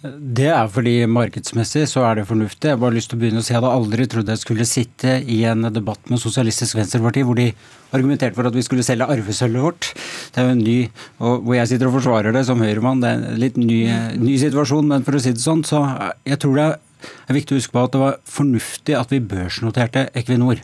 Det 0.00 0.46
er 0.48 0.68
fordi 0.72 0.94
markedsmessig 1.12 1.82
så 1.90 2.06
er 2.08 2.16
det 2.16 2.28
fornuftig. 2.30 2.70
Jeg 2.70 2.78
har 2.78 2.80
bare 2.80 2.96
lyst 2.96 3.10
til 3.12 3.18
å 3.18 3.20
begynne 3.20 3.42
å 3.42 3.44
si 3.44 3.52
jeg 3.52 3.58
hadde 3.58 3.72
aldri 3.76 4.06
trodd 4.08 4.30
jeg 4.32 4.40
skulle 4.40 4.64
sitte 4.64 5.18
i 5.28 5.42
en 5.44 5.68
debatt 5.68 6.08
med 6.08 6.22
Sosialistisk 6.22 6.78
Venstreparti 6.78 7.24
hvor 7.28 7.36
de 7.36 7.50
argumenterte 7.92 8.38
for 8.38 8.48
at 8.48 8.56
vi 8.56 8.64
skulle 8.64 8.86
selge 8.86 9.10
arvesølvet 9.12 9.60
vårt. 9.60 9.90
Det 10.32 10.40
er 10.40 10.48
jo 10.48 10.54
en 10.56 10.64
ny, 10.64 10.78
og 11.20 11.44
hvor 11.44 11.58
jeg 11.58 11.74
sitter 11.74 11.90
og 11.90 11.98
forsvarer 11.98 12.32
det 12.32 12.46
som 12.48 12.64
høyremann. 12.64 13.04
Det 13.04 13.10
er 13.10 13.20
en 13.20 13.42
litt 13.44 13.60
ny, 13.60 13.82
ny 14.24 14.38
situasjon, 14.40 14.88
men 14.88 15.04
for 15.04 15.18
å 15.18 15.20
si 15.20 15.34
det 15.36 15.44
sånn, 15.44 15.66
så 15.68 15.84
jeg 16.24 16.40
tror 16.40 16.56
det 16.56 16.70
er 16.70 16.78
det 17.00 17.32
er 17.32 17.38
viktig 17.38 17.56
å 17.56 17.60
huske 17.60 17.74
på 17.74 17.84
at 17.84 17.94
det 17.94 18.02
var 18.02 18.18
fornuftig 18.28 18.96
at 18.98 19.12
vi 19.14 19.22
børsnoterte 19.32 20.08
Equinor. 20.18 20.60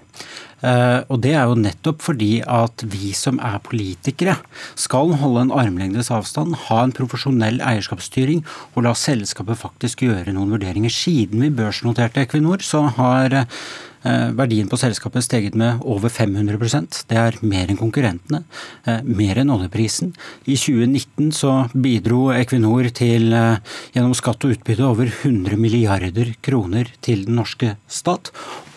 Uh, 0.64 1.04
og 1.12 1.20
Det 1.20 1.34
er 1.36 1.44
jo 1.44 1.58
nettopp 1.60 2.00
fordi 2.06 2.40
at 2.40 2.80
vi 2.88 3.10
som 3.16 3.36
er 3.44 3.58
politikere 3.64 4.38
skal 4.78 5.12
holde 5.20 5.42
en 5.44 5.52
armlengdes 5.52 6.08
avstand, 6.14 6.56
ha 6.70 6.78
en 6.82 6.94
profesjonell 6.96 7.60
eierskapsstyring 7.60 8.40
og 8.72 8.86
la 8.86 8.94
selskapet 8.96 9.60
faktisk 9.60 10.06
gjøre 10.06 10.32
noen 10.32 10.54
vurderinger. 10.56 10.92
Siden 10.92 11.44
vi 11.44 11.52
børsnoterte 11.52 12.24
Equinor, 12.24 12.64
så 12.64 12.86
har 12.96 13.36
uh, 13.36 14.30
verdien 14.38 14.70
på 14.72 14.78
selskapet 14.80 15.26
steget 15.26 15.58
med 15.60 15.82
over 15.84 16.08
500% 16.08 17.02
Det 17.10 17.18
er 17.20 17.36
mer 17.44 17.68
enn 17.68 17.80
konkurrentene, 17.80 18.46
uh, 18.88 19.02
mer 19.04 19.42
enn 19.42 19.52
oljeprisen. 19.52 20.14
I 20.48 20.56
2019 20.56 21.34
så 21.36 21.66
bidro 21.74 22.30
Equinor 22.32 22.88
til 22.96 23.28
gjennom 23.28 24.16
skatt 24.16 24.48
og 24.48 24.56
utbytte 24.56 24.88
over 24.88 25.12
100 25.12 25.60
milliarder 25.60 26.32
kroner 26.40 26.88
til 27.04 27.28
den 27.28 27.36
norske 27.42 27.74
stat. 27.92 28.32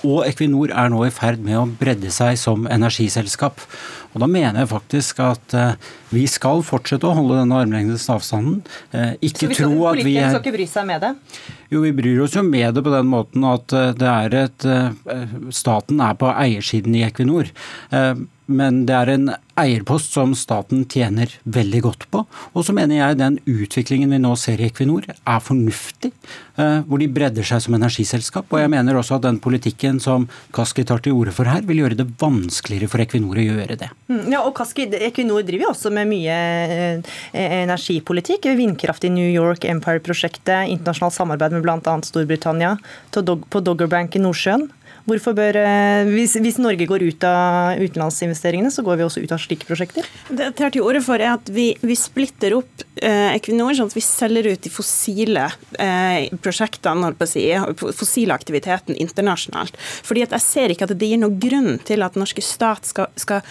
Og 0.08 0.24
Equinor 0.28 0.72
er 0.72 0.91
nå 0.91 1.02
i 1.06 1.12
ferd 1.12 1.41
med 1.43 1.58
å 1.60 1.68
bredde 1.80 2.12
seg 2.14 2.38
som 2.39 2.68
energiselskap. 2.72 3.60
Og 4.14 4.22
Da 4.24 4.30
mener 4.30 4.64
jeg 4.64 4.72
faktisk 4.72 5.20
at 5.24 5.56
uh, 5.58 5.89
vi 6.14 6.26
skal 6.30 6.64
fortsette 6.66 7.07
å 7.07 7.16
holde 7.18 7.39
denne 7.41 7.62
armlengdes 7.64 8.07
avstanden. 8.12 8.62
Uh, 8.93 9.14
ikke 9.22 9.49
Så 9.51 9.62
tro 9.62 9.86
at 9.91 10.01
vi 10.03 10.18
er 10.18 10.34
skal 10.34 10.43
ikke 10.43 10.55
bry 10.57 10.68
seg 10.70 10.89
med 10.89 11.05
det? 11.05 11.14
Jo, 11.70 11.84
vi 11.86 11.93
bryr 11.95 12.24
oss 12.26 12.38
jo 12.38 12.43
med 12.45 12.74
det 12.76 12.84
på 12.86 12.93
den 12.93 13.12
måten 13.12 13.45
at 13.49 13.78
uh, 13.78 13.91
det 13.97 14.10
er 14.10 14.41
et 14.45 14.68
Staten 15.55 16.01
er 16.03 16.18
på 16.20 16.30
eiersiden 16.32 16.95
i 16.97 17.05
Equinor 17.05 17.49
men 18.49 18.84
det 18.89 18.95
er 18.97 19.12
en 19.14 19.30
eierpost 19.60 20.16
som 20.16 20.32
staten 20.38 20.86
tjener 20.89 21.32
veldig 21.43 21.82
godt 21.86 22.05
på. 22.10 22.24
Og 22.57 22.66
så 22.66 22.74
mener 22.74 22.97
jeg 22.97 23.20
den 23.20 23.38
utviklingen 23.45 24.14
vi 24.16 24.22
nå 24.24 24.32
ser 24.39 24.62
i 24.62 24.70
Equinor 24.70 25.05
er 25.10 25.43
fornuftig, 25.43 26.12
eh, 26.57 26.80
hvor 26.88 27.01
de 27.01 27.10
bredder 27.14 27.45
seg 27.45 27.62
som 27.66 27.76
energiselskap. 27.78 28.47
Og 28.49 28.64
jeg 28.64 28.72
mener 28.74 28.97
også 28.97 29.20
at 29.20 29.28
den 29.28 29.38
politikken 29.43 29.99
som 30.01 30.26
Kaski 30.55 30.86
tar 30.88 31.03
til 31.05 31.18
orde 31.20 31.36
for 31.36 31.49
her, 31.49 31.62
vil 31.68 31.84
gjøre 31.84 31.99
det 31.99 32.07
vanskeligere 32.22 32.89
for 32.89 33.03
Equinor 33.03 33.38
å 33.38 33.45
gjøre 33.45 33.78
det. 33.84 33.91
Mm, 34.10 34.32
ja, 34.34 34.41
og 34.41 34.55
Kaski, 34.57 34.88
Equinor 34.97 35.45
driver 35.45 35.68
jo 35.68 35.74
også 35.76 35.93
med 35.93 35.99
mye 36.08 36.39
eh, 36.70 37.16
energipolitikk. 37.34 38.50
Vindkraft 38.60 39.06
i 39.08 39.14
New 39.14 39.30
York, 39.30 39.68
Empire-prosjektet, 39.68 40.70
internasjonalt 40.72 41.18
samarbeid 41.18 41.58
med 41.58 41.66
bl.a. 41.66 41.95
Storbritannia 42.06 42.76
på 43.12 43.64
Doggerbank 43.66 44.16
i 44.16 44.24
Nordsjøen. 44.24 44.70
Hvorfor 45.10 45.34
bør, 45.34 45.58
eh, 45.58 46.10
hvis, 46.12 46.36
hvis, 46.38 46.60
Norge 46.62 46.86
går 46.89 47.04
ut 47.08 47.24
av 47.26 47.80
utenlandsinvesteringene, 47.82 48.72
så 48.74 48.84
går 48.86 49.00
vi 49.00 49.06
også 49.06 49.24
ut 49.24 49.34
av 49.34 49.41
slike 49.41 49.66
prosjekter? 49.66 50.06
Det 50.30 50.50
jeg 50.50 50.56
tar 50.60 50.74
til 50.76 50.86
orde 50.86 51.02
for 51.06 51.22
er 51.22 51.34
at 51.34 51.50
vi, 51.54 51.72
vi 51.82 51.97
splitter 51.97 52.58
opp 52.60 52.84
eh, 53.02 53.34
Equinor, 53.34 53.74
sånn 53.78 53.89
at 53.89 53.97
vi 53.97 54.06
selger 54.06 54.52
ut 54.52 54.66
de 54.66 54.74
fossile 54.74 55.47
eh, 55.82 56.28
prosjektene, 56.43 57.14
si, 57.30 57.47
fossile 57.80 58.36
aktiviteten 58.36 58.97
internasjonalt. 59.00 59.80
Fordi 59.80 60.28
at 60.28 60.38
Jeg 60.39 60.45
ser 60.45 60.72
ikke 60.72 60.86
at 60.86 60.93
det 61.00 61.10
gir 61.10 61.20
noen 61.22 61.39
grunn 61.41 61.80
til 61.86 62.06
at 62.06 62.18
norske 62.20 62.43
stat 62.45 62.86
skal, 62.88 63.10
skal 63.20 63.41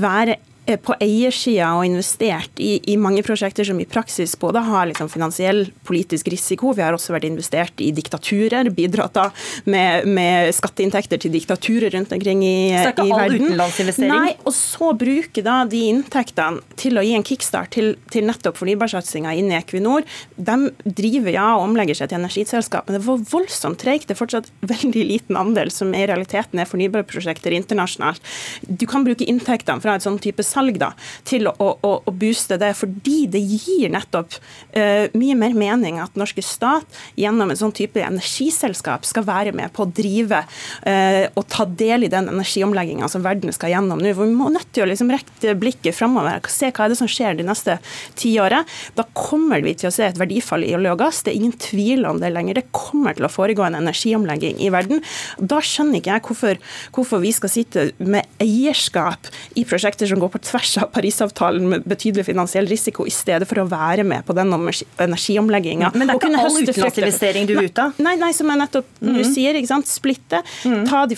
være 0.00 0.38
Eh, 0.38 0.49
på 0.84 0.94
eiersida 1.02 1.70
og 1.78 1.86
investert 1.88 2.60
i, 2.62 2.76
i, 2.92 2.96
mange 3.00 3.22
prosjekter 3.26 3.66
som 3.66 3.78
i 3.80 3.86
praksis 3.88 4.36
både 4.38 4.62
har 4.66 4.88
liksom 4.90 5.08
finansiell 5.10 5.64
politisk 5.86 6.28
risiko, 6.30 6.74
vi 6.76 6.84
har 6.84 6.94
også 6.94 7.14
vært 7.14 7.26
investert 7.26 7.80
i 7.82 7.90
diktaturer, 7.96 8.70
bidratt 8.74 9.16
da 9.16 9.26
med, 9.70 10.06
med 10.06 10.52
skatteinntekter 10.54 11.20
til 11.22 11.34
diktaturer 11.34 11.90
rundt 11.96 12.12
omkring 12.14 12.44
i, 12.46 12.70
i 12.70 12.76
verden. 12.76 13.10
Er 13.10 13.24
all 13.24 13.36
utenlandsinvestering? 13.38 14.12
Nei, 14.12 14.34
og 14.44 14.54
så 14.56 14.92
bruke 14.98 15.44
da 15.46 15.62
de 15.70 15.82
inntektene 15.90 16.62
til 16.80 17.00
å 17.00 17.04
gi 17.06 17.16
en 17.16 17.26
kickstart 17.26 17.72
til, 17.74 17.94
til 18.12 18.28
nettopp 18.28 18.60
fornybarsatsinga 18.60 19.34
inn 19.40 19.50
i 19.50 19.58
Equinor. 19.58 20.06
De 20.36 20.58
driver 20.84 21.34
ja 21.34 21.48
og 21.56 21.66
omlegger 21.68 21.98
seg 21.98 22.12
til 22.12 22.20
energiselskap, 22.20 22.86
men 22.86 22.98
det 22.98 23.04
var 23.06 23.24
voldsomt 23.32 23.80
tregt. 23.82 24.08
Det 24.08 24.16
er 24.16 24.22
fortsatt 24.22 24.52
veldig 24.74 25.06
liten 25.08 25.40
andel 25.40 25.72
som 25.74 25.94
i 25.96 26.06
realiteten 26.06 26.62
er 26.62 26.70
fornybarprosjekter 26.70 27.56
internasjonalt. 27.56 28.22
Du 28.68 28.86
kan 28.90 29.06
bruke 29.06 29.26
inntektene 29.26 29.82
fra 29.82 29.96
et 29.96 30.06
sånn 30.06 30.20
type 30.22 30.44
salg 30.50 30.78
da, 30.80 30.92
til 31.28 31.48
å, 31.50 31.54
å, 31.56 31.92
å, 32.04 32.14
booste 32.20 32.58
det, 32.60 32.72
fordi 32.78 33.24
det 33.32 33.40
gir 33.40 33.92
nettopp 33.94 34.36
uh, 34.76 35.06
mye 35.16 35.36
mer 35.38 35.56
mening 35.56 36.00
at 36.02 36.18
norske 36.18 36.42
stat 36.44 37.00
gjennom 37.18 37.52
en 37.52 37.60
sånn 37.60 37.74
type 37.76 38.02
energiselskap 38.02 39.06
skal 39.08 39.26
være 39.28 39.54
med 39.56 39.72
på 39.76 39.86
å 39.86 39.90
drive 39.94 40.42
uh, 40.44 41.24
og 41.38 41.46
ta 41.52 41.66
del 41.66 42.06
i 42.06 42.12
den 42.12 42.28
energiomlegginga 42.32 43.08
som 43.10 43.24
verden 43.24 43.54
skal 43.54 43.74
gjennom 43.74 44.00
nå. 44.00 44.14
Vi 44.18 44.28
må 44.34 44.50
nødt 44.52 44.72
til 44.74 44.84
å 44.84 44.90
liksom 44.90 45.12
rekke 45.12 45.56
blikket 45.60 45.96
framover, 45.96 46.42
se 46.50 46.70
hva 46.70 46.86
er 46.86 46.92
det 46.92 47.00
som 47.00 47.10
skjer 47.10 47.38
de 47.38 47.46
neste 47.46 47.78
ti 48.18 48.34
årene. 48.40 48.66
Da 48.98 49.06
kommer 49.16 49.62
vi 49.64 49.74
til 49.78 49.90
å 49.90 49.94
se 49.94 50.06
et 50.08 50.18
verdifall 50.20 50.64
i 50.66 50.74
olje 50.76 50.94
og 50.94 51.00
gass. 51.02 51.22
Det 51.24 51.32
er 51.32 51.40
ingen 51.40 51.56
tvil 51.60 52.06
om 52.08 52.20
det 52.22 52.32
lenger. 52.34 52.60
Det 52.60 52.74
kommer 52.76 53.16
til 53.16 53.26
å 53.26 53.32
foregå 53.32 53.64
en 53.66 53.78
energiomlegging 53.78 54.58
i 54.62 54.70
verden. 54.72 55.02
Da 55.38 55.60
skjønner 55.64 56.00
ikke 56.00 56.14
jeg 56.14 56.26
hvorfor, 56.28 56.60
hvorfor 56.96 57.22
vi 57.24 57.32
skal 57.36 57.52
sitte 57.52 57.86
med 57.98 58.28
eierskap 58.42 59.30
i 59.58 59.66
prosjekter 59.68 60.10
som 60.10 60.20
går 60.22 60.32
på 60.34 60.39
tvers 60.44 60.76
av 60.82 60.90
Parisavtalen 60.94 61.68
med 61.70 61.86
betydelig 61.88 62.26
finansiell 62.28 62.68
risiko, 62.70 63.06
i 63.06 63.14
stedet 63.14 63.48
for 63.48 63.62
å 63.62 63.66
være 63.70 64.04
med 64.06 64.26
på 64.26 64.36
den 64.36 64.52
energiomlegginga. 64.52 65.92
Men 65.94 66.10
det 66.10 66.16
er 66.16 66.20
ikke 66.20 66.44
all 66.44 66.58
utenlandsinvestering 66.60 67.48
du 67.48 67.54
vil 67.56 67.70
ut 67.70 67.82
av? 67.82 67.98
Nei, 68.02 68.16
nei, 68.20 68.32
som 68.36 68.50
jeg 68.50 68.62
nettopp 68.62 68.88
mm 69.00 69.14
-hmm. 69.16 69.34
sier. 69.34 69.54
ikke 69.54 69.72
sant? 69.72 69.86
Splitte. 69.86 70.42
Mm. 70.64 70.86
Ta 70.88 71.06
de 71.06 71.16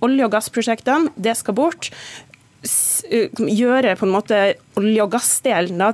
olje- 0.00 0.24
og 0.24 0.32
gassprosjektene, 0.32 1.10
det 1.16 1.36
skal 1.36 1.54
bort 1.54 1.90
gjøre 2.66 3.96
på 3.98 4.06
en 4.06 4.12
måte 4.14 4.38
olje- 4.76 5.04
og 5.04 5.12
gassdelen 5.14 5.80
da, 5.80 5.90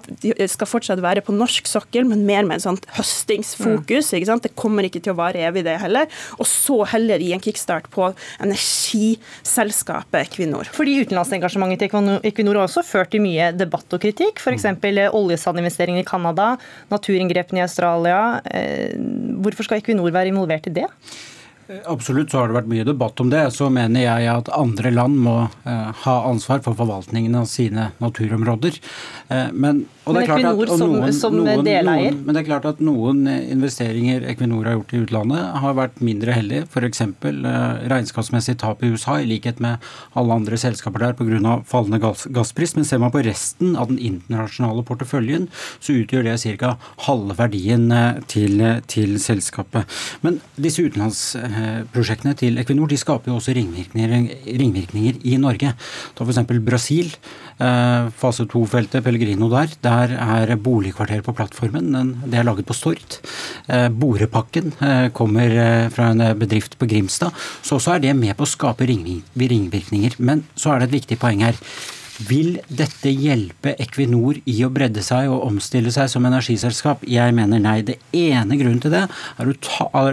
skal 0.50 0.68
fortsatt 0.68 1.02
være 1.02 1.22
på 1.24 1.34
norsk 1.34 1.68
sokkel, 1.70 2.06
men 2.08 2.24
mer 2.26 2.46
med 2.48 2.58
en 2.58 2.64
sånt 2.64 2.86
høstingsfokus. 2.96 4.10
Mm. 4.10 4.16
ikke 4.18 4.30
sant? 4.30 4.46
Det 4.46 4.54
kommer 4.58 4.86
ikke 4.86 5.02
til 5.04 5.14
å 5.14 5.18
vare 5.20 5.44
evig, 5.46 5.64
det 5.66 5.78
heller. 5.82 6.08
Og 6.38 6.46
så 6.48 6.80
heller 6.94 7.22
gi 7.22 7.32
en 7.36 7.42
kickstart 7.42 7.88
på 7.94 8.10
energiselskapet 8.42 10.26
Equinor. 10.26 10.70
Fordi 10.74 10.98
utenlandsengasjementet 11.04 11.86
til 11.86 12.18
Equinor 12.32 12.60
har 12.60 12.68
også 12.68 12.84
ført 12.86 13.12
til 13.14 13.22
mye 13.24 13.52
debatt 13.54 13.94
og 13.94 14.02
kritikk. 14.02 14.42
F.eks. 14.42 14.66
Mm. 14.72 14.80
oljesandinvesteringen 15.12 16.02
i 16.02 16.08
Canada, 16.08 16.56
naturinngrepene 16.92 17.62
i 17.62 17.66
Australia. 17.66 18.40
Hvorfor 19.42 19.68
skal 19.68 19.82
Equinor 19.82 20.10
være 20.14 20.32
involvert 20.34 20.66
i 20.70 20.74
det? 20.82 20.88
Absolutt 21.86 22.32
så 22.32 22.40
har 22.40 22.50
det 22.50 22.56
vært 22.56 22.70
mye 22.70 22.84
debatt 22.86 23.20
om 23.22 23.30
det. 23.32 23.42
Så 23.54 23.68
mener 23.72 24.04
jeg 24.04 24.28
at 24.30 24.50
andre 24.54 24.92
land 24.92 25.18
må 25.24 25.36
uh, 25.46 25.90
ha 26.04 26.14
ansvar 26.28 26.62
for 26.64 26.76
forvaltningen 26.78 27.34
av 27.38 27.46
sine 27.50 27.90
naturområder. 28.02 28.78
Uh, 29.30 29.48
men, 29.52 29.84
men 30.06 30.18
Equinor 30.22 30.70
som, 30.70 30.92
noen, 30.92 31.14
som 31.16 31.36
noen, 31.36 31.62
deleier? 31.66 32.12
Noen, 32.12 32.22
men 32.26 32.36
det 32.36 32.42
er 32.42 32.48
klart 32.48 32.68
at 32.68 32.82
noen 32.84 33.24
investeringer 33.28 34.26
Equinor 34.32 34.68
har 34.68 34.76
gjort 34.78 34.94
i 34.94 35.02
utlandet, 35.04 35.44
har 35.64 35.76
vært 35.78 36.02
mindre 36.04 36.36
heldige. 36.36 36.66
F.eks. 36.68 37.04
Uh, 37.06 37.52
regnskapsmessig 37.92 38.56
tap 38.62 38.84
i 38.84 38.92
USA, 38.92 39.18
i 39.22 39.28
likhet 39.30 39.62
med 39.62 39.82
alle 40.18 40.40
andre 40.42 40.60
selskaper 40.60 41.06
der 41.06 41.16
pga. 41.18 41.58
fallende 41.68 42.02
gass, 42.02 42.26
gasspris. 42.30 42.76
Men 42.76 42.88
ser 42.88 43.02
man 43.02 43.14
på 43.14 43.24
resten 43.24 43.76
av 43.76 43.88
den 43.92 44.00
internasjonale 44.02 44.84
porteføljen, 44.88 45.48
så 45.80 45.96
utgjør 46.02 46.28
det 46.28 46.36
ca. 46.60 46.76
halve 47.06 47.38
verdien 47.38 47.88
til, 48.28 48.60
til 48.90 49.16
selskapet. 49.22 49.88
Men 50.26 50.40
disse 50.60 50.84
utenlands 50.84 51.32
prosjektene 51.92 52.34
til 52.38 52.58
Equinor 52.62 52.90
de 52.90 52.98
skaper 53.00 53.32
jo 53.32 53.38
også 53.38 53.54
ringvirkninger, 53.56 54.28
ringvirkninger 54.60 55.22
i 55.28 55.38
Norge. 55.40 55.72
Ta 56.16 56.26
f.eks. 56.26 56.42
Brasil. 56.64 57.12
Eh, 57.62 58.08
fase 58.18 58.46
2-feltet 58.50 59.04
Pellegrino 59.04 59.48
der. 59.52 59.72
Der 59.84 60.14
er 60.16 60.54
boligkvarter 60.56 61.22
på 61.22 61.34
plattformen. 61.36 61.92
Det 62.26 62.38
er 62.40 62.46
laget 62.48 62.66
på 62.66 62.76
Stord. 62.76 63.18
Eh, 63.68 63.88
borepakken 63.88 64.72
eh, 64.80 65.08
kommer 65.14 65.90
fra 65.94 66.10
en 66.10 66.24
bedrift 66.38 66.78
på 66.78 66.88
Grimstad. 66.90 67.32
Så 67.62 67.78
også 67.78 67.96
er 67.96 68.06
det 68.06 68.16
med 68.18 68.36
på 68.36 68.46
å 68.46 68.52
skape 68.52 68.88
ringvirkninger. 68.88 70.18
Men 70.18 70.46
så 70.56 70.72
er 70.72 70.82
det 70.82 70.90
et 70.90 70.98
viktig 71.00 71.20
poeng 71.22 71.44
her. 71.46 71.58
Vil 72.28 72.58
dette 72.68 73.10
hjelpe 73.10 73.72
Equinor 73.80 74.36
i 74.48 74.56
å 74.66 74.70
bredde 74.72 75.02
seg 75.04 75.30
og 75.32 75.46
omstille 75.46 75.92
seg 75.94 76.10
som 76.12 76.26
energiselskap? 76.28 77.06
Jeg 77.08 77.34
mener 77.36 77.62
nei. 77.62 77.78
Det 77.86 77.96
ene 78.16 78.58
grunnen 78.60 78.82
til 78.82 78.92
det 78.92 79.04
er, 79.06 79.52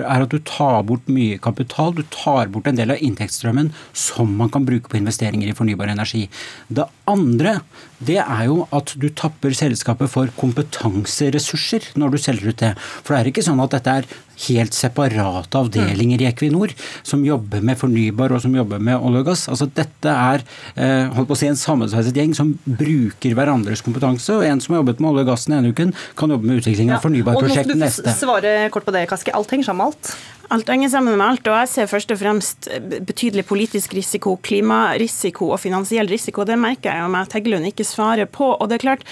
at 0.07 0.31
du 0.31 0.39
tar 0.47 0.79
bort 0.87 1.09
mye 1.11 1.39
kapital. 1.43 1.93
Du 1.97 2.05
tar 2.13 2.49
bort 2.53 2.69
en 2.69 2.79
del 2.79 2.95
av 2.95 3.03
inntektsstrømmen 3.03 3.73
som 3.91 4.31
man 4.39 4.51
kan 4.53 4.65
bruke 4.67 4.89
på 4.91 4.99
investeringer 5.01 5.51
i 5.51 5.57
fornybar 5.57 5.91
energi. 5.91 6.25
Det 6.69 6.87
andre 7.09 7.59
det 7.99 8.21
er 8.21 8.45
jo 8.47 8.63
at 8.75 8.93
du 8.95 9.09
tapper 9.11 9.51
selskapet 9.57 10.11
for 10.11 10.31
kompetanseressurser 10.39 11.91
når 11.99 12.15
du 12.15 12.21
selger 12.21 12.53
ut 12.53 12.63
det. 12.63 12.73
For 13.03 13.13
det 13.13 13.19
er 13.19 13.31
ikke 13.33 13.43
sånn 13.43 13.59
at 13.63 13.75
dette 13.75 13.97
er 13.99 14.07
helt 14.47 14.75
separate 14.77 15.59
avdelinger 15.59 16.23
i 16.23 16.29
Equinor 16.29 16.73
som 17.03 17.23
jobber 17.25 17.63
med 17.65 17.79
fornybar 17.79 18.33
og 18.35 18.43
som 18.43 18.55
jobber 18.55 18.81
med 18.83 18.97
olje 18.97 19.23
og 19.23 19.29
gass. 19.31 19.47
Altså 19.51 19.67
Dette 19.67 20.13
er 20.13 20.45
eh, 20.75 21.11
holdt 21.15 21.29
på 21.29 21.37
å 21.37 21.41
si 21.41 21.49
en 21.49 21.59
sammensveiset 21.59 22.15
gjeng 22.15 22.35
som 22.37 22.53
bruker 22.63 23.35
hverandres 23.37 23.83
kompetanse. 23.85 24.33
og 24.35 24.47
En 24.47 24.63
som 24.63 24.75
har 24.75 24.83
jobbet 24.83 25.03
med 25.03 25.11
olje 25.13 25.27
og 25.27 25.31
gass 25.33 25.47
den 25.49 25.59
ene 25.59 25.73
uken, 25.75 25.93
kan 26.19 26.35
jobbe 26.35 26.49
med 26.49 26.63
utvikling 26.63 26.93
av 26.93 26.99
ja. 26.99 27.03
fornybarprosjekt 27.05 27.73
neste. 27.75 27.79
Og 27.79 27.85
nå 27.85 27.93
skal 27.95 28.11
du 28.11 28.25
svare 28.25 28.57
kort 28.73 28.87
på 28.87 28.95
det, 28.95 29.07
Kaski. 29.11 29.35
Alt 29.35 29.55
henger 29.55 29.71
sammen 29.71 29.85
med 29.85 29.93
alt? 29.93 30.38
Alt 30.49 30.69
henger 30.71 30.89
sammen 30.89 31.13
med 31.13 31.21
alt, 31.21 31.45
og 31.45 31.59
jeg 31.61 31.69
ser 31.69 31.89
først 31.91 32.09
og 32.09 32.17
fremst 32.17 32.67
betydelig 33.05 33.43
politisk 33.45 33.91
risiko, 33.93 34.31
klimarisiko 34.41 35.51
og 35.53 35.59
finansiell 35.61 36.09
risiko. 36.09 36.41
Det 36.41 36.55
merker 36.57 36.89
jeg 36.89 37.11
med 37.13 37.27
at 37.27 37.35
Heggelund 37.37 37.67
ikke 37.69 37.85
svarer 37.85 38.25
på. 38.25 38.47
Og 38.55 38.69
det 38.69 38.79
er 38.79 38.85
klart, 38.87 39.03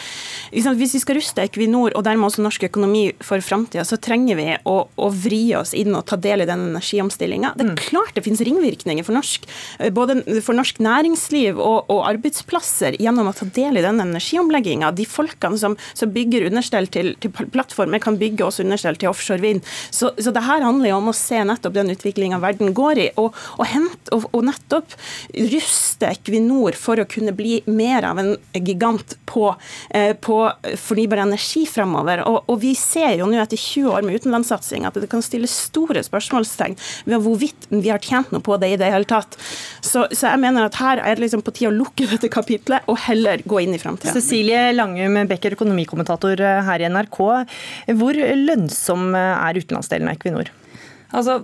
Hvis 0.50 0.96
vi 0.96 1.00
skal 1.00 1.18
ruste 1.20 1.44
Equinor 1.44 1.94
og 1.94 2.04
dermed 2.04 2.26
også 2.26 2.42
norsk 2.42 2.64
økonomi 2.64 3.12
for 3.22 3.38
framtida, 3.42 3.84
så 3.86 4.00
trenger 4.02 4.36
vi 4.40 4.48
å, 4.66 4.88
å, 4.96 5.10
vri 5.14 5.54
oss 5.54 5.76
inn 5.78 5.94
og 5.94 6.08
ta 6.10 6.18
del 6.18 6.42
i 6.42 6.48
den 6.50 6.72
energiomstillinga. 6.72 7.54
Det 7.56 7.66
er 7.66 7.70
mm. 7.76 7.78
klart 7.86 8.16
det 8.16 8.24
finnes 8.26 8.42
ringvirkninger 8.42 9.06
for 9.06 9.14
norsk, 9.14 9.46
både 9.94 10.42
for 10.42 10.58
norsk 10.58 10.82
næringsliv 10.82 11.62
og, 11.62 11.86
og 11.94 12.02
arbeidsplasser 12.08 12.98
gjennom 12.98 13.30
å 13.30 13.36
ta 13.38 13.46
del 13.46 13.78
i 13.78 13.86
den 13.86 14.02
energiomlegginga. 14.02 14.90
De 14.98 15.06
folkene 15.06 15.62
som, 15.62 15.78
som 15.94 16.10
bygger 16.16 16.50
understell 16.50 16.90
til, 16.90 17.14
til, 17.22 17.36
plattformer, 17.54 18.02
kan 18.02 18.18
bygge 18.18 18.48
også 18.48 18.66
understell 18.66 18.98
til 18.98 19.14
offshore 19.14 19.44
vind. 19.44 19.62
Så, 19.92 20.16
så 20.18 20.34
det 20.34 20.48
her 20.48 20.66
handler 20.66 20.96
jo 20.96 21.00
om 21.04 21.14
å 21.14 21.18
se 21.28 21.44
nettopp 21.44 21.76
den 21.76 21.92
utviklinga 21.94 22.40
verden 22.44 22.74
går 22.78 23.02
i, 23.02 23.08
og, 23.20 23.36
og, 23.58 23.66
hent, 23.70 24.12
og, 24.16 24.28
og, 24.32 24.44
nettopp 24.48 24.96
ruste 25.52 26.12
Equinor 26.12 26.78
for 26.80 27.02
å 27.02 27.08
kunne 27.10 27.34
bli 27.36 27.60
mer 27.68 28.08
av 28.08 28.22
en 28.22 28.34
gigant 28.54 29.18
på, 29.30 29.50
eh, 29.90 30.14
på 30.14 30.40
fornybar 30.80 31.24
energi 31.26 31.66
fremover. 31.70 32.24
Og, 32.28 32.54
vi 32.62 32.74
ser 32.78 33.20
jo 33.20 33.28
nå 33.30 33.38
etter 33.42 33.60
20 33.60 33.92
år 33.94 34.06
med 34.06 34.18
utenlandssatsing 34.18 34.88
at 34.88 34.98
det 34.98 35.10
kan 35.12 35.24
stilles 35.26 35.54
store 35.68 36.02
spørsmålstegn 36.06 36.78
ved 37.06 37.22
hvorvidt 37.24 37.68
vi 37.70 37.92
har 37.92 38.02
tjent 38.02 38.32
noe 38.34 38.44
på 38.44 38.58
det 38.62 38.72
i 38.74 38.80
det 38.80 38.90
hele 38.94 39.08
tatt. 39.10 39.38
Så, 39.82 40.08
så 40.12 40.32
jeg 40.32 40.42
mener 40.42 40.68
at 40.68 40.80
her 40.82 41.02
er 41.04 41.18
det 41.18 41.26
liksom 41.26 41.44
på 41.46 41.54
tide 41.54 41.72
å 41.72 41.78
lukke 41.78 42.08
dette 42.14 42.32
kapitlet 42.34 42.88
og 42.90 43.00
heller 43.08 43.44
gå 43.46 43.62
inn 43.64 43.76
i 43.78 43.82
framtida. 43.82 44.16
Cecilie 44.16 44.72
Langum 44.76 45.20
Becker, 45.30 45.58
økonomikommentator 45.58 46.42
her 46.68 46.84
i 46.84 46.90
NRK. 46.92 47.20
Hvor 48.00 48.24
lønnsom 48.48 49.12
er 49.18 49.62
utenlandsdelen 49.62 50.10
av 50.10 50.18
Equinor? 50.18 50.54
Altså, 51.16 51.40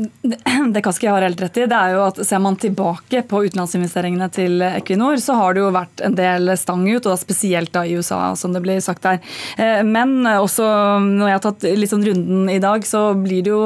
Det 0.74 0.82
Kaski 0.82 1.06
har 1.06 1.22
helt 1.22 1.40
rett 1.40 1.60
i, 1.60 1.66
det 1.70 1.76
er 1.76 1.94
jo 1.94 2.02
at 2.08 2.18
ser 2.26 2.40
man 2.42 2.56
tilbake 2.58 3.22
på 3.28 3.42
utenlandsinvesteringene 3.46 4.28
til 4.34 4.62
Equinor, 4.66 5.20
så 5.22 5.36
har 5.38 5.54
det 5.54 5.62
jo 5.62 5.70
vært 5.74 6.02
en 6.04 6.16
del 6.18 6.52
stang 6.58 6.82
ut, 6.88 7.04
og 7.04 7.12
da 7.12 7.18
spesielt 7.20 7.72
da 7.74 7.84
i 7.86 7.94
USA, 7.98 8.20
som 8.38 8.54
det 8.54 8.62
blir 8.64 8.80
sagt 8.84 9.06
der. 9.06 9.20
Men 9.86 10.26
også 10.26 10.66
når 11.04 11.30
jeg 11.30 11.36
har 11.36 11.44
tatt 11.44 11.66
litt 11.78 11.92
sånn 11.92 12.06
runden 12.06 12.50
i 12.52 12.58
dag, 12.62 12.84
så 12.86 13.12
blir 13.18 13.44
det 13.46 13.52
jo 13.52 13.62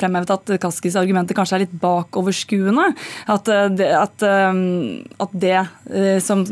fremhevet 0.00 0.32
at 0.34 0.54
Kaskis 0.62 0.96
argumenter 1.00 1.36
kanskje 1.36 1.58
er 1.58 1.64
litt 1.66 1.76
bakoverskuende. 1.82 2.88
At 3.32 3.50
det, 3.76 3.90
at, 3.98 4.24
at 4.24 5.36
det 5.44 5.60
som, 6.24 6.44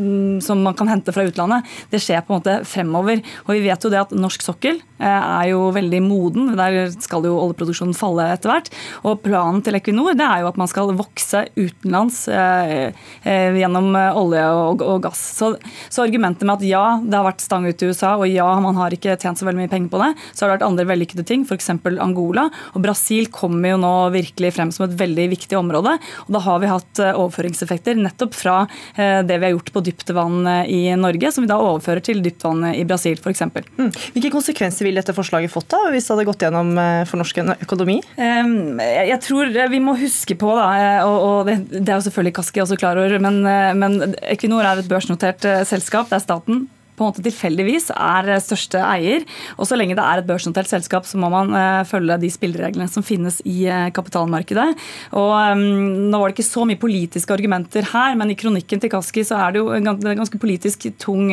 som, 0.45 0.65
man 0.67 0.77
kan 0.79 0.91
hente 0.93 1.15
fra 1.17 1.25
utlandet, 1.29 1.69
det 1.93 2.03
skjer 2.05 2.25
på 2.25 2.35
en 2.35 2.43
måte 2.43 2.59
fremover. 2.69 3.25
Og 3.47 3.55
vi 3.57 3.65
vet 3.65 3.85
jo 3.85 3.93
det 3.93 4.03
at 4.03 4.15
norsk 4.17 4.45
sokkel 4.45 4.81
er 5.01 5.51
jo 5.53 5.71
veldig 5.75 6.03
moden. 6.05 6.53
Der 6.59 6.93
skal 7.01 7.25
jo 7.27 7.39
oljeproduksjonen 7.41 7.97
falle 7.97 8.10
etter 8.19 8.51
hvert. 8.51 8.71
Og 9.07 9.21
planen 9.25 9.63
til 9.65 9.79
Equinor 9.79 10.19
det 10.19 10.27
er 10.27 10.43
jo 10.43 10.51
at 10.51 10.59
man 10.61 10.71
skal 10.71 10.91
vokse 10.99 11.45
utenlands 11.55 12.25
eh, 12.33 12.91
eh, 13.23 13.61
gjennom 13.61 13.93
olje 13.95 14.45
og, 14.57 14.85
og 14.85 15.05
gass. 15.07 15.23
Så, 15.39 15.53
så, 15.89 16.03
argumentet 16.05 16.47
med 16.49 16.59
at 16.59 16.67
ja, 16.67 16.85
det 17.05 17.17
har 17.17 17.29
vært 17.29 17.45
stang 17.45 17.69
ut 17.69 17.83
i 17.83 17.91
USA, 17.91 18.17
og 18.17 18.27
ja, 18.31 18.49
man 18.63 18.79
har 18.81 18.95
ikke 18.95 19.19
tjent 19.21 19.39
så 19.39 19.47
veldig 19.47 19.63
mye 19.63 19.73
penger 19.73 19.93
på 19.93 20.01
det, 20.03 20.11
så 20.33 20.45
har 20.45 20.51
det 20.51 20.57
vært 20.59 20.69
andre 20.71 20.89
vellykkede 20.91 21.27
ting, 21.29 21.45
f.eks. 21.47 21.71
Angola. 22.01 22.49
Og 22.75 22.83
Brasil 22.85 23.29
kommer 23.35 23.75
jo 23.75 23.81
nå 23.81 23.95
virkelig 24.15 24.55
frem 24.57 24.73
som 24.75 24.87
et 24.87 24.97
veldig 24.99 25.29
viktig 25.35 25.59
område. 25.59 25.97
Og 26.27 26.35
da 26.35 26.43
har 26.45 26.61
vi 26.63 26.71
hatt 26.71 27.03
eh, 27.03 27.17
overføringseffekter 27.17 27.99
nettopp 28.01 28.37
fra 28.37 28.57
eh, 28.95 29.21
det 29.27 29.39
vi 29.39 29.49
har 29.49 29.55
gjort 29.55 29.73
på 29.75 29.85
dyptvann 29.87 30.41
eh, 30.47 30.73
i 30.73 30.81
Norge, 30.99 31.33
som 31.35 31.45
vi 31.45 31.51
da 31.51 31.61
overfører 31.61 32.05
til 32.05 32.23
dyptvann 32.25 32.71
i 32.73 32.85
Brasil 32.89 33.21
f.eks. 33.21 33.47
Mm. 33.51 33.91
Hvilke 34.17 34.33
konsekvenser 34.35 34.89
vil 34.89 35.01
dette 35.01 35.17
forslaget 35.17 35.53
fått 35.53 35.71
da, 35.75 35.85
hvis 35.93 36.09
det 36.09 36.17
hadde 36.17 36.29
gått 36.29 36.47
gjennom 36.47 36.75
for 37.09 37.21
norsk 37.21 37.43
økonomi? 37.67 38.00
Jeg 38.17 39.19
tror 39.25 39.53
vi 39.73 39.81
må 39.83 39.97
huske 40.01 40.37
på, 40.39 40.53
da, 40.59 41.05
og 41.07 41.49
det 41.49 41.87
er 41.87 41.97
jo 41.97 42.05
selvfølgelig 42.09 42.35
Kaski 42.41 42.63
også 42.65 42.79
klar 42.81 43.01
over, 43.01 43.19
men, 43.23 43.41
men 43.79 44.15
Equinor 44.23 44.67
er 44.67 44.83
et 44.83 44.91
børsnotert 44.91 45.47
selskap. 45.69 46.11
Det 46.11 46.21
er 46.21 46.25
staten 46.27 46.69
på 47.01 47.07
en 47.07 47.15
måte 47.15 47.25
tilfeldigvis 47.25 47.89
er 47.97 48.29
største 48.45 48.81
eier. 48.85 49.25
Og 49.57 49.69
så 49.69 49.79
lenge 49.79 49.97
det 49.97 50.05
er 50.05 50.21
et 50.21 50.29
børsnotert 50.29 50.69
selskap, 50.69 51.07
så 51.09 51.19
må 51.21 51.31
man 51.33 51.55
uh, 51.57 51.81
følge 51.89 52.19
de 52.21 52.31
spillereglene 52.33 52.89
som 52.93 53.05
finnes 53.07 53.41
i 53.49 53.65
uh, 53.71 53.89
kapitalmarkedet. 53.97 54.69
Og 55.17 55.33
um, 55.33 55.65
Nå 56.11 56.21
var 56.21 56.31
det 56.31 56.37
ikke 56.37 56.51
så 56.51 56.67
mye 56.69 56.81
politiske 56.81 57.33
argumenter 57.33 57.87
her, 57.93 58.17
men 58.19 58.33
i 58.33 58.37
kronikken 58.39 58.83
til 58.83 58.93
Kaski 58.93 59.25
så 59.27 59.39
er 59.41 59.55
det 59.55 59.63
jo 59.63 59.71
en 59.73 59.87
ganske 59.87 60.41
politisk 60.41 60.89
tung 61.01 61.31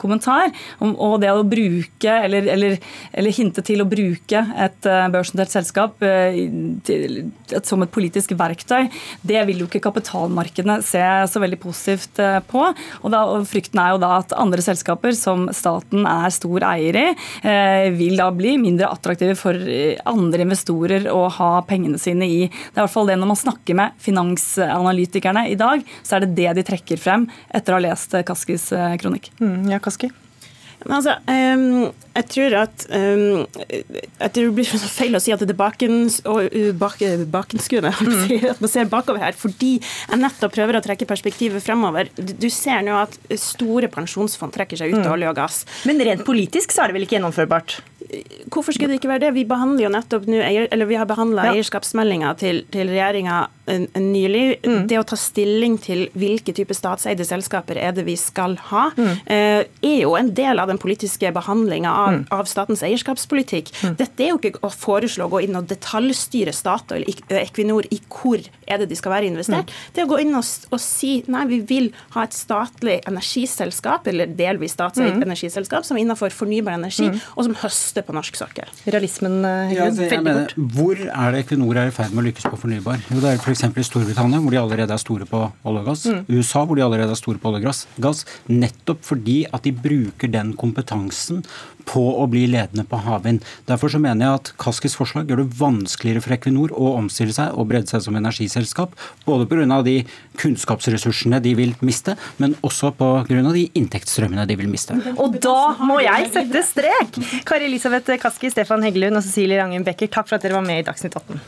kommentar. 0.00 0.50
Om, 0.82 0.94
og 1.00 1.14
det 1.22 1.30
å 1.30 1.44
bruke, 1.46 2.12
eller, 2.12 2.48
eller, 2.50 2.76
eller, 3.12 3.34
hinte 3.36 3.62
til 3.64 3.82
å 3.84 3.86
bruke 3.88 4.42
et 4.64 4.88
børsnotert 5.12 5.52
selskap 5.54 6.02
som 7.62 7.84
et 7.84 7.94
politisk 7.94 8.34
verktøy, 8.38 8.88
det 9.28 9.44
vil 9.48 9.62
jo 9.62 9.68
ikke 9.68 9.82
kapitalmarkedene 9.86 10.80
se 10.84 11.02
så 11.30 11.42
veldig 11.42 11.60
positivt 11.62 12.20
på. 12.50 12.64
Og, 13.02 13.08
da, 13.14 13.22
frykten 13.48 13.82
er 13.82 13.94
jo 13.94 14.01
da 14.02 14.18
at 14.20 14.34
andre 14.38 14.62
selskaper 14.64 15.14
som 15.16 15.48
staten 15.54 16.06
er 16.08 16.32
stor 16.34 16.66
eier 16.72 16.98
i, 16.98 17.06
eh, 17.46 17.88
vil 17.96 18.18
da 18.20 18.30
bli 18.34 18.56
mindre 18.60 18.90
attraktive 18.92 19.36
for 19.38 19.56
eh, 19.56 20.00
andre 20.08 20.46
investorer 20.46 21.08
å 21.12 21.26
ha 21.38 21.52
pengene 21.68 22.00
sine 22.02 22.28
i. 22.28 22.40
Det 22.48 22.76
er 22.76 22.82
i 22.82 22.84
hvert 22.84 22.96
fall 22.96 23.10
det 23.10 23.18
når 23.20 23.32
man 23.34 23.42
snakker 23.42 23.78
med 23.78 24.02
finansanalytikerne 24.02 25.46
i 25.52 25.58
dag, 25.60 25.86
så 26.02 26.18
er 26.18 26.26
det 26.26 26.34
det 26.40 26.50
de 26.58 26.66
trekker 26.72 27.00
frem 27.00 27.28
etter 27.52 27.74
å 27.74 27.80
ha 27.80 27.86
lest 27.90 28.18
Kaskis 28.26 28.70
eh, 28.76 28.98
kronikk. 29.00 29.32
Mm, 29.40 29.70
ja, 29.72 29.82
Kaski? 29.82 30.12
Altså, 30.88 31.16
um, 31.30 31.92
jeg 32.12 32.26
tror 32.28 32.56
at 32.62 32.86
um, 32.92 33.44
at 34.22 34.34
det 34.36 34.44
blir 34.54 34.66
feil 34.66 35.16
å 35.16 35.20
si 35.22 35.32
at 35.34 35.42
det 35.42 35.54
er 35.54 35.58
bakens, 35.58 36.20
bak, 36.78 36.98
bakenskuende. 37.32 37.92
Mm. 38.02 38.34
At 38.52 38.60
man 38.62 38.72
ser 38.72 38.90
bakover 38.90 39.22
her. 39.22 39.36
Fordi 39.38 39.74
jeg 39.78 40.20
nettopp 40.20 40.54
prøver 40.56 40.78
å 40.78 40.82
trekke 40.84 41.08
perspektivet 41.08 41.64
fremover. 41.64 42.10
Du 42.16 42.48
ser 42.52 42.84
nå 42.84 42.96
at 43.00 43.16
store 43.40 43.90
pensjonsfond 43.92 44.54
trekker 44.54 44.80
seg 44.80 44.92
ut 44.92 45.00
av 45.00 45.08
mm. 45.08 45.14
olje 45.14 45.30
og 45.32 45.38
gass. 45.38 45.62
Men 45.88 46.02
rent 46.04 46.26
politisk 46.26 46.74
så 46.74 46.84
er 46.84 46.92
det 46.92 46.98
vel 46.98 47.06
ikke 47.06 47.18
gjennomførbart? 47.18 47.80
Hvorfor 48.52 48.74
skulle 48.74 48.92
det 48.92 49.00
ikke 49.00 49.10
være 49.12 49.26
det? 49.26 49.32
Vi 49.36 49.46
behandler 49.48 49.86
jo 49.86 49.92
nettopp 49.92 50.28
nå, 50.30 50.40
eller 50.42 50.88
vi 50.88 50.98
har 51.00 51.08
behandla 51.10 51.48
ja. 51.48 51.56
eierskapsmeldinga 51.56 52.34
til, 52.40 52.64
til 52.72 52.90
regjeringa 52.92 53.44
nylig. 53.94 54.58
Mm. 54.66 54.86
Det 54.90 54.98
å 54.98 55.04
ta 55.06 55.16
stilling 55.18 55.76
til 55.82 56.06
hvilke 56.18 56.54
type 56.56 56.74
statseide 56.74 57.24
selskaper 57.26 57.78
er 57.78 57.94
det 57.94 58.04
vi 58.08 58.16
skal 58.18 58.56
ha, 58.70 58.88
mm. 58.96 59.10
Eh, 59.32 59.62
er 59.86 59.98
jo 60.02 60.14
en 60.18 60.32
del 60.34 60.58
av 60.58 60.70
den 60.70 60.80
politiske 60.82 61.30
behandlinga 61.34 61.90
av, 61.90 62.14
mm. 62.16 62.22
av, 62.34 62.48
statens 62.50 62.82
eierskapspolitikk. 62.86 63.70
Mm. 63.82 63.94
Dette 64.00 64.24
er 64.24 64.32
jo 64.32 64.40
ikke 64.40 64.62
å 64.66 64.70
foreslå 64.72 65.28
å 65.28 65.32
gå 65.32 65.42
inn 65.46 65.58
og 65.58 65.68
detaljstyre 65.70 66.54
Statoil, 66.56 67.06
Equinor, 67.28 67.86
i 67.94 68.00
hvor 68.08 68.42
er 68.66 68.82
det 68.82 68.88
de 68.90 68.98
skal 68.98 69.14
være 69.14 69.28
investert. 69.30 69.70
Mm. 69.70 69.92
Det 69.94 70.06
å 70.06 70.10
gå 70.10 70.18
inn 70.24 70.34
og, 70.38 70.48
og, 70.72 70.80
si 70.82 71.12
nei, 71.30 71.44
vi 71.50 71.60
vil 71.68 71.90
ha 72.16 72.26
et 72.26 72.36
statlig 72.36 72.98
energiselskap, 73.08 74.08
eller 74.10 74.32
delvis 74.38 74.74
statseid 74.74 75.14
mm. 75.14 75.24
energiselskap, 75.28 75.86
som 75.86 75.98
er 75.98 76.06
innenfor 76.06 76.34
fornybar 76.34 76.78
energi, 76.80 77.12
og 77.36 77.46
som 77.46 77.56
høster 77.62 77.91
på 78.00 78.14
norsk 78.16 78.38
sokkel. 78.40 78.70
Realismen 78.86 79.42
uh, 79.44 79.68
ja, 79.68 79.90
altså, 79.90 80.08
veldig 80.08 80.34
bort. 80.38 80.54
Hvor 80.78 81.02
er 81.04 81.36
det 81.36 81.42
Equinor 81.44 81.82
er 81.82 81.92
i 81.92 81.94
ferd 81.94 82.14
med 82.14 82.22
å 82.22 82.26
lykkes 82.30 82.48
på 82.48 82.60
fornybar? 82.64 83.04
Jo, 83.12 83.20
det 83.20 83.34
er 83.34 83.42
f.eks. 83.42 83.66
i 83.68 83.86
Storbritannia, 83.90 84.40
hvor 84.40 84.56
de 84.56 84.62
allerede 84.62 84.96
er 84.96 85.02
store 85.02 85.28
på 85.28 85.42
olje 85.68 85.84
og 85.84 85.90
gass. 85.90 86.06
USA, 86.32 86.64
hvor 86.64 86.80
de 86.80 86.86
allerede 86.86 87.12
er 87.12 87.20
store 87.20 87.42
på 87.42 87.52
olje 87.52 87.60
og 87.60 87.68
gass. 88.08 88.24
Nettopp 88.48 89.04
fordi 89.04 89.42
at 89.52 89.68
de 89.68 89.76
bruker 89.76 90.32
den 90.32 90.56
kompetansen 90.56 91.44
på 91.88 92.02
å 92.22 92.26
bli 92.30 92.44
ledende 92.50 92.84
på 92.88 93.00
havvind. 93.04 93.42
Derfor 93.68 93.92
så 93.92 94.00
mener 94.02 94.26
jeg 94.26 94.40
at 94.40 94.50
Kaskis 94.60 94.96
forslag 94.98 95.30
gjør 95.30 95.42
det 95.42 95.58
vanskeligere 95.58 96.22
for 96.24 96.36
Equinor 96.36 96.74
å 96.76 96.94
omstille 96.98 97.34
seg 97.34 97.56
og 97.58 97.68
bredde 97.72 97.90
seg 97.92 98.04
som 98.04 98.16
energiselskap. 98.18 98.94
Både 99.26 99.48
pga. 99.50 99.80
de 99.82 100.02
kunnskapsressursene 100.38 101.40
de 101.42 101.54
vil 101.58 101.74
miste, 101.80 102.16
men 102.38 102.54
også 102.62 102.92
pga. 102.98 103.24
de 103.28 103.68
inntektsstrømmene 103.78 104.46
de 104.46 104.56
vil 104.56 104.70
miste. 104.70 104.96
Og 105.16 105.38
da 105.42 105.74
må 105.82 106.00
jeg 106.02 106.30
sette 106.34 106.64
strek! 106.66 107.18
Kari 107.48 107.70
Elisabeth 107.82 108.22
Kaski, 108.22 108.46
Stefan 108.50 108.84
Heggelund 108.86 109.18
og 109.18 109.24
Cecilie 109.26 109.58
Rangen 109.58 109.82
Becker, 109.82 110.06
takk 110.06 110.28
for 110.28 110.36
at 110.38 110.44
dere 110.46 110.54
var 110.54 110.62
med 110.62 110.78
i 110.78 110.86
Dagsnytt 110.86 111.16
18. 111.18 111.40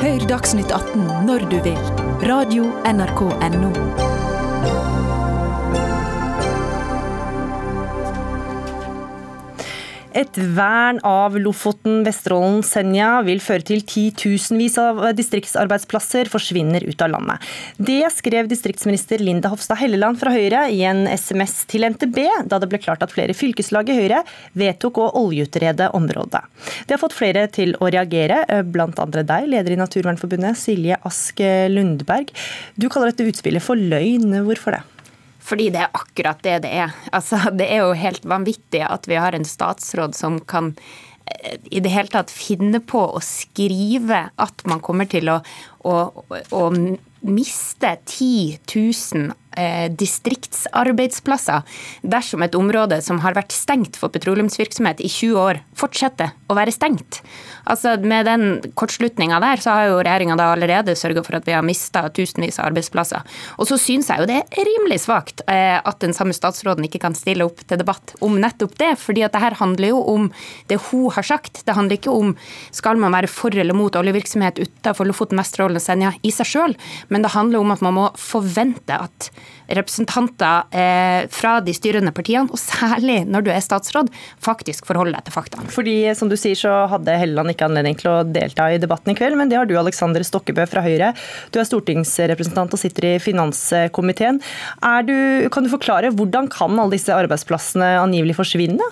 Hør 0.00 0.24
Dagsnytt 0.30 0.72
18 0.72 1.04
når 1.28 1.44
du 1.52 1.58
vil. 1.66 1.76
Radio 2.24 2.72
NRK 2.88 3.20
Radio.nrk.no. 3.36 4.19
Et 10.10 10.38
vern 10.56 10.98
av 11.06 11.36
Lofoten, 11.38 12.00
Vesterålen, 12.02 12.64
Senja 12.66 13.20
vil 13.22 13.38
føre 13.42 13.62
til 13.66 13.84
titusenvis 13.86 14.74
av 14.82 14.98
distriktsarbeidsplasser 15.14 16.30
forsvinner 16.32 16.82
ut 16.88 17.04
av 17.04 17.12
landet. 17.12 17.46
Det 17.78 18.02
skrev 18.16 18.48
distriktsminister 18.50 19.22
Linda 19.22 19.52
Hofstad 19.52 19.78
Helleland 19.78 20.18
fra 20.18 20.32
Høyre 20.34 20.64
i 20.74 20.82
en 20.88 21.04
SMS 21.06 21.62
til 21.70 21.86
NTB, 21.86 22.18
da 22.50 22.58
det 22.58 22.70
ble 22.72 22.82
klart 22.82 23.04
at 23.06 23.14
flere 23.14 23.36
fylkeslag 23.38 23.92
i 23.92 24.00
Høyre 24.00 24.24
vedtok 24.58 24.98
å 24.98 25.10
oljeutrede 25.22 25.92
området. 25.94 26.42
Det 26.88 26.96
har 26.96 27.02
fått 27.02 27.14
flere 27.14 27.46
til 27.54 27.76
å 27.78 27.90
reagere, 27.90 28.42
andre 28.50 29.22
deg, 29.26 29.50
leder 29.54 29.76
i 29.76 29.78
Naturvernforbundet, 29.78 30.58
Silje 30.58 30.98
Ask 31.06 31.38
Lundberg. 31.70 32.34
Du 32.74 32.90
kaller 32.90 33.14
dette 33.14 33.30
utspillet 33.30 33.62
for 33.62 33.78
løgn. 33.78 34.40
Hvorfor 34.42 34.74
det? 34.74 34.86
Fordi 35.40 35.70
det 35.74 35.84
er 35.84 35.94
akkurat 35.96 36.42
det 36.44 36.58
det 36.66 36.72
er. 36.84 36.96
Altså, 37.12 37.40
det 37.58 37.68
er 37.70 37.84
jo 37.84 37.94
helt 37.98 38.26
vanvittig 38.28 38.84
at 38.86 39.08
vi 39.10 39.18
har 39.20 39.36
en 39.36 39.48
statsråd 39.48 40.16
som 40.16 40.40
kan 40.40 40.74
eh, 41.26 41.58
i 41.70 41.82
det 41.82 41.92
hele 41.94 42.12
tatt 42.12 42.32
finne 42.32 42.82
på 42.84 43.02
å 43.16 43.22
skrive 43.24 44.26
at 44.36 44.66
man 44.70 44.82
kommer 44.84 45.08
til 45.10 45.32
å, 45.32 45.40
å, 45.88 45.96
å 46.54 46.64
miste 47.20 47.96
10 48.06 48.60
000 48.64 49.26
eh, 49.28 49.49
distriktsarbeidsplasser 50.00 51.62
dersom 52.02 52.42
et 52.46 52.54
område 52.54 53.00
som 53.02 53.18
har 53.24 53.34
vært 53.34 53.52
stengt 53.54 53.98
for 53.98 54.12
petroleumsvirksomhet 54.14 55.02
i 55.02 55.10
20 55.10 55.40
år, 55.40 55.60
fortsetter 55.78 56.30
å 56.50 56.56
være 56.58 56.74
stengt. 56.74 57.20
Altså 57.70 57.96
Med 58.00 58.26
den 58.26 58.72
kortslutninga 58.78 59.40
der, 59.42 59.60
så 59.62 59.74
har 59.74 59.88
jo 59.90 59.98
regjeringa 60.00 60.36
allerede 60.40 60.96
sørga 60.98 61.22
for 61.26 61.38
at 61.38 61.46
vi 61.46 61.54
har 61.54 61.64
mista 61.66 62.06
tusenvis 62.08 62.58
av 62.60 62.70
arbeidsplasser. 62.70 63.26
Og 63.58 63.68
så 63.68 63.78
syns 63.80 64.10
jeg 64.10 64.22
jo 64.22 64.28
det 64.30 64.40
er 64.40 64.68
rimelig 64.68 65.02
svakt 65.04 65.44
eh, 65.50 65.78
at 65.78 66.00
den 66.02 66.14
samme 66.16 66.34
statsråden 66.36 66.86
ikke 66.88 67.02
kan 67.04 67.16
stille 67.18 67.46
opp 67.46 67.62
til 67.64 67.80
debatt 67.80 68.14
om 68.24 68.38
nettopp 68.40 68.76
det. 68.80 68.92
fordi 68.98 69.24
at 69.26 69.34
det 69.34 69.42
her 69.42 69.58
handler 69.60 69.92
jo 69.92 70.00
om 70.14 70.30
det 70.68 70.80
hun 70.90 71.10
har 71.14 71.26
sagt. 71.26 71.62
Det 71.66 71.76
handler 71.76 71.98
ikke 71.98 72.14
om 72.14 72.34
skal 72.70 73.00
man 73.00 73.14
være 73.14 73.30
for 73.30 73.54
eller 73.54 73.76
mot 73.76 73.96
oljevirksomhet 73.96 74.60
utenfor 74.60 75.08
Lofoten, 75.08 75.38
Vesterålen 75.40 75.78
og 75.78 75.84
Senja 75.84 76.12
i 76.22 76.32
seg 76.34 76.48
sjøl, 76.48 76.76
men 77.08 77.22
det 77.22 77.34
handler 77.34 77.60
om 77.60 77.72
at 77.74 77.82
man 77.84 77.96
må 77.96 78.06
forvente 78.18 78.96
at 78.96 79.30
representanter 79.70 80.68
eh, 80.74 81.26
fra 81.32 81.56
de 81.64 81.74
styrende 81.76 82.12
partiene, 82.14 82.50
og 82.50 82.60
særlig 82.60 83.22
når 83.28 83.46
du 83.46 83.50
er 83.54 83.62
statsråd, 83.64 84.10
faktisk 84.42 84.88
forholder 84.88 85.18
deg 85.18 85.28
til 85.28 85.36
fakta. 85.36 85.66
Fordi 85.72 85.96
som 86.18 86.30
du 86.30 86.36
sier 86.40 86.58
så 86.58 86.74
hadde 86.90 87.18
Helleland 87.20 87.54
ikke 87.54 87.68
anledning 87.68 87.98
til 88.00 88.10
å 88.12 88.16
delta 88.26 88.70
i 88.70 88.80
debatten 88.82 89.14
i 89.14 89.18
kveld, 89.18 89.38
men 89.38 89.52
det 89.52 89.60
har 89.60 89.68
du, 89.68 89.76
Alexander 89.80 90.24
Stokkebø 90.26 90.66
fra 90.70 90.84
Høyre. 90.84 91.12
Du 91.54 91.60
er 91.60 91.68
stortingsrepresentant 91.68 92.74
og 92.74 92.82
sitter 92.82 93.12
i 93.12 93.14
finanskomiteen. 93.22 94.40
Du, 95.06 95.14
kan 95.52 95.66
du 95.66 95.70
forklare 95.72 96.12
hvordan 96.14 96.50
kan 96.52 96.74
alle 96.78 96.96
disse 96.96 97.14
arbeidsplassene 97.14 97.94
angivelig 98.00 98.38
forsvinne? 98.38 98.86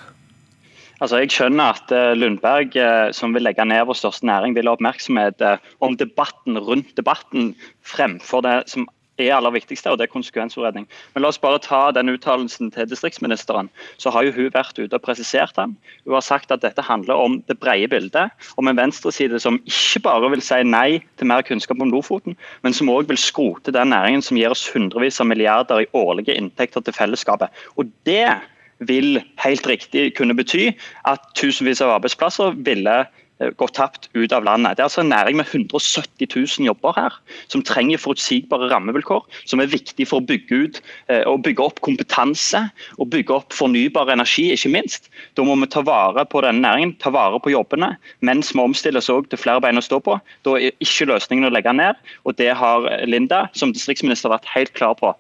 Altså, 0.99 1.21
Jeg 1.23 1.31
skjønner 1.31 1.77
at 1.77 1.93
uh, 1.95 2.13
Lundberg, 2.19 2.75
uh, 2.75 3.11
som 3.15 3.35
vil 3.35 3.47
legge 3.47 3.67
ned 3.67 3.85
vår 3.87 3.99
største 4.01 4.27
næring, 4.27 4.57
vil 4.57 4.67
ha 4.67 4.75
oppmerksomhet 4.75 5.45
uh, 5.47 5.61
om 5.85 5.95
debatten 5.99 6.59
rundt 6.59 6.91
debatten 6.99 7.53
fremfor 7.87 8.43
det 8.47 8.57
som 8.73 8.89
er 9.19 9.35
aller 9.37 9.55
viktigste, 9.55 9.91
og 9.91 9.99
det 9.99 10.07
er 10.07 10.13
konsekvensutredning. 10.13 10.87
Men 11.15 11.25
la 11.25 11.31
oss 11.33 11.41
bare 11.43 11.61
ta 11.63 11.89
den 11.95 12.13
uttalelsen 12.13 12.71
til 12.75 12.89
distriktsministeren. 12.91 13.71
Så 13.99 14.13
har 14.15 14.27
jo 14.27 14.35
hun 14.37 14.53
vært 14.55 14.79
ute 14.79 14.95
og 14.95 15.05
presisert 15.05 15.57
den. 15.59 15.77
Hun 16.07 16.17
har 16.17 16.27
sagt 16.27 16.53
at 16.55 16.63
dette 16.63 16.85
handler 16.85 17.19
om 17.19 17.41
det 17.49 17.59
brede 17.63 17.89
bildet. 17.91 18.35
Om 18.61 18.71
en 18.71 18.79
venstreside 18.79 19.41
som 19.43 19.61
ikke 19.67 20.05
bare 20.07 20.31
vil 20.35 20.45
si 20.45 20.61
nei 20.67 21.01
til 21.19 21.31
mer 21.31 21.43
kunnskap 21.47 21.81
om 21.83 21.91
Lofoten, 21.93 22.39
men 22.63 22.77
som 22.77 22.91
òg 22.93 23.09
vil 23.11 23.21
skrote 23.21 23.75
den 23.75 23.93
næringen 23.95 24.23
som 24.25 24.39
gir 24.39 24.55
oss 24.55 24.69
hundrevis 24.73 25.21
av 25.21 25.31
milliarder 25.31 25.83
i 25.83 25.91
årlige 25.97 26.37
inntekter 26.39 26.85
til 26.85 26.97
fellesskapet. 26.97 27.51
Og 27.77 27.91
det 28.07 28.39
vil 28.87 29.19
helt 29.43 29.67
riktig 29.67 30.13
kunne 30.19 30.37
bety 30.39 30.69
at 31.09 31.25
tusenvis 31.39 31.83
av 31.83 31.97
arbeidsplasser 31.97 32.55
ville 32.67 33.01
Eh, 33.41 33.51
gått 33.57 33.75
tapt 33.75 34.09
ut 34.13 34.33
av 34.33 34.45
landet. 34.45 34.77
Det 34.77 34.83
er 34.83 34.89
altså 34.89 35.05
en 35.05 35.13
næring 35.13 35.37
med 35.39 35.47
170 35.47 36.27
000 36.35 36.67
jobber 36.67 36.97
her, 36.97 37.15
som 37.47 37.63
trenger 37.63 38.01
forutsigbare 38.03 38.67
rammevilkår. 38.73 39.23
Som 39.47 39.63
er 39.63 39.71
viktig 39.71 40.09
for 40.11 40.19
å 40.19 40.27
bygge 40.27 40.59
ut 40.59 40.81
eh, 41.07 41.23
og 41.23 41.45
bygge 41.47 41.63
opp 41.63 41.79
kompetanse 41.87 42.65
og 42.99 43.11
bygge 43.15 43.37
opp 43.37 43.55
fornybar 43.55 44.11
energi, 44.11 44.49
ikke 44.57 44.75
minst. 44.75 45.07
Da 45.39 45.47
må 45.47 45.55
vi 45.63 45.71
ta 45.71 45.85
vare 45.87 46.27
på 46.27 46.43
denne 46.43 46.67
næringen, 46.67 46.97
ta 46.99 47.15
vare 47.15 47.39
på 47.39 47.55
jobbene, 47.55 47.93
mens 48.27 48.51
vi 48.55 48.65
omstiller 48.65 48.99
oss 48.99 49.31
til 49.31 49.41
flere 49.41 49.63
bein 49.63 49.79
å 49.79 49.87
stå 49.87 50.03
på. 50.03 50.19
Da 50.43 50.59
er 50.59 50.75
ikke 50.83 51.07
løsningen 51.13 51.47
å 51.47 51.55
legge 51.55 51.77
ned, 51.79 51.99
og 52.27 52.39
det 52.43 52.51
har 52.59 52.91
Linda 53.07 53.47
som 53.55 53.71
distriktsminister 53.75 54.35
vært 54.35 54.51
helt 54.51 54.75
klar 54.75 54.99
på. 54.99 55.15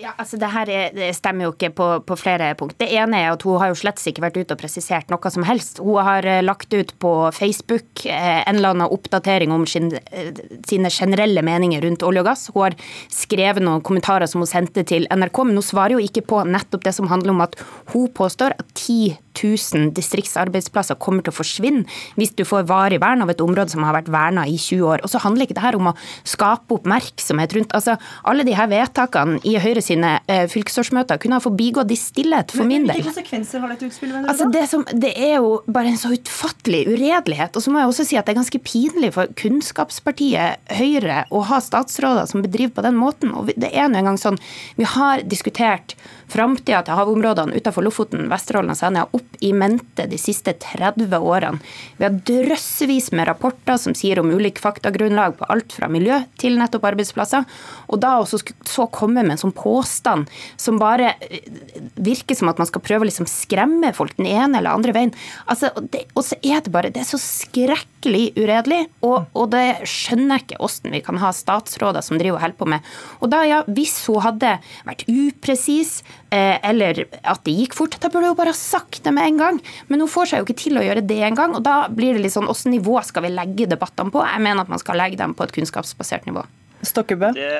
Ja, 0.00 0.14
altså 0.16 0.38
det 0.40 0.48
her 0.54 0.70
er, 0.72 1.00
stemmer 1.12 1.48
jo 1.48 1.52
ikke 1.52 1.68
på, 1.76 1.86
på, 2.08 2.16
flere 2.16 2.48
punkt. 2.56 2.78
Det 2.80 2.88
ene 2.96 3.18
er 3.20 3.34
at 3.34 3.42
hun 3.44 3.58
har 3.60 3.68
jo 3.68 3.76
slett 3.76 4.00
ikke 4.08 4.24
vært 4.24 4.38
ute 4.40 4.56
og 4.56 4.60
presisert 4.62 5.12
noe 5.12 5.32
som 5.32 5.44
helst. 5.44 5.82
Hun 5.84 6.00
har 6.06 6.24
eh, 6.24 6.40
lagt 6.44 6.72
ut 6.72 6.94
på 7.02 7.12
Facebook 7.36 8.06
eh, 8.08 8.40
en 8.40 8.56
eller 8.56 8.72
annen 8.72 8.94
oppdatering 8.96 9.52
om 9.52 9.66
sin, 9.68 9.90
eh, 9.92 10.32
sine 10.68 10.88
generelle 10.92 11.44
meninger 11.44 11.84
rundt 11.84 12.06
olje 12.08 12.24
og 12.24 12.30
gass. 12.30 12.46
Hun 12.54 12.64
har 12.70 12.78
skrevet 13.12 13.64
noen 13.64 13.84
kommentarer 13.84 14.30
som 14.30 14.40
hun 14.40 14.48
sendte 14.50 14.86
til 14.88 15.04
NRK, 15.12 15.42
men 15.44 15.60
hun 15.60 15.68
svarer 15.68 15.98
jo 15.98 16.08
ikke 16.08 16.24
på 16.32 16.40
nettopp 16.48 16.88
det 16.88 16.96
som 16.96 17.12
handler 17.12 17.36
om 17.36 17.44
at 17.44 17.60
hun 17.92 18.08
påstår 18.16 18.56
at 18.56 18.72
10 18.72 19.18
000 19.42 19.92
distriktsarbeidsplasser 19.96 20.98
kommer 21.02 21.24
til 21.24 21.34
å 21.34 21.38
forsvinne 21.38 21.84
hvis 22.16 22.34
du 22.36 22.44
får 22.48 22.66
varig 22.70 23.00
vern 23.02 23.24
av 23.24 23.32
et 23.32 23.42
område 23.42 23.72
som 23.72 23.84
har 23.86 23.96
vært 23.96 24.10
verna 24.12 24.46
i 24.48 24.56
20 24.56 24.86
år. 24.90 25.04
Og 25.04 25.12
så 25.12 25.20
handler 25.22 25.46
ikke 25.46 25.58
det 25.58 25.64
her 25.64 25.78
om 25.78 25.90
å 25.92 25.96
skape 26.26 26.78
oppmerksomhet 26.78 27.56
rundt 27.56 27.74
altså 27.76 27.96
Alle 28.26 28.44
de 28.46 28.54
her 28.56 28.68
vedtakene 28.70 29.38
i 29.46 29.56
Høyre 29.60 29.82
sine 29.84 30.16
eh, 30.30 30.46
fylkesårsmøter 30.50 31.20
kunne 31.22 31.38
ha 31.38 31.44
forbigått 31.44 31.92
i 31.92 31.98
stillhet 31.98 32.54
for 32.54 32.68
min 32.68 32.86
del. 32.86 32.98
Hvilke 32.98 33.12
konsekvenser 33.12 33.62
har 33.62 33.72
dette 33.74 33.88
utspillet? 33.90 34.28
Altså, 34.30 34.48
det, 34.52 34.64
som, 34.70 34.84
det 34.92 35.12
er 35.14 35.36
jo 35.38 35.60
bare 35.66 35.92
en 35.92 36.00
så 36.00 36.12
utfattelig 36.14 36.84
uredelighet. 36.90 37.56
Og 37.56 37.64
så 37.64 37.72
må 37.72 37.82
jeg 37.82 37.92
også 37.92 38.08
si 38.08 38.18
at 38.18 38.26
det 38.26 38.34
er 38.34 38.40
ganske 38.40 38.62
pinlig 38.66 39.12
for 39.16 39.32
kunnskapspartiet 39.38 40.74
Høyre 40.76 41.24
å 41.34 41.42
ha 41.50 41.60
statsråder 41.62 42.28
som 42.30 42.44
bedriver 42.44 42.76
på 42.78 42.86
den 42.86 42.98
måten. 42.98 43.34
Og 43.36 43.52
det 43.54 43.70
er 43.72 43.90
nå 43.90 44.00
engang 44.00 44.20
sånn, 44.20 44.40
Vi 44.76 44.84
har 44.88 45.22
diskutert 45.26 45.96
framtida 46.32 46.82
til 46.86 46.96
havområdene 46.98 47.56
utenfor 47.56 47.84
Lofoten, 47.86 48.26
Vesterålen 48.30 48.72
og 48.72 48.78
Senja 48.78 49.04
opp 49.16 49.38
i 49.44 49.52
mente 49.56 50.06
de 50.10 50.18
siste 50.20 50.54
30 50.62 51.12
årene. 51.16 51.60
Vi 51.98 52.06
har 52.06 52.16
drøssevis 52.28 53.10
med 53.16 53.28
rapporter 53.28 53.78
som 53.80 53.94
sier 53.96 54.20
om 54.20 54.32
ulik 54.32 54.60
faktagrunnlag 54.62 55.36
på 55.38 55.48
alt 55.52 55.74
fra 55.76 55.88
miljø 55.92 56.18
til 56.40 56.58
nettopp 56.60 56.88
arbeidsplasser. 56.90 57.46
Og 57.92 58.00
da 58.02 58.16
også 58.20 58.40
så 58.66 58.88
komme 58.92 59.22
med 59.22 59.36
en 59.36 59.42
sånn 59.46 59.54
påstand 59.56 60.30
som 60.60 60.80
bare 60.80 61.14
eh, 61.24 61.46
virker 61.94 62.38
som 62.38 62.50
at 62.50 62.60
man 62.60 62.68
skal 62.68 62.84
prøve 62.84 63.06
å 63.06 63.10
liksom 63.10 63.28
skremme 63.30 63.92
folk 63.96 64.16
den 64.18 64.28
ene 64.30 64.60
eller 64.60 64.76
andre 64.76 64.94
veien. 64.96 65.14
Altså, 65.46 65.70
og 65.76 66.22
så 66.24 66.38
er 66.42 66.62
det 66.64 66.72
bare 66.72 66.90
Det 66.92 67.02
er 67.02 67.08
så 67.08 67.20
skrekkelig 67.20 68.32
uredelig, 68.38 68.86
og, 69.06 69.26
og 69.36 69.50
det 69.54 69.86
skjønner 69.88 70.36
jeg 70.36 70.46
ikke 70.46 70.62
åssen 70.66 70.94
vi 70.94 71.02
kan 71.04 71.18
ha 71.20 71.32
statsråder 71.34 72.04
som 72.04 72.18
driver 72.20 72.38
og 72.38 72.44
holder 72.44 72.58
på 72.60 72.70
med. 72.70 72.92
Og 73.20 73.30
da, 73.32 73.42
ja, 73.46 73.62
hvis 73.66 73.98
hun 74.08 74.22
hadde 74.24 74.56
vært 74.86 75.06
upresis, 75.10 76.00
eller 76.30 77.04
at 77.22 77.42
det 77.46 77.54
gikk 77.54 77.76
fort, 77.78 77.96
da 78.02 78.10
burde 78.12 78.32
hun 78.32 78.38
bare 78.38 78.52
ha 78.54 78.58
sagt 78.58 79.02
det 79.04 79.12
med 79.14 79.30
en 79.30 79.40
gang. 79.40 79.60
Men 79.88 80.02
hun 80.02 80.10
får 80.10 80.32
seg 80.32 80.42
jo 80.42 80.48
ikke 80.48 80.60
til 80.64 80.80
å 80.80 80.84
gjøre 80.84 81.04
det 81.06 81.20
engang, 81.28 81.54
og 81.56 81.64
da 81.66 81.86
blir 81.92 82.16
det 82.16 82.24
litt 82.24 82.34
sånn 82.34 82.48
hvilket 82.50 82.72
nivå 82.74 82.98
skal 83.06 83.26
vi 83.26 83.34
legge 83.34 83.70
debattene 83.70 84.12
på? 84.14 84.24
Jeg 84.26 84.42
mener 84.42 84.66
at 84.66 84.72
man 84.72 84.82
skal 84.82 84.98
legge 84.98 85.20
dem 85.20 85.36
på 85.36 85.46
et 85.46 85.54
kunnskapsbasert 85.56 86.26
nivå. 86.28 86.44
Stokkebø? 86.84 87.30
Det, 87.36 87.50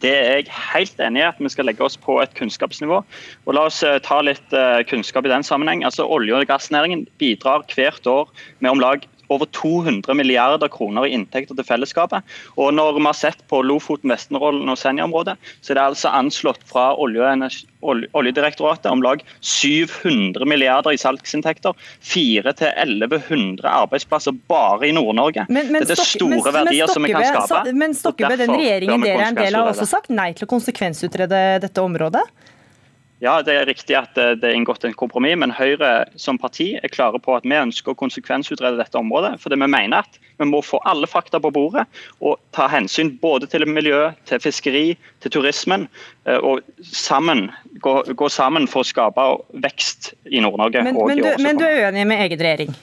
det, 0.00 0.12
er 0.12 0.38
jeg 0.40 0.54
helt 0.72 1.00
enig 1.04 1.20
i, 1.20 1.26
at 1.26 1.40
vi 1.42 1.50
skal 1.52 1.68
legge 1.68 1.84
oss 1.84 1.98
på 2.00 2.16
et 2.22 2.32
kunnskapsnivå. 2.38 3.02
Og 3.46 3.56
La 3.56 3.66
oss 3.68 3.82
eh, 3.86 3.98
ta 4.04 4.20
litt 4.24 4.56
uh, 4.56 4.80
kunnskap 4.88 5.28
i 5.28 5.32
den 5.32 5.44
sammenheng. 5.46 5.84
Altså, 5.86 6.06
Olje- 6.08 6.38
og 6.38 6.48
gassnæringen 6.48 7.04
bidrar 7.20 7.66
hvert 7.72 8.08
år 8.08 8.32
med 8.60 8.72
om 8.72 8.82
lag 8.82 9.06
over 9.32 9.48
200 9.56 10.14
milliarder 10.18 10.70
kroner 10.72 11.06
i 11.08 11.14
inntekter 11.16 11.56
til 11.58 11.66
fellesskapet. 11.66 12.22
Og 12.60 12.72
når 12.76 12.96
vi 12.98 13.04
har 13.06 13.18
sett 13.18 13.42
på 13.50 13.62
Lofoten, 13.66 14.12
Vesterålen 14.12 14.68
og 14.68 14.78
Senja-området, 14.80 15.36
så 15.60 15.72
er 15.72 15.80
det 15.80 15.86
altså 15.92 16.14
anslått 16.14 16.64
fra 16.68 16.92
Olje- 17.00 17.50
Oljedirektoratet 17.82 18.86
om 18.92 19.02
lag 19.02 19.24
700 19.40 20.46
milliarder 20.46 20.94
i 20.94 21.00
salgsinntekter. 21.00 21.74
400-1100 22.06 23.66
arbeidsplasser 23.66 24.36
bare 24.50 24.88
i 24.88 24.92
Nord-Norge. 24.94 25.48
Dette 25.48 25.96
er 25.96 26.04
store 26.06 26.52
men, 26.52 26.60
verdier 26.60 26.86
men, 26.86 26.94
som 26.94 27.08
vi 27.08 27.12
kan 27.14 27.26
skape. 27.32 27.74
Men 27.74 27.96
Stokkebø, 27.98 28.38
den 28.38 28.54
regjeringen 28.54 29.02
dere 29.02 29.18
er 29.18 29.28
en 29.32 29.40
del 29.40 29.58
av, 29.58 29.66
har 29.66 29.74
også 29.74 29.88
sagt 29.90 30.12
nei 30.14 30.30
til 30.36 30.46
å 30.46 30.52
konsekvensutrede 30.54 31.42
dette 31.64 31.82
området? 31.82 32.22
Ja, 33.22 33.36
det 33.46 33.54
er 33.54 33.68
riktig 33.68 33.94
at 33.94 34.16
det 34.18 34.42
er 34.42 34.56
inngått 34.56 34.82
en 34.82 34.96
kompromiss, 34.98 35.36
men 35.38 35.52
Høyre 35.54 36.08
som 36.18 36.40
parti 36.42 36.72
er 36.74 36.90
klare 36.90 37.20
på 37.22 37.36
at 37.36 37.46
vi 37.46 37.54
ønsker 37.54 37.94
å 37.94 37.98
konsekvensutrede 38.00 38.80
dette 38.80 38.98
området. 38.98 39.36
Fordi 39.38 39.60
vi 39.62 39.68
mener 39.70 40.02
at 40.02 40.18
vi 40.40 40.48
må 40.50 40.58
få 40.66 40.80
alle 40.90 41.06
fakta 41.06 41.38
på 41.42 41.52
bordet 41.54 41.86
og 42.18 42.40
ta 42.56 42.66
hensyn 42.72 43.14
både 43.22 43.46
til 43.52 43.68
miljø, 43.70 44.08
til 44.26 44.42
fiskeri, 44.42 44.84
til 45.22 45.36
turismen. 45.38 45.86
Eh, 46.26 46.42
og 46.42 46.66
sammen, 46.82 47.46
gå, 47.84 48.00
gå 48.10 48.30
sammen 48.32 48.66
for 48.70 48.82
å 48.82 48.90
skape 48.90 49.28
vekst 49.62 50.16
i 50.26 50.42
Nord-Norge. 50.42 50.82
Men, 50.88 50.98
men, 50.98 51.22
men, 51.46 51.60
du 51.62 51.68
er 51.68 51.86
uenig 51.86 52.08
med 52.10 52.26
egen 52.26 52.42
regjering? 52.42 52.74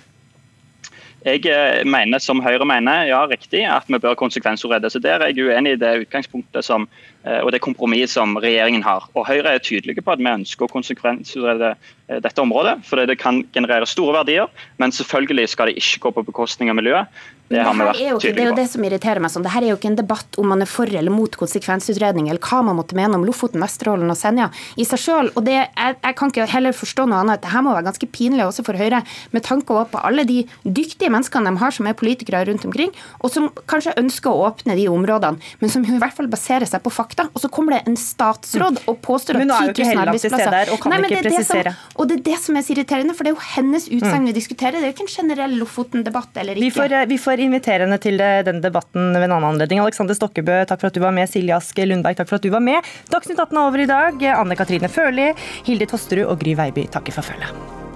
Jeg 1.26 1.46
eh, 1.52 1.84
mener, 1.84 2.22
som 2.24 2.40
Høyre 2.40 2.66
mener, 2.66 3.04
ja, 3.10 3.26
riktig, 3.28 3.66
at 3.68 3.88
vi 3.88 4.00
bør 4.00 4.16
konsekvensutrede. 4.16 4.90
Så 4.90 5.00
Der 5.00 5.20
er 5.20 5.34
jeg 5.34 5.46
uenig 5.46 5.76
i 5.76 5.82
det 5.82 5.98
utgangspunktet 6.06 6.66
som 6.66 6.88
Eh, 7.28 7.42
og 7.44 7.52
det 7.52 7.60
kompromisset 7.60 8.16
som 8.16 8.38
regjeringen 8.40 8.84
har. 8.86 9.04
Og 9.12 9.26
Høyre 9.28 9.58
er 9.58 9.64
tydelige 9.64 10.02
på 10.02 10.14
at 10.14 10.22
vi 10.24 10.32
ønsker 10.32 10.66
å 10.66 10.72
konsekvensutrede 10.72 11.74
eh, 11.74 12.22
dette 12.24 12.40
området, 12.40 12.78
fordi 12.88 13.10
det 13.10 13.18
kan 13.20 13.42
generere 13.56 13.90
store 13.90 14.22
verdier, 14.22 14.48
men 14.80 14.96
selvfølgelig 14.96 15.50
skal 15.52 15.68
det 15.68 15.82
ikke 15.82 16.06
gå 16.06 16.14
på 16.16 16.24
bekostning 16.30 16.72
av 16.72 16.80
miljøet. 16.80 17.20
Det 17.50 17.58
det, 17.58 17.94
tydelige 17.98 18.14
på. 18.20 18.36
Det 18.36 18.44
er 18.44 18.50
jo 18.50 18.58
det 18.60 18.68
som 18.70 18.86
irriterer 18.86 19.24
meg 19.24 19.34
sånn. 19.34 19.46
Dette 19.48 19.62
er 19.64 19.72
jo 19.72 19.78
ikke 19.80 19.92
en 19.92 20.00
debatt 20.00 20.40
om 20.42 20.50
man 20.54 20.62
er 20.62 20.70
for 20.70 20.90
eller 20.90 21.14
mot 21.14 21.38
konsekvensutredning, 21.42 22.30
eller 22.30 22.44
hva 22.44 22.62
man 22.66 22.78
måtte 22.78 22.98
mene 22.98 23.18
om 23.18 23.26
Lofoten, 23.26 23.62
Vesterålen 23.64 24.12
og 24.12 24.18
Senja 24.20 24.50
i 24.78 24.86
seg 24.88 25.02
sjøl. 25.02 25.32
Og 25.34 25.46
det, 25.48 25.58
jeg, 25.58 25.98
jeg, 25.98 26.18
kan 26.20 26.34
ikke 26.34 26.50
heller 26.54 26.78
forstå 26.78 27.08
noe 27.10 27.24
annet. 27.24 27.42
Dette 27.44 27.64
må 27.66 27.74
være 27.74 27.88
ganske 27.90 28.12
pinlig 28.14 28.46
også 28.46 28.66
for 28.68 28.78
Høyre, 28.80 29.02
med 29.34 29.46
tanke 29.46 29.82
på 29.90 30.04
alle 30.04 30.26
de 30.30 30.44
dyktige 30.64 31.12
menneskene 31.14 31.50
de 31.50 31.64
har 31.64 31.74
som 31.76 31.90
er 31.90 31.98
politikere 31.98 32.46
rundt 32.50 32.68
omkring, 32.70 32.94
og 33.24 33.34
som 33.34 33.50
kanskje 33.70 33.96
ønsker 34.00 34.30
å 34.30 34.50
åpne 34.50 34.78
de 34.78 34.86
områdene, 34.92 35.42
men 35.62 35.74
som 35.74 35.86
i 35.86 35.98
hvert 35.98 36.16
fall 36.16 36.30
baserer 36.32 36.70
seg 36.70 36.84
på 36.86 36.94
fakta 36.94 37.30
og 37.34 37.42
så 37.42 37.50
kommer 37.52 37.76
det 37.76 37.82
en 37.90 37.98
statsråd 38.00 38.82
og 38.90 39.00
påstår 39.06 39.40
at 39.40 39.76
10 39.76 39.84
000 39.84 40.02
arbeidsplasser 40.04 40.74
og 40.74 40.82
kan 40.84 40.96
Nei, 40.96 41.10
presisere. 41.12 41.74
Som, 41.74 41.96
og 42.02 42.10
det 42.10 42.18
er 42.20 42.24
det 42.30 42.38
som 42.42 42.58
er 42.58 42.66
så 42.66 42.74
irriterende, 42.76 43.16
for 43.18 43.28
det 43.28 43.34
er 43.34 43.38
jo 43.38 43.46
hennes 43.54 43.88
utsagn 43.90 44.24
mm. 44.24 44.30
vi 44.30 44.36
diskuterer. 44.36 44.78
Det 44.80 44.88
er 44.88 44.92
jo 44.92 44.96
ikke 44.98 45.06
en 45.06 45.14
generell 45.14 45.56
Lofoten-debatt 45.60 46.40
eller 46.42 46.60
ikke. 46.60 46.66
Vi 46.66 46.74
får, 46.76 46.96
eh, 46.98 47.06
vi 47.10 47.20
får, 47.22 47.39
invitere 47.46 47.86
henne 47.86 48.00
til 48.02 48.20
denne 48.20 48.64
debatten 48.64 49.12
ved 49.16 49.28
en 49.28 49.36
annen 49.38 49.50
anledning. 49.54 49.82
Alexander 49.84 50.18
Stokkebø, 50.18 50.62
takk 50.70 50.84
for 50.84 50.92
at 50.92 50.98
du 50.98 51.04
var 51.04 51.16
med. 51.16 51.30
Silje 51.32 51.58
Ask 51.58 51.80
Lundberg, 51.80 52.20
takk 52.20 52.32
for 52.32 52.40
at 52.40 52.46
du 52.46 52.54
var 52.54 52.64
med. 52.64 52.86
Dagsnytt 53.12 53.40
18 53.40 53.58
er 53.58 53.66
over 53.66 53.84
i 53.84 53.90
dag. 53.90 54.26
Anne 54.38 54.60
Katrine 54.60 54.92
Førli, 54.92 55.32
Hilde 55.68 55.90
Tosterud 55.90 56.30
og 56.30 56.42
Gry 56.44 56.58
Veiby 56.60 56.90
takker 56.94 57.16
for 57.16 57.32
følget. 57.34 57.89